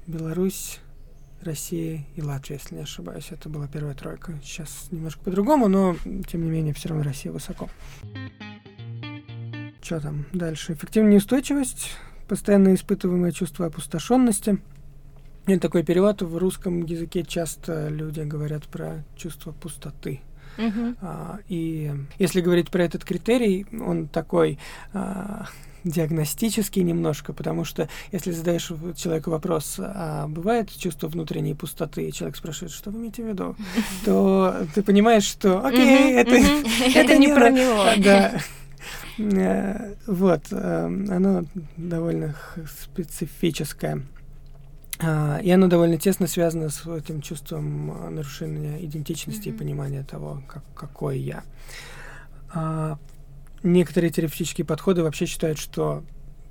Беларусь, 0.06 0.80
Россия 1.42 2.04
и 2.14 2.22
Латвия, 2.22 2.56
если 2.56 2.76
не 2.76 2.82
ошибаюсь. 2.82 3.28
Это 3.30 3.48
была 3.48 3.66
первая 3.66 3.94
тройка. 3.94 4.38
Сейчас 4.42 4.88
немножко 4.90 5.22
по-другому, 5.22 5.68
но 5.68 5.96
тем 6.28 6.44
не 6.44 6.50
менее 6.50 6.74
все 6.74 6.88
равно 6.88 7.04
Россия 7.04 7.32
высоко. 7.32 7.68
Что 9.80 10.00
там 10.00 10.26
дальше? 10.32 10.74
Эффективная 10.74 11.12
неустойчивость, 11.12 11.90
постоянно 12.28 12.74
испытываемое 12.74 13.32
чувство 13.32 13.66
опустошенности. 13.66 14.60
Это 15.46 15.60
такой 15.60 15.82
перевод 15.82 16.22
в 16.22 16.36
русском 16.36 16.82
языке 16.82 17.24
часто 17.24 17.88
люди 17.88 18.20
говорят 18.20 18.64
про 18.68 19.04
чувство 19.16 19.50
пустоты. 19.50 20.20
А, 21.00 21.38
И 21.48 21.90
если 22.18 22.40
говорить 22.40 22.70
про 22.70 22.84
этот 22.84 23.04
критерий, 23.04 23.66
он 23.80 24.08
такой 24.08 24.58
а, 24.92 25.46
диагностический 25.84 26.82
немножко, 26.82 27.32
потому 27.32 27.64
что 27.64 27.88
если 28.12 28.30
задаешь 28.30 28.70
человеку 28.96 29.30
вопрос, 29.30 29.76
а 29.78 30.26
бывает 30.28 30.70
чувство 30.76 31.08
внутренней 31.08 31.54
пустоты, 31.54 32.08
и 32.08 32.12
человек 32.12 32.36
спрашивает, 32.36 32.72
что 32.72 32.90
вы 32.90 33.00
имеете 33.00 33.24
в 33.24 33.28
виду, 33.28 33.56
то 34.04 34.54
ты 34.74 34.82
понимаешь, 34.82 35.24
что 35.24 35.64
окей, 35.64 36.12
это. 36.16 36.36
Это 36.94 37.18
не 37.18 37.28
про 37.28 37.50
него. 37.50 37.84
да. 38.02 38.32
Э, 39.18 39.94
Вот, 40.06 40.46
э, 40.50 40.84
оно 40.86 41.44
довольно 41.76 42.34
специфическое. 42.80 44.02
А, 44.98 45.38
и 45.42 45.50
оно 45.50 45.68
довольно 45.68 45.96
тесно 45.96 46.26
связано 46.26 46.68
с 46.68 46.86
этим 46.86 47.22
чувством 47.22 47.90
а, 47.90 48.10
нарушения 48.10 48.84
идентичности 48.84 49.48
mm-hmm. 49.48 49.54
и 49.54 49.58
понимания 49.58 50.04
того, 50.04 50.42
как, 50.46 50.62
какой 50.74 51.18
я. 51.18 51.44
А, 52.54 52.98
некоторые 53.62 54.10
терапевтические 54.10 54.64
подходы 54.64 55.02
вообще 55.02 55.26
считают, 55.26 55.58
что 55.58 56.04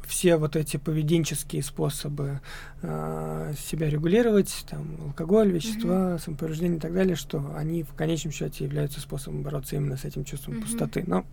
все 0.06 0.36
вот 0.36 0.56
эти 0.56 0.76
поведенческие 0.76 1.64
способы 1.64 2.42
э, 2.82 3.54
себя 3.58 3.90
регулировать, 3.90 4.66
там, 4.70 4.98
алкоголь, 5.06 5.52
вещества, 5.52 6.16
mm-hmm. 6.16 6.20
самоповреждение 6.20 6.78
и 6.80 6.82
так 6.82 6.94
далее, 6.94 7.16
что 7.16 7.54
они 7.56 7.84
в 7.84 7.94
конечном 7.94 8.34
счете 8.34 8.66
являются 8.66 9.00
способом 9.00 9.42
бороться 9.42 9.78
именно 9.78 9.96
с 9.96 10.04
этим 10.04 10.26
чувством 10.26 10.56
mm-hmm. 10.56 10.62
пустоты. 10.64 11.04
Но 11.08 11.26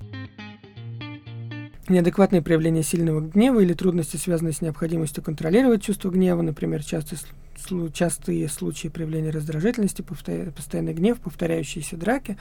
неадекватные 1.90 2.42
проявления 2.42 2.82
сильного 2.82 3.20
гнева 3.20 3.60
или 3.60 3.72
трудности, 3.72 4.16
связанные 4.16 4.52
с 4.52 4.60
необходимостью 4.60 5.22
контролировать 5.22 5.82
чувство 5.82 6.10
гнева, 6.10 6.42
например, 6.42 6.84
частые, 6.84 7.20
частые 7.92 8.48
случаи 8.48 8.88
проявления 8.88 9.30
раздражительности, 9.30 10.02
постоянный 10.02 10.94
гнев, 10.94 11.18
повторяющиеся 11.20 11.96
драки, 11.96 12.36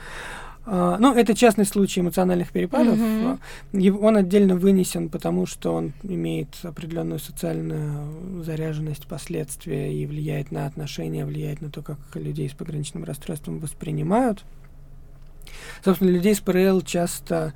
Uh, 0.66 0.98
ну, 0.98 1.14
это 1.14 1.34
частный 1.34 1.64
случай 1.64 2.02
эмоциональных 2.02 2.52
перепадов. 2.52 2.98
Mm-hmm. 2.98 3.98
Он 4.02 4.16
отдельно 4.18 4.54
вынесен, 4.54 5.08
потому 5.08 5.46
что 5.46 5.72
он 5.72 5.94
имеет 6.02 6.48
определенную 6.62 7.20
социальную 7.20 8.42
заряженность 8.44 9.06
последствия 9.06 9.90
и 9.90 10.04
влияет 10.04 10.50
на 10.50 10.66
отношения, 10.66 11.24
влияет 11.24 11.62
на 11.62 11.70
то, 11.70 11.80
как 11.80 11.96
людей 12.16 12.50
с 12.50 12.52
пограничным 12.52 13.04
расстройством 13.04 13.60
воспринимают. 13.60 14.44
Собственно, 15.82 16.10
людей 16.10 16.34
с 16.34 16.40
ПРЛ 16.40 16.82
часто 16.82 17.54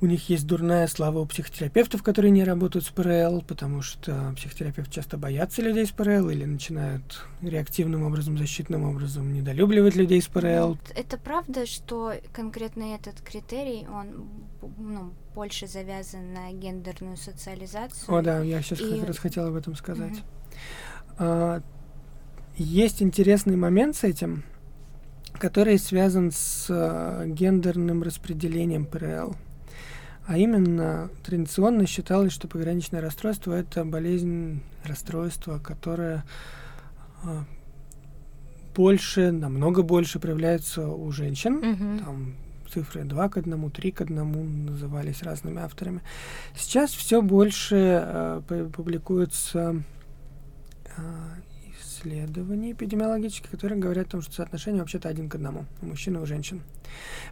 у 0.00 0.06
них 0.06 0.28
есть 0.28 0.46
дурная 0.46 0.86
слава 0.88 1.20
у 1.20 1.26
психотерапевтов, 1.26 2.02
которые 2.02 2.30
не 2.30 2.44
работают 2.44 2.84
с 2.84 2.90
ПРЛ, 2.90 3.42
потому 3.42 3.80
что 3.80 4.34
психотерапевты 4.36 4.92
часто 4.92 5.16
боятся 5.16 5.62
людей 5.62 5.86
с 5.86 5.90
ПРЛ 5.90 6.28
или 6.30 6.44
начинают 6.44 7.24
реактивным 7.40 8.04
образом, 8.04 8.36
защитным 8.36 8.84
образом 8.84 9.32
недолюбливать 9.32 9.96
людей 9.96 10.20
с 10.20 10.26
ПРЛ. 10.26 10.78
Это 10.94 11.16
правда, 11.16 11.64
что 11.64 12.12
конкретно 12.32 12.94
этот 12.94 13.20
критерий, 13.22 13.86
он 13.88 14.28
ну, 14.78 15.12
больше 15.34 15.66
завязан 15.66 16.34
на 16.34 16.52
гендерную 16.52 17.16
социализацию? 17.16 18.14
О, 18.14 18.20
да, 18.20 18.40
я 18.40 18.60
сейчас 18.60 18.80
и... 18.80 18.98
как 18.98 19.08
раз 19.08 19.18
хотела 19.18 19.48
об 19.48 19.54
этом 19.54 19.76
сказать. 19.76 20.12
Mm-hmm. 20.12 20.22
А, 21.18 21.62
есть 22.56 23.02
интересный 23.02 23.56
момент 23.56 23.96
с 23.96 24.04
этим, 24.04 24.44
который 25.38 25.78
связан 25.78 26.32
с 26.32 26.66
а, 26.68 27.24
гендерным 27.26 28.02
распределением 28.02 28.84
ПРЛ. 28.84 29.36
А 30.26 30.36
именно, 30.36 31.08
традиционно 31.24 31.86
считалось, 31.86 32.32
что 32.32 32.48
пограничное 32.48 33.00
расстройство– 33.00 33.52
это 33.54 33.84
болезнь, 33.84 34.60
расстройство, 34.82 35.60
которое 35.60 36.24
э, 37.22 37.42
больше, 38.74 39.30
намного 39.30 39.82
больше 39.82 40.18
проявляется 40.18 40.88
у 40.88 41.12
женщин. 41.12 41.58
Mm-hmm. 41.58 42.04
Там 42.04 42.34
цифры 42.72 43.04
2 43.04 43.28
к 43.28 43.36
1, 43.36 43.70
3 43.70 43.92
к 43.92 44.00
1 44.00 44.66
назывались 44.66 45.22
разными 45.22 45.60
авторами. 45.62 46.00
Сейчас 46.56 46.90
все 46.90 47.22
больше 47.22 48.02
э, 48.04 48.42
публикуются 48.74 49.82
э, 50.96 51.00
исследований 52.06 52.72
эпидемиологических, 52.72 53.50
которые 53.50 53.78
говорят 53.78 54.08
о 54.08 54.10
том, 54.10 54.22
что 54.22 54.32
соотношение 54.32 54.80
вообще-то 54.80 55.08
один 55.08 55.28
к 55.28 55.34
одному 55.34 55.66
у 55.82 55.86
мужчин 55.86 56.16
и 56.16 56.20
у 56.20 56.26
женщин. 56.26 56.62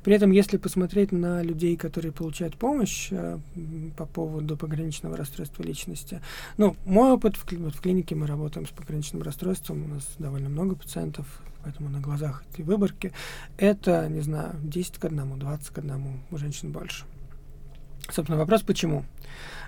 При 0.03 0.14
этом, 0.14 0.31
если 0.31 0.57
посмотреть 0.57 1.12
на 1.12 1.43
людей, 1.43 1.77
которые 1.77 2.12
получают 2.12 2.57
помощь 2.57 3.09
э, 3.11 3.39
по 3.97 4.07
поводу 4.07 4.57
пограничного 4.57 5.16
расстройства 5.16 5.62
личности, 5.62 6.20
ну, 6.57 6.77
мой 6.85 7.12
опыт, 7.12 7.37
в, 7.37 7.51
вот 7.53 7.75
в 7.75 7.81
клинике 7.81 8.14
мы 8.14 8.27
работаем 8.27 8.66
с 8.66 8.70
пограничным 8.70 9.22
расстройством, 9.22 9.85
у 9.85 9.89
нас 9.89 10.09
довольно 10.18 10.49
много 10.49 10.75
пациентов, 10.75 11.27
поэтому 11.62 11.89
на 11.89 12.01
глазах 12.01 12.45
эти 12.53 12.62
выборки, 12.62 13.12
это, 13.57 14.09
не 14.09 14.20
знаю, 14.20 14.57
10 14.62 14.99
к 14.99 15.05
1, 15.05 15.39
20 15.39 15.68
к 15.68 15.79
1, 15.79 16.20
у 16.31 16.37
женщин 16.37 16.72
больше. 16.72 17.05
Собственно, 18.11 18.38
вопрос 18.38 18.62
почему? 18.62 19.05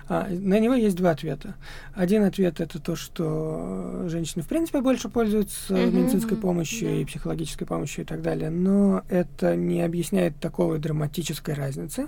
А, 0.09 0.27
на 0.29 0.59
него 0.59 0.73
есть 0.73 0.95
два 0.95 1.11
ответа. 1.11 1.55
Один 1.93 2.23
ответ 2.23 2.61
это 2.61 2.79
то, 2.79 2.95
что 2.95 4.05
женщины 4.07 4.41
в 4.41 4.47
принципе 4.47 4.81
больше 4.81 5.09
пользуются 5.09 5.73
mm-hmm. 5.73 5.91
медицинской 5.91 6.37
помощью 6.37 6.89
yeah. 6.89 7.01
и 7.01 7.05
психологической 7.05 7.67
помощью 7.67 8.05
и 8.05 8.07
так 8.07 8.21
далее, 8.21 8.49
но 8.49 9.03
это 9.09 9.55
не 9.55 9.81
объясняет 9.81 10.39
такой 10.39 10.79
драматической 10.79 11.55
разницы. 11.55 12.07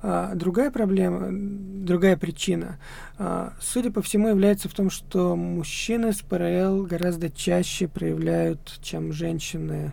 А, 0.00 0.34
другая 0.34 0.70
проблема, 0.70 1.28
другая 1.30 2.16
причина, 2.16 2.78
а, 3.18 3.54
судя 3.60 3.90
по 3.90 4.02
всему, 4.02 4.28
является 4.28 4.68
в 4.68 4.74
том, 4.74 4.90
что 4.90 5.34
мужчины 5.34 6.12
с 6.12 6.20
ПРЛ 6.20 6.84
гораздо 6.84 7.30
чаще 7.30 7.88
проявляют, 7.88 8.78
чем 8.80 9.12
женщины, 9.12 9.92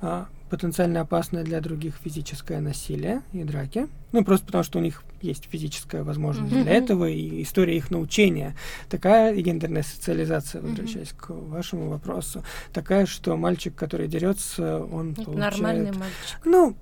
а, 0.00 0.26
потенциально 0.50 1.00
опасное 1.00 1.44
для 1.44 1.60
других 1.60 1.94
физическое 2.02 2.60
насилие 2.60 3.22
и 3.32 3.44
драки. 3.44 3.86
Ну, 4.12 4.24
просто 4.24 4.46
потому, 4.46 4.64
что 4.64 4.78
у 4.80 4.82
них 4.82 5.04
есть 5.22 5.48
физическая 5.48 6.02
возможность 6.02 6.52
mm-hmm. 6.52 6.62
для 6.62 6.72
этого, 6.72 7.08
и 7.08 7.42
история 7.42 7.76
их 7.76 7.90
научения 7.90 8.56
такая, 8.88 9.32
и 9.32 9.42
гендерная 9.42 9.84
социализация, 9.84 10.60
возвращаясь 10.60 11.10
mm-hmm. 11.10 11.20
к 11.20 11.30
вашему 11.30 11.88
вопросу, 11.88 12.44
такая, 12.72 13.06
что 13.06 13.36
мальчик, 13.36 13.74
который 13.74 14.08
дерется, 14.08 14.84
он 14.84 15.12
Это 15.12 15.22
получает... 15.22 15.52
Нормальный 15.52 15.92
мальчик. 15.92 16.40
Ну, 16.44 16.76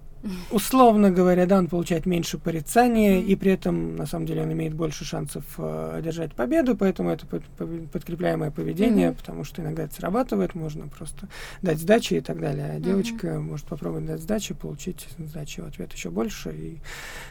Условно 0.51 1.11
говоря, 1.11 1.47
да, 1.47 1.59
он 1.59 1.69
получает 1.69 2.05
меньше 2.05 2.39
порицания, 2.39 3.21
и 3.21 3.37
при 3.37 3.53
этом, 3.53 3.95
на 3.97 4.07
самом 4.07 4.27
деле, 4.27 4.43
он 4.43 4.53
имеет 4.53 4.75
больше 4.75 5.05
шансов 5.05 5.45
э, 5.59 5.93
одержать 5.99 6.35
победу, 6.35 6.77
поэтому 6.77 7.11
это 7.11 7.25
под, 7.27 7.45
под, 7.45 7.91
подкрепляемое 7.91 8.51
поведение, 8.51 9.11
mm-hmm. 9.11 9.16
потому 9.16 9.45
что 9.45 9.62
иногда 9.62 9.85
это 9.85 9.95
срабатывает, 9.95 10.55
можно 10.55 10.89
просто 10.89 11.29
дать 11.62 11.79
сдачи 11.79 12.14
и 12.14 12.21
так 12.21 12.41
далее. 12.41 12.73
А 12.77 12.81
девочка 12.81 13.29
mm-hmm. 13.29 13.41
может 13.41 13.66
попробовать 13.66 14.07
дать 14.07 14.21
сдачи, 14.21 14.55
получить 14.55 15.07
сдачи 15.19 15.61
в 15.61 15.66
ответ 15.66 15.93
еще 15.93 16.11
больше, 16.11 16.53
и 16.53 16.79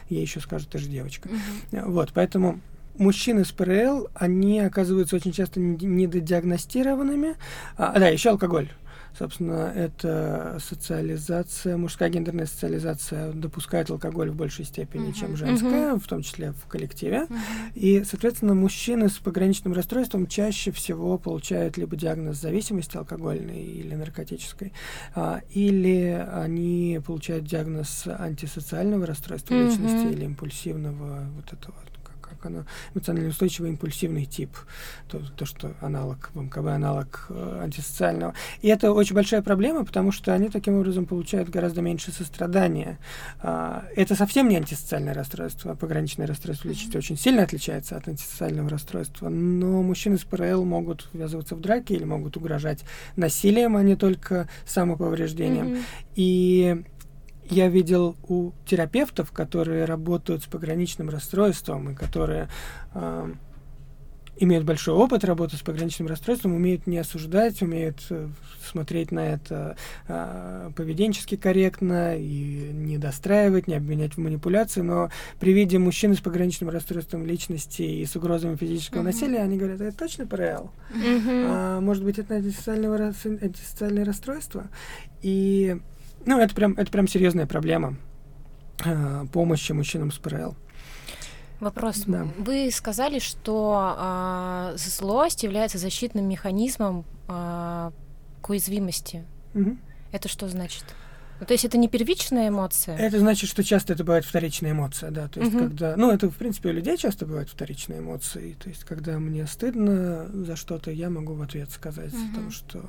ей 0.08 0.22
еще 0.22 0.40
скажут, 0.40 0.70
ты 0.70 0.78
же 0.78 0.88
девочка. 0.88 1.28
Mm-hmm. 1.28 1.90
Вот, 1.90 2.12
поэтому 2.14 2.60
мужчины 2.96 3.44
с 3.44 3.52
ПРЛ, 3.52 4.08
они 4.14 4.60
оказываются 4.60 5.16
очень 5.16 5.32
часто 5.32 5.60
недодиагностированными. 5.60 7.36
А, 7.76 7.98
да, 7.98 8.08
еще 8.08 8.30
алкоголь. 8.30 8.70
Собственно, 9.18 9.72
это 9.74 10.58
социализация, 10.60 11.76
мужская 11.76 12.08
гендерная 12.08 12.46
социализация 12.46 13.32
допускает 13.32 13.90
алкоголь 13.90 14.30
в 14.30 14.36
большей 14.36 14.64
степени, 14.64 15.08
uh-huh. 15.08 15.18
чем 15.18 15.36
женская, 15.36 15.94
uh-huh. 15.94 16.00
в 16.00 16.06
том 16.06 16.22
числе 16.22 16.52
в 16.52 16.66
коллективе. 16.66 17.26
Uh-huh. 17.28 17.38
И, 17.74 18.04
соответственно, 18.04 18.54
мужчины 18.54 19.08
с 19.08 19.14
пограничным 19.14 19.72
расстройством 19.72 20.28
чаще 20.28 20.70
всего 20.70 21.18
получают 21.18 21.76
либо 21.76 21.96
диагноз 21.96 22.40
зависимости 22.40 22.96
алкогольной 22.96 23.60
или 23.60 23.96
наркотической, 23.96 24.72
а, 25.16 25.40
или 25.50 26.24
они 26.32 27.00
получают 27.04 27.44
диагноз 27.44 28.06
антисоциального 28.06 29.04
расстройства 29.04 29.54
uh-huh. 29.54 29.66
личности 29.66 30.14
или 30.14 30.26
импульсивного 30.26 31.26
вот 31.34 31.52
этого 31.52 31.74
как 32.28 32.46
оно, 32.46 32.64
эмоционально 32.94 33.30
устойчивый 33.30 33.70
импульсивный 33.70 34.24
тип, 34.24 34.50
то, 35.08 35.20
то 35.36 35.46
что 35.46 35.72
аналог 35.80 36.30
МКБ, 36.34 36.66
аналог 36.66 37.26
э, 37.30 37.60
антисоциального. 37.62 38.34
И 38.62 38.68
это 38.68 38.92
очень 38.92 39.14
большая 39.14 39.42
проблема, 39.42 39.84
потому 39.84 40.12
что 40.12 40.32
они 40.32 40.48
таким 40.48 40.78
образом 40.78 41.06
получают 41.06 41.48
гораздо 41.48 41.82
меньше 41.82 42.12
сострадания. 42.12 42.98
А, 43.40 43.84
это 43.96 44.14
совсем 44.14 44.48
не 44.48 44.56
антисоциальное 44.56 45.14
расстройство, 45.14 45.74
пограничное 45.74 46.26
расстройство 46.26 46.68
личности 46.68 46.96
очень 46.96 47.16
сильно 47.16 47.42
отличается 47.42 47.96
от 47.96 48.08
антисоциального 48.08 48.68
расстройства, 48.68 49.28
но 49.28 49.82
мужчины 49.82 50.18
с 50.18 50.24
ПРЛ 50.24 50.64
могут 50.64 51.08
ввязываться 51.12 51.54
в 51.54 51.60
драки 51.60 51.92
или 51.92 52.04
могут 52.04 52.36
угрожать 52.36 52.84
насилием, 53.16 53.76
а 53.76 53.82
не 53.82 53.96
только 53.96 54.48
самоповреждением. 54.66 55.66
Mm-hmm. 55.66 55.82
И 56.16 56.84
я 57.50 57.68
видел 57.68 58.16
у 58.28 58.52
терапевтов, 58.66 59.32
которые 59.32 59.84
работают 59.84 60.42
с 60.42 60.46
пограничным 60.46 61.08
расстройством 61.08 61.90
и 61.90 61.94
которые 61.94 62.48
э, 62.94 63.32
имеют 64.40 64.64
большой 64.64 64.94
опыт 64.94 65.24
работы 65.24 65.56
с 65.56 65.60
пограничным 65.60 66.08
расстройством, 66.08 66.54
умеют 66.54 66.86
не 66.86 66.98
осуждать, 66.98 67.60
умеют 67.62 68.06
э, 68.10 68.28
смотреть 68.64 69.10
на 69.12 69.20
это 69.20 69.76
э, 70.06 70.70
поведенчески 70.76 71.36
корректно 71.36 72.16
и 72.16 72.70
не 72.72 72.98
достраивать, 72.98 73.66
не 73.66 73.74
обменять 73.74 74.14
в 74.14 74.18
манипуляции, 74.18 74.80
но 74.80 75.10
при 75.40 75.52
виде 75.52 75.78
мужчины 75.78 76.14
с 76.14 76.20
пограничным 76.20 76.70
расстройством 76.70 77.26
личности 77.26 77.82
и 77.82 78.04
с 78.04 78.14
угрозами 78.16 78.56
физического 78.56 79.00
mm-hmm. 79.00 79.04
насилия, 79.04 79.40
они 79.40 79.58
говорят, 79.58 79.80
это 79.80 79.96
точно 79.96 80.26
ПРЛ? 80.26 80.70
Mm-hmm. 80.94 81.46
А, 81.48 81.80
может 81.80 82.04
быть, 82.04 82.18
это 82.18 82.34
антисоциальное 82.34 84.04
расстройство? 84.04 84.68
И 85.22 85.78
ну, 86.26 86.38
это 86.38 86.54
прям, 86.54 86.72
это 86.74 86.90
прям 86.90 87.08
серьезная 87.08 87.46
проблема 87.46 87.96
э, 88.84 89.24
помощи 89.32 89.72
мужчинам 89.72 90.10
с 90.10 90.18
ПРЛ. 90.18 90.56
Вопрос. 91.60 92.04
Да. 92.06 92.28
Вы 92.38 92.70
сказали, 92.70 93.18
что 93.18 93.96
э, 93.98 94.76
злость 94.76 95.42
является 95.42 95.78
защитным 95.78 96.28
механизмом 96.28 97.04
э, 97.28 97.90
к 98.40 98.50
уязвимости. 98.50 99.24
Угу. 99.54 99.76
Это 100.12 100.28
что 100.28 100.48
значит? 100.48 100.84
Ну, 101.40 101.46
то 101.46 101.52
есть 101.52 101.64
это 101.64 101.78
не 101.78 101.88
первичная 101.88 102.48
эмоция? 102.48 102.96
Это 102.96 103.18
значит, 103.18 103.48
что 103.48 103.62
часто 103.62 103.92
это 103.92 104.04
бывает 104.04 104.24
вторичная 104.24 104.72
эмоция, 104.72 105.10
да. 105.10 105.28
То 105.28 105.40
есть, 105.40 105.54
угу. 105.54 105.64
когда. 105.64 105.96
Ну, 105.96 106.10
это, 106.10 106.30
в 106.30 106.36
принципе, 106.36 106.70
у 106.70 106.72
людей 106.72 106.96
часто 106.96 107.26
бывают 107.26 107.48
вторичные 107.48 108.00
эмоции. 108.00 108.56
То 108.60 108.68
есть, 108.68 108.84
когда 108.84 109.18
мне 109.18 109.46
стыдно 109.46 110.28
за 110.32 110.56
что-то, 110.56 110.90
я 110.90 111.10
могу 111.10 111.34
в 111.34 111.42
ответ 111.42 111.70
сказать 111.70 112.12
угу. 112.12 112.22
о 112.22 112.34
том, 112.34 112.50
что 112.50 112.84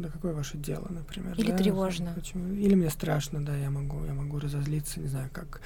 да 0.00 0.08
какое 0.08 0.32
ваше 0.32 0.56
дело, 0.56 0.86
например. 0.90 1.34
Или 1.36 1.50
да? 1.50 1.56
тревожно. 1.56 2.12
Почему? 2.14 2.52
Или 2.54 2.74
мне 2.74 2.90
страшно, 2.90 3.44
да, 3.44 3.56
я 3.56 3.70
могу, 3.70 4.04
я 4.04 4.12
могу 4.12 4.38
разозлиться, 4.38 5.00
не 5.00 5.08
знаю, 5.08 5.30
как 5.32 5.60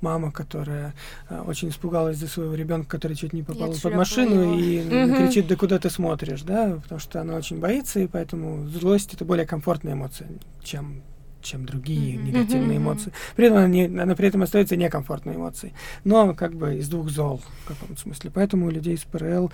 мама, 0.00 0.32
которая 0.32 0.94
э, 1.28 1.40
очень 1.40 1.68
испугалась 1.68 2.16
за 2.16 2.28
своего 2.28 2.54
ребенка, 2.54 2.88
который 2.88 3.16
чуть 3.16 3.32
не 3.32 3.42
попал 3.42 3.72
под 3.72 3.94
машину 3.94 4.58
и 4.58 4.80
угу. 4.80 5.16
кричит, 5.16 5.46
да 5.46 5.56
куда 5.56 5.78
ты 5.78 5.90
смотришь, 5.90 6.42
да, 6.42 6.78
потому 6.82 7.00
что 7.00 7.20
она 7.20 7.34
очень 7.34 7.58
боится, 7.58 8.00
и 8.00 8.06
поэтому 8.06 8.66
злость 8.68 9.14
это 9.14 9.24
более 9.24 9.46
комфортная 9.46 9.94
эмоция, 9.94 10.28
чем 10.62 11.02
чем 11.42 11.64
другие 11.64 12.16
mm-hmm. 12.16 12.22
негативные 12.22 12.78
mm-hmm. 12.78 12.82
эмоции. 12.82 13.12
При 13.36 13.46
этом 13.46 13.58
она, 13.58 13.68
не, 13.68 13.86
она 13.86 14.14
при 14.14 14.28
этом 14.28 14.42
остается 14.42 14.76
некомфортной 14.76 15.36
эмоцией. 15.36 15.72
Но 16.04 16.34
как 16.34 16.54
бы 16.54 16.76
из 16.76 16.88
двух 16.88 17.08
зол 17.08 17.40
в 17.64 17.68
каком-то 17.68 18.00
смысле. 18.00 18.30
Поэтому 18.32 18.66
у 18.66 18.70
людей 18.70 18.96
с 18.96 19.04
ПРЛ 19.04 19.50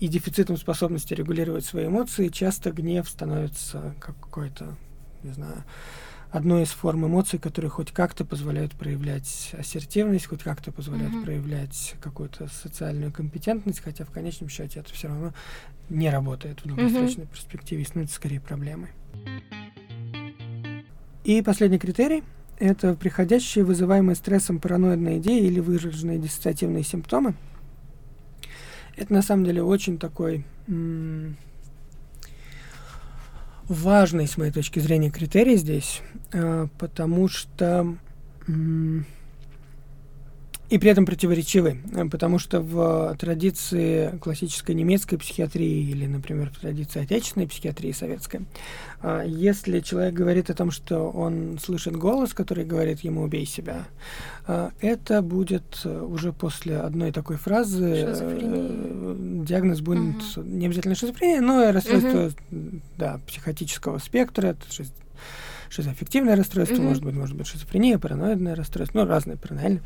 и 0.00 0.08
дефицитом 0.08 0.56
способности 0.56 1.14
регулировать 1.14 1.64
свои 1.64 1.86
эмоции 1.86 2.28
часто 2.28 2.70
гнев 2.70 3.08
становится 3.08 3.94
какой-то, 3.98 4.76
не 5.22 5.32
знаю, 5.32 5.64
одной 6.30 6.64
из 6.64 6.70
форм 6.70 7.06
эмоций, 7.06 7.38
которые 7.38 7.70
хоть 7.70 7.92
как-то 7.92 8.24
позволяют 8.24 8.72
проявлять 8.72 9.54
ассертивность, 9.56 10.26
хоть 10.26 10.42
как-то 10.42 10.70
позволяют 10.70 11.14
mm-hmm. 11.14 11.24
проявлять 11.24 11.94
какую-то 12.02 12.48
социальную 12.48 13.10
компетентность, 13.10 13.80
хотя 13.80 14.04
в 14.04 14.10
конечном 14.10 14.50
счете 14.50 14.80
это 14.80 14.92
все 14.92 15.08
равно 15.08 15.32
не 15.88 16.10
работает 16.10 16.60
в 16.60 16.68
долгосрочной 16.68 17.24
mm-hmm. 17.24 17.30
перспективе, 17.30 17.84
становится 17.84 18.16
скорее 18.16 18.40
проблемой. 18.40 18.90
И 21.24 21.40
последний 21.42 21.78
критерий– 21.78 22.22
это 22.58 22.94
приходящие, 22.94 23.64
вызываемые 23.64 24.14
стрессом 24.14 24.60
параноидные 24.60 25.18
идеи 25.18 25.46
или 25.46 25.60
выраженные 25.60 26.18
диссоциативные 26.18 26.84
симптомы– 26.84 27.34
это 28.96 29.12
на 29.12 29.22
самом 29.22 29.44
деле 29.44 29.62
очень 29.62 29.98
такой 29.98 30.44
важный, 33.68 34.26
с 34.26 34.36
моей 34.36 34.52
точки 34.52 34.78
зрения, 34.78 35.10
критерий 35.10 35.56
здесь, 35.56 36.00
э, 36.32 36.68
потому 36.78 37.28
что 37.28 37.96
и 40.68 40.78
при 40.78 40.90
этом 40.90 41.06
противоречивы, 41.06 41.78
э, 41.92 42.04
потому 42.06 42.38
что 42.38 42.60
в 42.60 43.16
традиции 43.18 44.18
классической 44.20 44.74
немецкой 44.74 45.16
психиатрии 45.16 45.90
или, 45.90 46.06
например, 46.06 46.50
в 46.50 46.58
традиции 46.58 47.02
отечественной 47.02 47.46
психиатрии 47.46 47.92
советской, 47.92 48.40
э, 49.02 49.24
если 49.26 49.80
человек 49.80 50.14
говорит 50.14 50.50
о 50.50 50.54
том, 50.54 50.70
что 50.70 51.08
он 51.10 51.58
слышит 51.62 51.96
голос, 51.96 52.34
который 52.34 52.64
говорит 52.64 53.00
ему 53.00 53.22
«убей 53.22 53.46
себя», 53.46 53.84
э, 54.48 54.70
это 54.80 55.22
будет 55.22 55.86
уже 55.86 56.32
после 56.32 56.78
одной 56.78 57.12
такой 57.12 57.36
фразы 57.36 57.86
диагноз 59.46 59.80
будет 59.80 60.36
угу. 60.36 60.42
не 60.42 60.66
обязательно 60.66 60.94
шизофрения, 60.94 61.40
но 61.40 61.70
расстройство 61.70 62.32
угу. 62.50 62.80
да, 62.96 63.20
психотического 63.26 63.98
спектра, 63.98 64.56
шизоаффективное 65.68 66.36
расстройство, 66.36 66.76
mm 66.76 66.86
может 66.86 67.04
быть, 67.04 67.14
может 67.14 67.36
быть 67.36 67.46
шизофрения, 67.46 67.98
параноидное 67.98 68.54
расстройство, 68.54 69.00
ну, 69.00 69.06
разные 69.06 69.36
паранойные. 69.36 69.82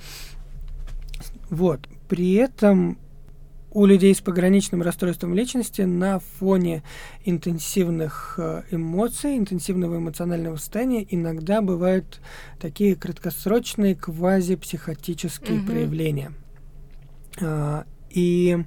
Вот. 1.51 1.89
При 2.09 2.35
этом 2.35 2.99
у 3.73 3.87
людей 3.87 4.15
с 4.15 4.21
пограничным 4.21 4.83
расстройством 4.83 5.35
личности 5.35 5.83
на 5.83 6.19
фоне 6.19 6.83
интенсивных 7.25 8.35
э, 8.39 8.63
эмоций, 8.71 9.37
интенсивного 9.37 9.99
эмоционального 9.99 10.57
состояния 10.57 11.07
иногда 11.09 11.61
бывают 11.61 12.21
такие 12.59 12.97
краткосрочные 12.97 13.95
квазипсихотические 13.95 15.59
mm-hmm. 15.59 15.67
проявления. 15.67 16.33
А, 17.41 17.85
и 18.11 18.59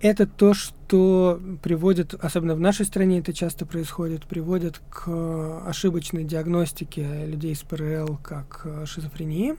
это 0.00 0.26
то, 0.26 0.52
что 0.52 1.40
приводит, 1.62 2.14
особенно 2.14 2.56
в 2.56 2.60
нашей 2.60 2.84
стране 2.84 3.20
это 3.20 3.32
часто 3.32 3.64
происходит, 3.64 4.26
приводит 4.26 4.80
к 4.90 5.62
ошибочной 5.66 6.24
диагностике 6.24 7.26
людей 7.26 7.54
с 7.54 7.60
ПРЛ 7.60 8.18
как 8.22 8.62
э, 8.64 8.86
шизофрении. 8.86 9.54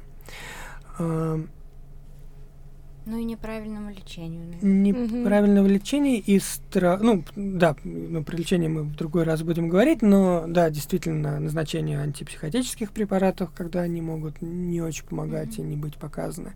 Ну 3.07 3.17
и 3.17 3.23
неправильному 3.23 3.89
лечению. 3.89 4.53
Неправильного 4.61 5.65
угу. 5.65 5.73
лечения 5.73 6.19
и 6.19 6.39
стра... 6.39 6.99
Ну, 7.01 7.23
да, 7.37 7.75
ну, 7.85 8.21
про 8.21 8.35
лечение 8.35 8.67
мы 8.67 8.83
в 8.83 8.95
другой 8.97 9.23
раз 9.23 9.43
будем 9.43 9.69
говорить, 9.69 10.01
но 10.01 10.43
да, 10.45 10.69
действительно, 10.69 11.39
назначение 11.39 12.01
антипсихотических 12.01 12.91
препаратов, 12.91 13.51
когда 13.55 13.79
они 13.79 14.01
могут 14.01 14.41
не 14.41 14.81
очень 14.81 15.05
помогать 15.05 15.57
угу. 15.57 15.65
и 15.65 15.69
не 15.69 15.77
быть 15.77 15.95
показаны. 15.95 16.51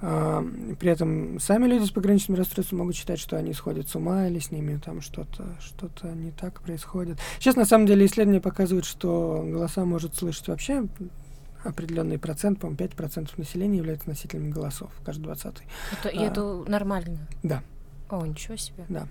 А, 0.00 0.42
при 0.80 0.90
этом 0.90 1.38
сами 1.38 1.66
люди 1.66 1.84
с 1.84 1.90
пограничным 1.90 2.38
расстройством 2.38 2.78
могут 2.78 2.96
считать, 2.96 3.20
что 3.20 3.36
они 3.36 3.52
сходят 3.52 3.88
с 3.88 3.94
ума 3.94 4.26
или 4.26 4.38
с 4.38 4.50
ними 4.50 4.80
там 4.82 5.02
что-то 5.02 5.58
что 5.60 5.88
не 6.14 6.30
так 6.30 6.62
происходит. 6.62 7.18
Сейчас, 7.38 7.54
на 7.54 7.66
самом 7.66 7.86
деле, 7.86 8.06
исследования 8.06 8.40
показывают, 8.40 8.86
что 8.86 9.44
голоса 9.46 9.84
может 9.84 10.16
слышать 10.16 10.48
вообще 10.48 10.88
определенный 11.64 12.18
процент, 12.18 12.60
по-моему, 12.60 12.78
5% 12.78 13.30
населения 13.36 13.78
являются 13.78 14.08
носителями 14.08 14.50
голосов, 14.50 14.90
каждый 15.04 15.22
двадцатый. 15.22 15.66
Это, 15.92 16.08
и 16.08 16.18
а, 16.18 16.22
это 16.22 16.64
нормально? 16.66 17.18
Да. 17.42 17.62
О, 18.10 18.24
ничего 18.26 18.56
себе. 18.56 18.84
Да. 18.88 19.06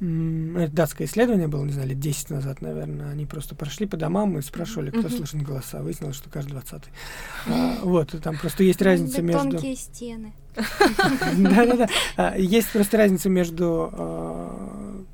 Это 0.00 0.70
датское 0.72 1.08
исследование 1.08 1.48
было, 1.48 1.64
не 1.64 1.72
знаю, 1.72 1.88
лет 1.88 1.98
10 1.98 2.30
назад, 2.30 2.62
наверное. 2.62 3.10
Они 3.10 3.26
просто 3.26 3.56
прошли 3.56 3.84
по 3.84 3.96
домам 3.96 4.38
и 4.38 4.42
спрашивали, 4.42 4.90
кто 4.90 5.08
слышит 5.08 5.42
голоса. 5.42 5.82
Выяснилось, 5.82 6.14
что 6.14 6.30
каждый 6.30 6.50
двадцатый. 6.50 6.92
А, 7.48 7.80
вот, 7.82 8.14
там 8.22 8.38
просто 8.38 8.62
есть 8.62 8.80
разница 8.80 9.22
между... 9.22 9.50
Тонкие 9.50 9.74
стены. 9.74 10.32
Да-да-да. 11.36 11.88
А, 12.16 12.38
есть 12.38 12.70
просто 12.70 12.96
разница 12.96 13.28
между 13.28 13.90
а, 13.92 15.04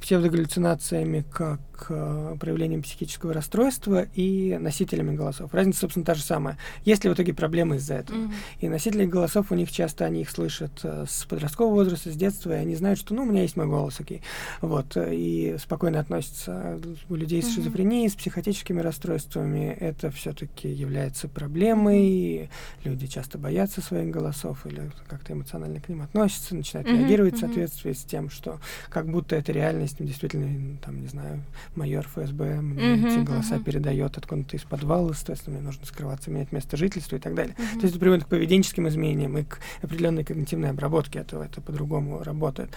псевдогаллюцинациями 0.00 1.24
как 1.32 1.60
э, 1.88 2.36
проявлением 2.40 2.82
психического 2.82 3.32
расстройства 3.32 4.06
и 4.14 4.56
носителями 4.58 5.14
голосов. 5.14 5.52
Разница, 5.54 5.80
собственно, 5.80 6.04
та 6.04 6.14
же 6.14 6.22
самая. 6.22 6.58
Есть 6.84 7.04
ли 7.04 7.10
в 7.10 7.14
итоге 7.14 7.34
проблемы 7.34 7.76
из-за 7.76 7.94
этого? 7.94 8.18
Mm-hmm. 8.18 8.32
И 8.60 8.68
носители 8.68 9.04
голосов 9.06 9.52
у 9.52 9.54
них 9.54 9.70
часто, 9.70 10.04
они 10.04 10.22
их 10.22 10.30
слышат 10.30 10.80
э, 10.82 11.04
с 11.08 11.24
подросткового 11.26 11.74
возраста, 11.74 12.10
с 12.10 12.16
детства, 12.16 12.52
и 12.52 12.56
они 12.56 12.74
знают, 12.74 12.98
что, 12.98 13.14
ну, 13.14 13.22
у 13.22 13.26
меня 13.26 13.42
есть 13.42 13.56
мой 13.56 13.66
голос, 13.66 14.00
окей. 14.00 14.22
Вот, 14.60 14.96
и 14.96 15.56
спокойно 15.58 16.00
относятся. 16.00 16.80
У 17.08 17.14
людей 17.14 17.42
с 17.42 17.54
шизофренией, 17.54 18.08
с 18.08 18.14
психотическими 18.14 18.80
расстройствами 18.80 19.76
это 19.78 20.10
все-таки 20.10 20.68
является 20.68 21.28
проблемой. 21.28 22.00
Mm-hmm. 22.00 22.48
Люди 22.84 23.06
часто 23.06 23.38
боятся 23.38 23.80
своих 23.80 24.10
голосов 24.10 24.66
или 24.66 24.90
как-то 25.08 25.34
эмоционально 25.34 25.80
к 25.80 25.88
ним 25.88 26.02
относятся, 26.02 26.54
начинают 26.54 26.88
mm-hmm. 26.88 26.98
реагировать 26.98 27.34
mm-hmm. 27.34 27.36
в 27.36 27.40
соответствии 27.40 27.92
с 27.92 28.04
тем, 28.04 28.30
что 28.30 28.60
как 28.88 29.10
будто 29.10 29.36
это 29.36 29.52
реальность 29.52 29.89
действительно, 29.98 30.76
там, 30.78 31.00
не 31.00 31.08
знаю, 31.08 31.42
майор 31.74 32.06
ФСБ 32.06 32.60
мне 32.60 32.82
mm-hmm, 32.82 33.12
эти 33.12 33.24
голоса 33.24 33.56
mm-hmm. 33.56 33.64
передает 33.64 34.18
откуда-то 34.18 34.56
из 34.56 34.62
подвала, 34.62 35.12
соответственно, 35.14 35.56
мне 35.56 35.66
нужно 35.66 35.86
скрываться, 35.86 36.30
менять 36.30 36.52
место 36.52 36.76
жительства 36.76 37.16
и 37.16 37.18
так 37.18 37.34
далее. 37.34 37.54
Mm-hmm. 37.56 37.74
То 37.74 37.80
есть 37.82 37.90
это 37.90 37.98
приводит 37.98 38.24
к 38.24 38.28
поведенческим 38.28 38.88
изменениям 38.88 39.36
и 39.38 39.44
к 39.44 39.58
определенной 39.82 40.24
когнитивной 40.24 40.70
обработке 40.70 41.20
этого, 41.20 41.44
это 41.44 41.60
по-другому 41.60 42.22
работает. 42.22 42.70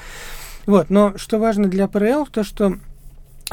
Вот, 0.65 0.89
но 0.89 1.17
что 1.17 1.39
важно 1.39 1.67
для 1.67 1.87
ПРЛ, 1.87 2.27
то 2.27 2.43
что 2.43 2.65
а, 2.67 2.77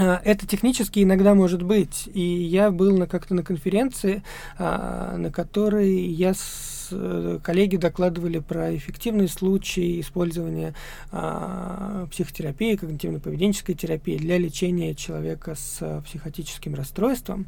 это 0.01 0.47
технически 0.47 1.03
иногда 1.03 1.35
может 1.35 1.63
быть. 1.63 2.09
И 2.13 2.21
я 2.21 2.71
был 2.71 2.97
на, 2.97 3.07
как-то 3.07 3.35
на 3.35 3.43
конференции, 3.43 4.23
а, 4.59 5.17
на 5.17 5.31
которой 5.31 6.07
я 6.07 6.35
с 6.35 6.81
Э, 6.93 7.39
коллеги 7.43 7.77
докладывали 7.77 8.39
про 8.39 8.75
эффективные 8.77 9.29
случаи 9.29 10.01
использования 10.01 10.75
а, 11.13 12.07
психотерапии, 12.11 12.77
когнитивно-поведенческой 12.77 13.75
терапии 13.75 14.17
для 14.17 14.39
лечения 14.39 14.95
человека 14.95 15.55
с 15.55 15.79
а, 15.81 16.01
психотическим 16.03 16.75
расстройством. 16.75 17.47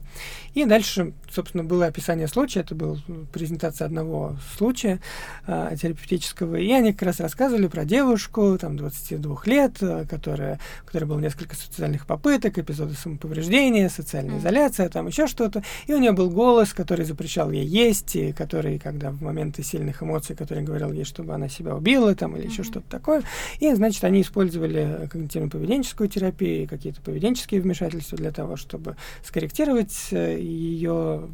И 0.54 0.64
дальше, 0.64 1.12
собственно, 1.30 1.64
было 1.64 1.86
описание 1.86 2.28
случая, 2.28 2.60
это 2.60 2.74
была 2.74 2.98
презентация 3.32 3.86
одного 3.86 4.36
случая 4.56 5.00
а, 5.46 5.74
терапевтического, 5.76 6.56
и 6.56 6.70
они 6.72 6.92
как 6.92 7.02
раз 7.02 7.20
рассказывали 7.20 7.66
про 7.66 7.84
девушку, 7.84 8.56
там, 8.60 8.76
22 8.76 9.42
лет, 9.46 9.76
а, 9.80 10.04
которая, 10.06 10.58
у 10.82 10.86
которой 10.86 11.04
было 11.04 11.20
несколько 11.20 11.56
социальных 11.56 12.06
попыток, 12.06 12.41
эпизоды 12.48 12.94
самоповреждения, 12.94 13.88
социальная 13.88 14.38
изоляция, 14.38 14.88
там 14.88 15.06
еще 15.06 15.26
что-то, 15.26 15.62
и 15.86 15.94
у 15.94 15.98
нее 15.98 16.12
был 16.12 16.30
голос, 16.30 16.72
который 16.72 17.04
запрещал 17.04 17.50
ей 17.50 17.66
есть, 17.66 18.16
и 18.16 18.32
который, 18.32 18.78
когда 18.78 19.10
в 19.10 19.22
моменты 19.22 19.62
сильных 19.62 20.02
эмоций, 20.02 20.36
которые 20.36 20.64
говорил 20.64 20.92
ей, 20.92 21.04
чтобы 21.04 21.34
она 21.34 21.48
себя 21.48 21.76
убила 21.76 22.14
там 22.14 22.36
или 22.36 22.44
mm-hmm. 22.44 22.50
еще 22.50 22.62
что-то 22.62 22.88
такое. 22.88 23.22
И, 23.60 23.72
значит, 23.74 24.04
они 24.04 24.22
использовали 24.22 25.08
когнитивно-поведенческую 25.12 26.08
терапию, 26.08 26.68
какие-то 26.68 27.00
поведенческие 27.00 27.60
вмешательства 27.60 28.18
для 28.18 28.32
того, 28.32 28.56
чтобы 28.56 28.96
скорректировать 29.22 30.08
э, 30.10 30.38
ее 30.38 31.28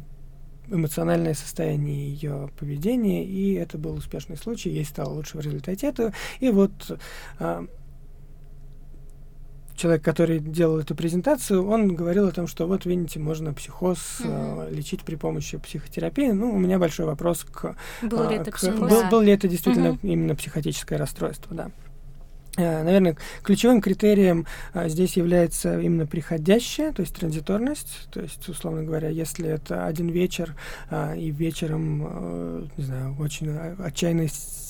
эмоциональное 0.71 1.33
состояние 1.33 2.11
ее 2.11 2.49
поведения, 2.57 3.25
и 3.25 3.53
это 3.53 3.77
был 3.77 3.95
успешный 3.95 4.37
случай, 4.37 4.69
ей 4.69 4.85
стало 4.85 5.13
лучше 5.13 5.37
в 5.37 5.41
результате 5.41 5.87
этого. 5.87 6.13
И 6.39 6.49
вот 6.49 6.99
а, 7.39 7.65
человек, 9.79 10.03
который 10.03 10.39
делал 10.39 10.79
эту 10.79 10.93
презентацию, 10.93 11.67
он 11.67 11.95
говорил 11.95 12.27
о 12.27 12.31
том, 12.31 12.47
что 12.47 12.67
вот, 12.67 12.85
видите, 12.85 13.19
можно 13.19 13.53
психоз 13.53 13.97
mm-hmm. 14.19 14.69
э, 14.69 14.75
лечить 14.75 15.03
при 15.03 15.15
помощи 15.15 15.57
психотерапии. 15.57 16.31
Ну, 16.31 16.53
у 16.53 16.57
меня 16.57 16.77
большой 16.77 17.05
вопрос 17.05 17.45
к... 17.49 17.75
Был 18.01 18.23
э, 18.23 18.29
ли 18.29 18.35
это 18.35 18.51
психоз? 18.51 18.89
Был, 18.89 19.09
был 19.09 19.21
ли 19.21 19.31
это 19.31 19.47
действительно 19.47 19.89
mm-hmm. 19.89 19.99
именно 20.03 20.35
психотическое 20.35 20.97
расстройство, 20.97 21.55
да. 21.55 21.71
Э, 22.57 22.83
наверное, 22.83 23.15
ключевым 23.43 23.81
критерием 23.81 24.45
а, 24.73 24.89
здесь 24.89 25.17
является 25.17 25.79
именно 25.79 26.05
приходящая, 26.05 26.91
то 26.91 27.01
есть 27.01 27.15
транзиторность. 27.15 28.07
То 28.11 28.21
есть, 28.21 28.47
условно 28.49 28.83
говоря, 28.83 29.09
если 29.09 29.47
это 29.47 29.85
один 29.85 30.09
вечер 30.09 30.55
а, 30.89 31.15
и 31.15 31.31
вечером, 31.31 32.03
а, 32.05 32.67
не 32.77 32.83
знаю, 32.83 33.15
очень 33.19 33.49
отчаянный 33.49 34.29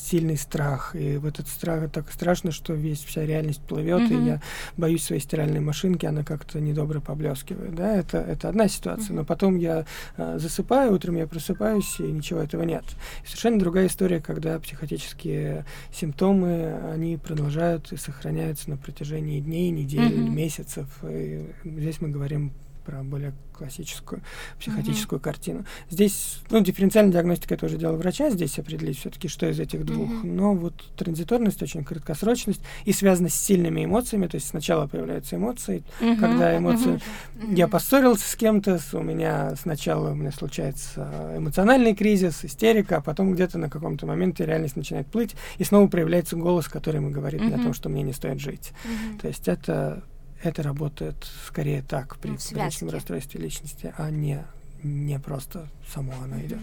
сильный 0.10 0.38
страх. 0.38 0.96
И 0.96 1.18
в 1.18 1.26
этот 1.26 1.48
страх 1.48 1.92
так 1.92 2.12
страшно, 2.12 2.52
что 2.52 2.74
весь 2.74 3.04
вся 3.04 3.26
реальность 3.26 3.62
плывет, 3.62 4.02
mm-hmm. 4.02 4.24
и 4.24 4.26
я 4.26 4.42
боюсь 4.76 5.04
своей 5.04 5.22
стиральной 5.22 5.60
машинки, 5.60 6.06
она 6.06 6.24
как-то 6.24 6.60
недобро 6.60 7.00
поблескивает. 7.00 7.76
Да, 7.76 7.96
это, 7.96 8.18
это 8.18 8.50
одна 8.50 8.68
ситуация. 8.68 9.14
Mm-hmm. 9.14 9.16
Но 9.18 9.26
потом 9.26 9.58
я 9.58 9.86
э, 10.18 10.40
засыпаю, 10.40 10.94
утром 10.94 11.16
я 11.16 11.28
просыпаюсь, 11.28 12.00
и 12.00 12.04
ничего 12.04 12.40
этого 12.40 12.64
нет. 12.64 12.84
И 13.24 13.28
совершенно 13.28 13.60
другая 13.60 13.88
история, 13.88 14.20
когда 14.20 14.60
психотические 14.60 15.66
симптомы, 15.94 16.80
они 16.92 17.18
продолжают 17.18 17.69
и 17.92 17.98
сохраняются 17.98 18.70
на 18.70 18.78
протяжении 18.78 19.40
дней, 19.40 19.70
недель, 19.72 20.12
mm-hmm. 20.12 20.30
месяцев. 20.30 20.88
И 21.04 21.48
здесь 21.64 22.02
мы 22.02 22.10
говорим 22.10 22.54
про 22.90 23.04
более 23.04 23.34
классическую 23.54 24.22
психотическую 24.58 25.20
mm-hmm. 25.20 25.24
картину. 25.24 25.66
Здесь, 25.90 26.40
ну, 26.50 26.62
дифференциальная 26.62 27.12
диагностика 27.12 27.56
это 27.56 27.66
уже 27.66 27.78
дело 27.78 27.98
врача, 27.98 28.30
здесь 28.30 28.58
определить 28.58 28.98
все-таки, 28.98 29.28
что 29.28 29.48
из 29.48 29.60
этих 29.60 29.86
двух. 29.86 30.10
Mm-hmm. 30.10 30.32
Но 30.32 30.56
вот 30.56 30.74
транзиторность, 30.96 31.62
очень 31.62 31.84
краткосрочность 31.84 32.62
и 32.86 32.94
связана 32.94 33.30
с 33.30 33.36
сильными 33.36 33.86
эмоциями, 33.86 34.28
то 34.28 34.36
есть 34.36 34.48
сначала 34.48 34.88
появляются 34.88 35.36
эмоции, 35.36 35.84
mm-hmm. 36.00 36.20
когда 36.20 36.58
эмоции... 36.58 36.94
Mm-hmm. 36.94 37.56
Я 37.56 37.68
поссорился 37.68 38.28
с 38.28 38.36
кем-то, 38.36 38.80
у 38.94 39.04
меня 39.04 39.56
сначала 39.56 40.12
у 40.12 40.16
меня 40.16 40.32
случается 40.32 41.34
эмоциональный 41.38 41.94
кризис, 41.94 42.44
истерика, 42.46 42.98
а 42.98 43.02
потом 43.02 43.34
где-то 43.34 43.58
на 43.58 43.70
каком-то 43.70 44.06
моменте 44.06 44.46
реальность 44.46 44.78
начинает 44.78 45.08
плыть, 45.08 45.36
и 45.58 45.64
снова 45.64 45.88
проявляется 45.88 46.38
голос, 46.38 46.68
который 46.68 46.98
ему 46.98 47.12
говорит 47.12 47.42
mm-hmm. 47.42 47.46
мне 47.46 47.56
о 47.56 47.64
том, 47.64 47.74
что 47.74 47.90
мне 47.90 48.04
не 48.04 48.14
стоит 48.14 48.40
жить. 48.40 48.72
Mm-hmm. 48.72 49.20
То 49.20 49.28
есть 49.28 49.48
это 49.48 50.04
это 50.42 50.64
работает 50.64 51.28
скорее 51.46 51.82
так 51.82 52.18
при 52.18 52.30
ну, 52.30 52.92
расстройстве 52.92 53.42
личности, 53.42 53.94
а 53.98 54.10
не, 54.10 54.46
не 54.84 55.20
просто 55.20 55.70
само 55.88 56.14
оно 56.24 56.40
идет. 56.40 56.62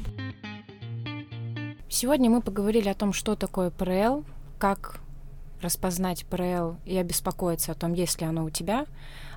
Сегодня 1.88 2.30
мы 2.30 2.42
поговорили 2.42 2.88
о 2.88 2.94
том, 2.94 3.12
что 3.12 3.36
такое 3.36 3.70
ПРЛ, 3.70 4.24
как 4.58 5.00
распознать 5.60 6.26
ПРЛ 6.26 6.76
и 6.84 6.96
обеспокоиться 6.96 7.72
о 7.72 7.74
том, 7.74 7.94
есть 7.94 8.20
ли 8.20 8.26
оно 8.26 8.44
у 8.44 8.50
тебя. 8.50 8.86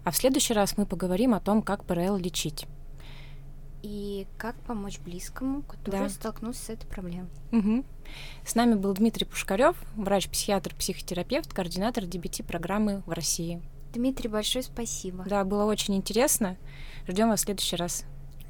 А 0.03 0.11
в 0.11 0.17
следующий 0.17 0.53
раз 0.53 0.77
мы 0.77 0.85
поговорим 0.85 1.33
о 1.33 1.39
том, 1.39 1.61
как 1.61 1.85
ПРЛ 1.85 2.17
лечить. 2.17 2.65
И 3.81 4.27
как 4.37 4.55
помочь 4.55 4.99
близкому, 4.99 5.61
который 5.61 6.01
да. 6.01 6.09
столкнулся 6.09 6.65
с 6.65 6.69
этой 6.69 6.85
проблемой. 6.87 7.29
Угу. 7.51 7.85
С 8.45 8.55
нами 8.55 8.75
был 8.75 8.93
Дмитрий 8.93 9.25
Пушкарев, 9.25 9.77
врач-психиатр, 9.95 10.75
психотерапевт, 10.75 11.53
координатор 11.53 12.03
DBT-программы 12.03 13.03
в 13.05 13.11
России. 13.11 13.61
Дмитрий, 13.93 14.29
большое 14.29 14.63
спасибо. 14.63 15.23
Да, 15.27 15.43
было 15.43 15.65
очень 15.65 15.95
интересно. 15.95 16.57
Ждем 17.07 17.29
вас 17.29 17.41
в 17.41 17.43
следующий 17.43 17.75
раз. 17.75 18.05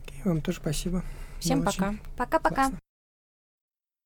Okay, 0.05 0.21
вам 0.25 0.41
тоже 0.41 0.57
спасибо. 0.57 1.03
Всем 1.39 1.63
пока. 1.63 1.95
Пока-пока. 2.17 2.71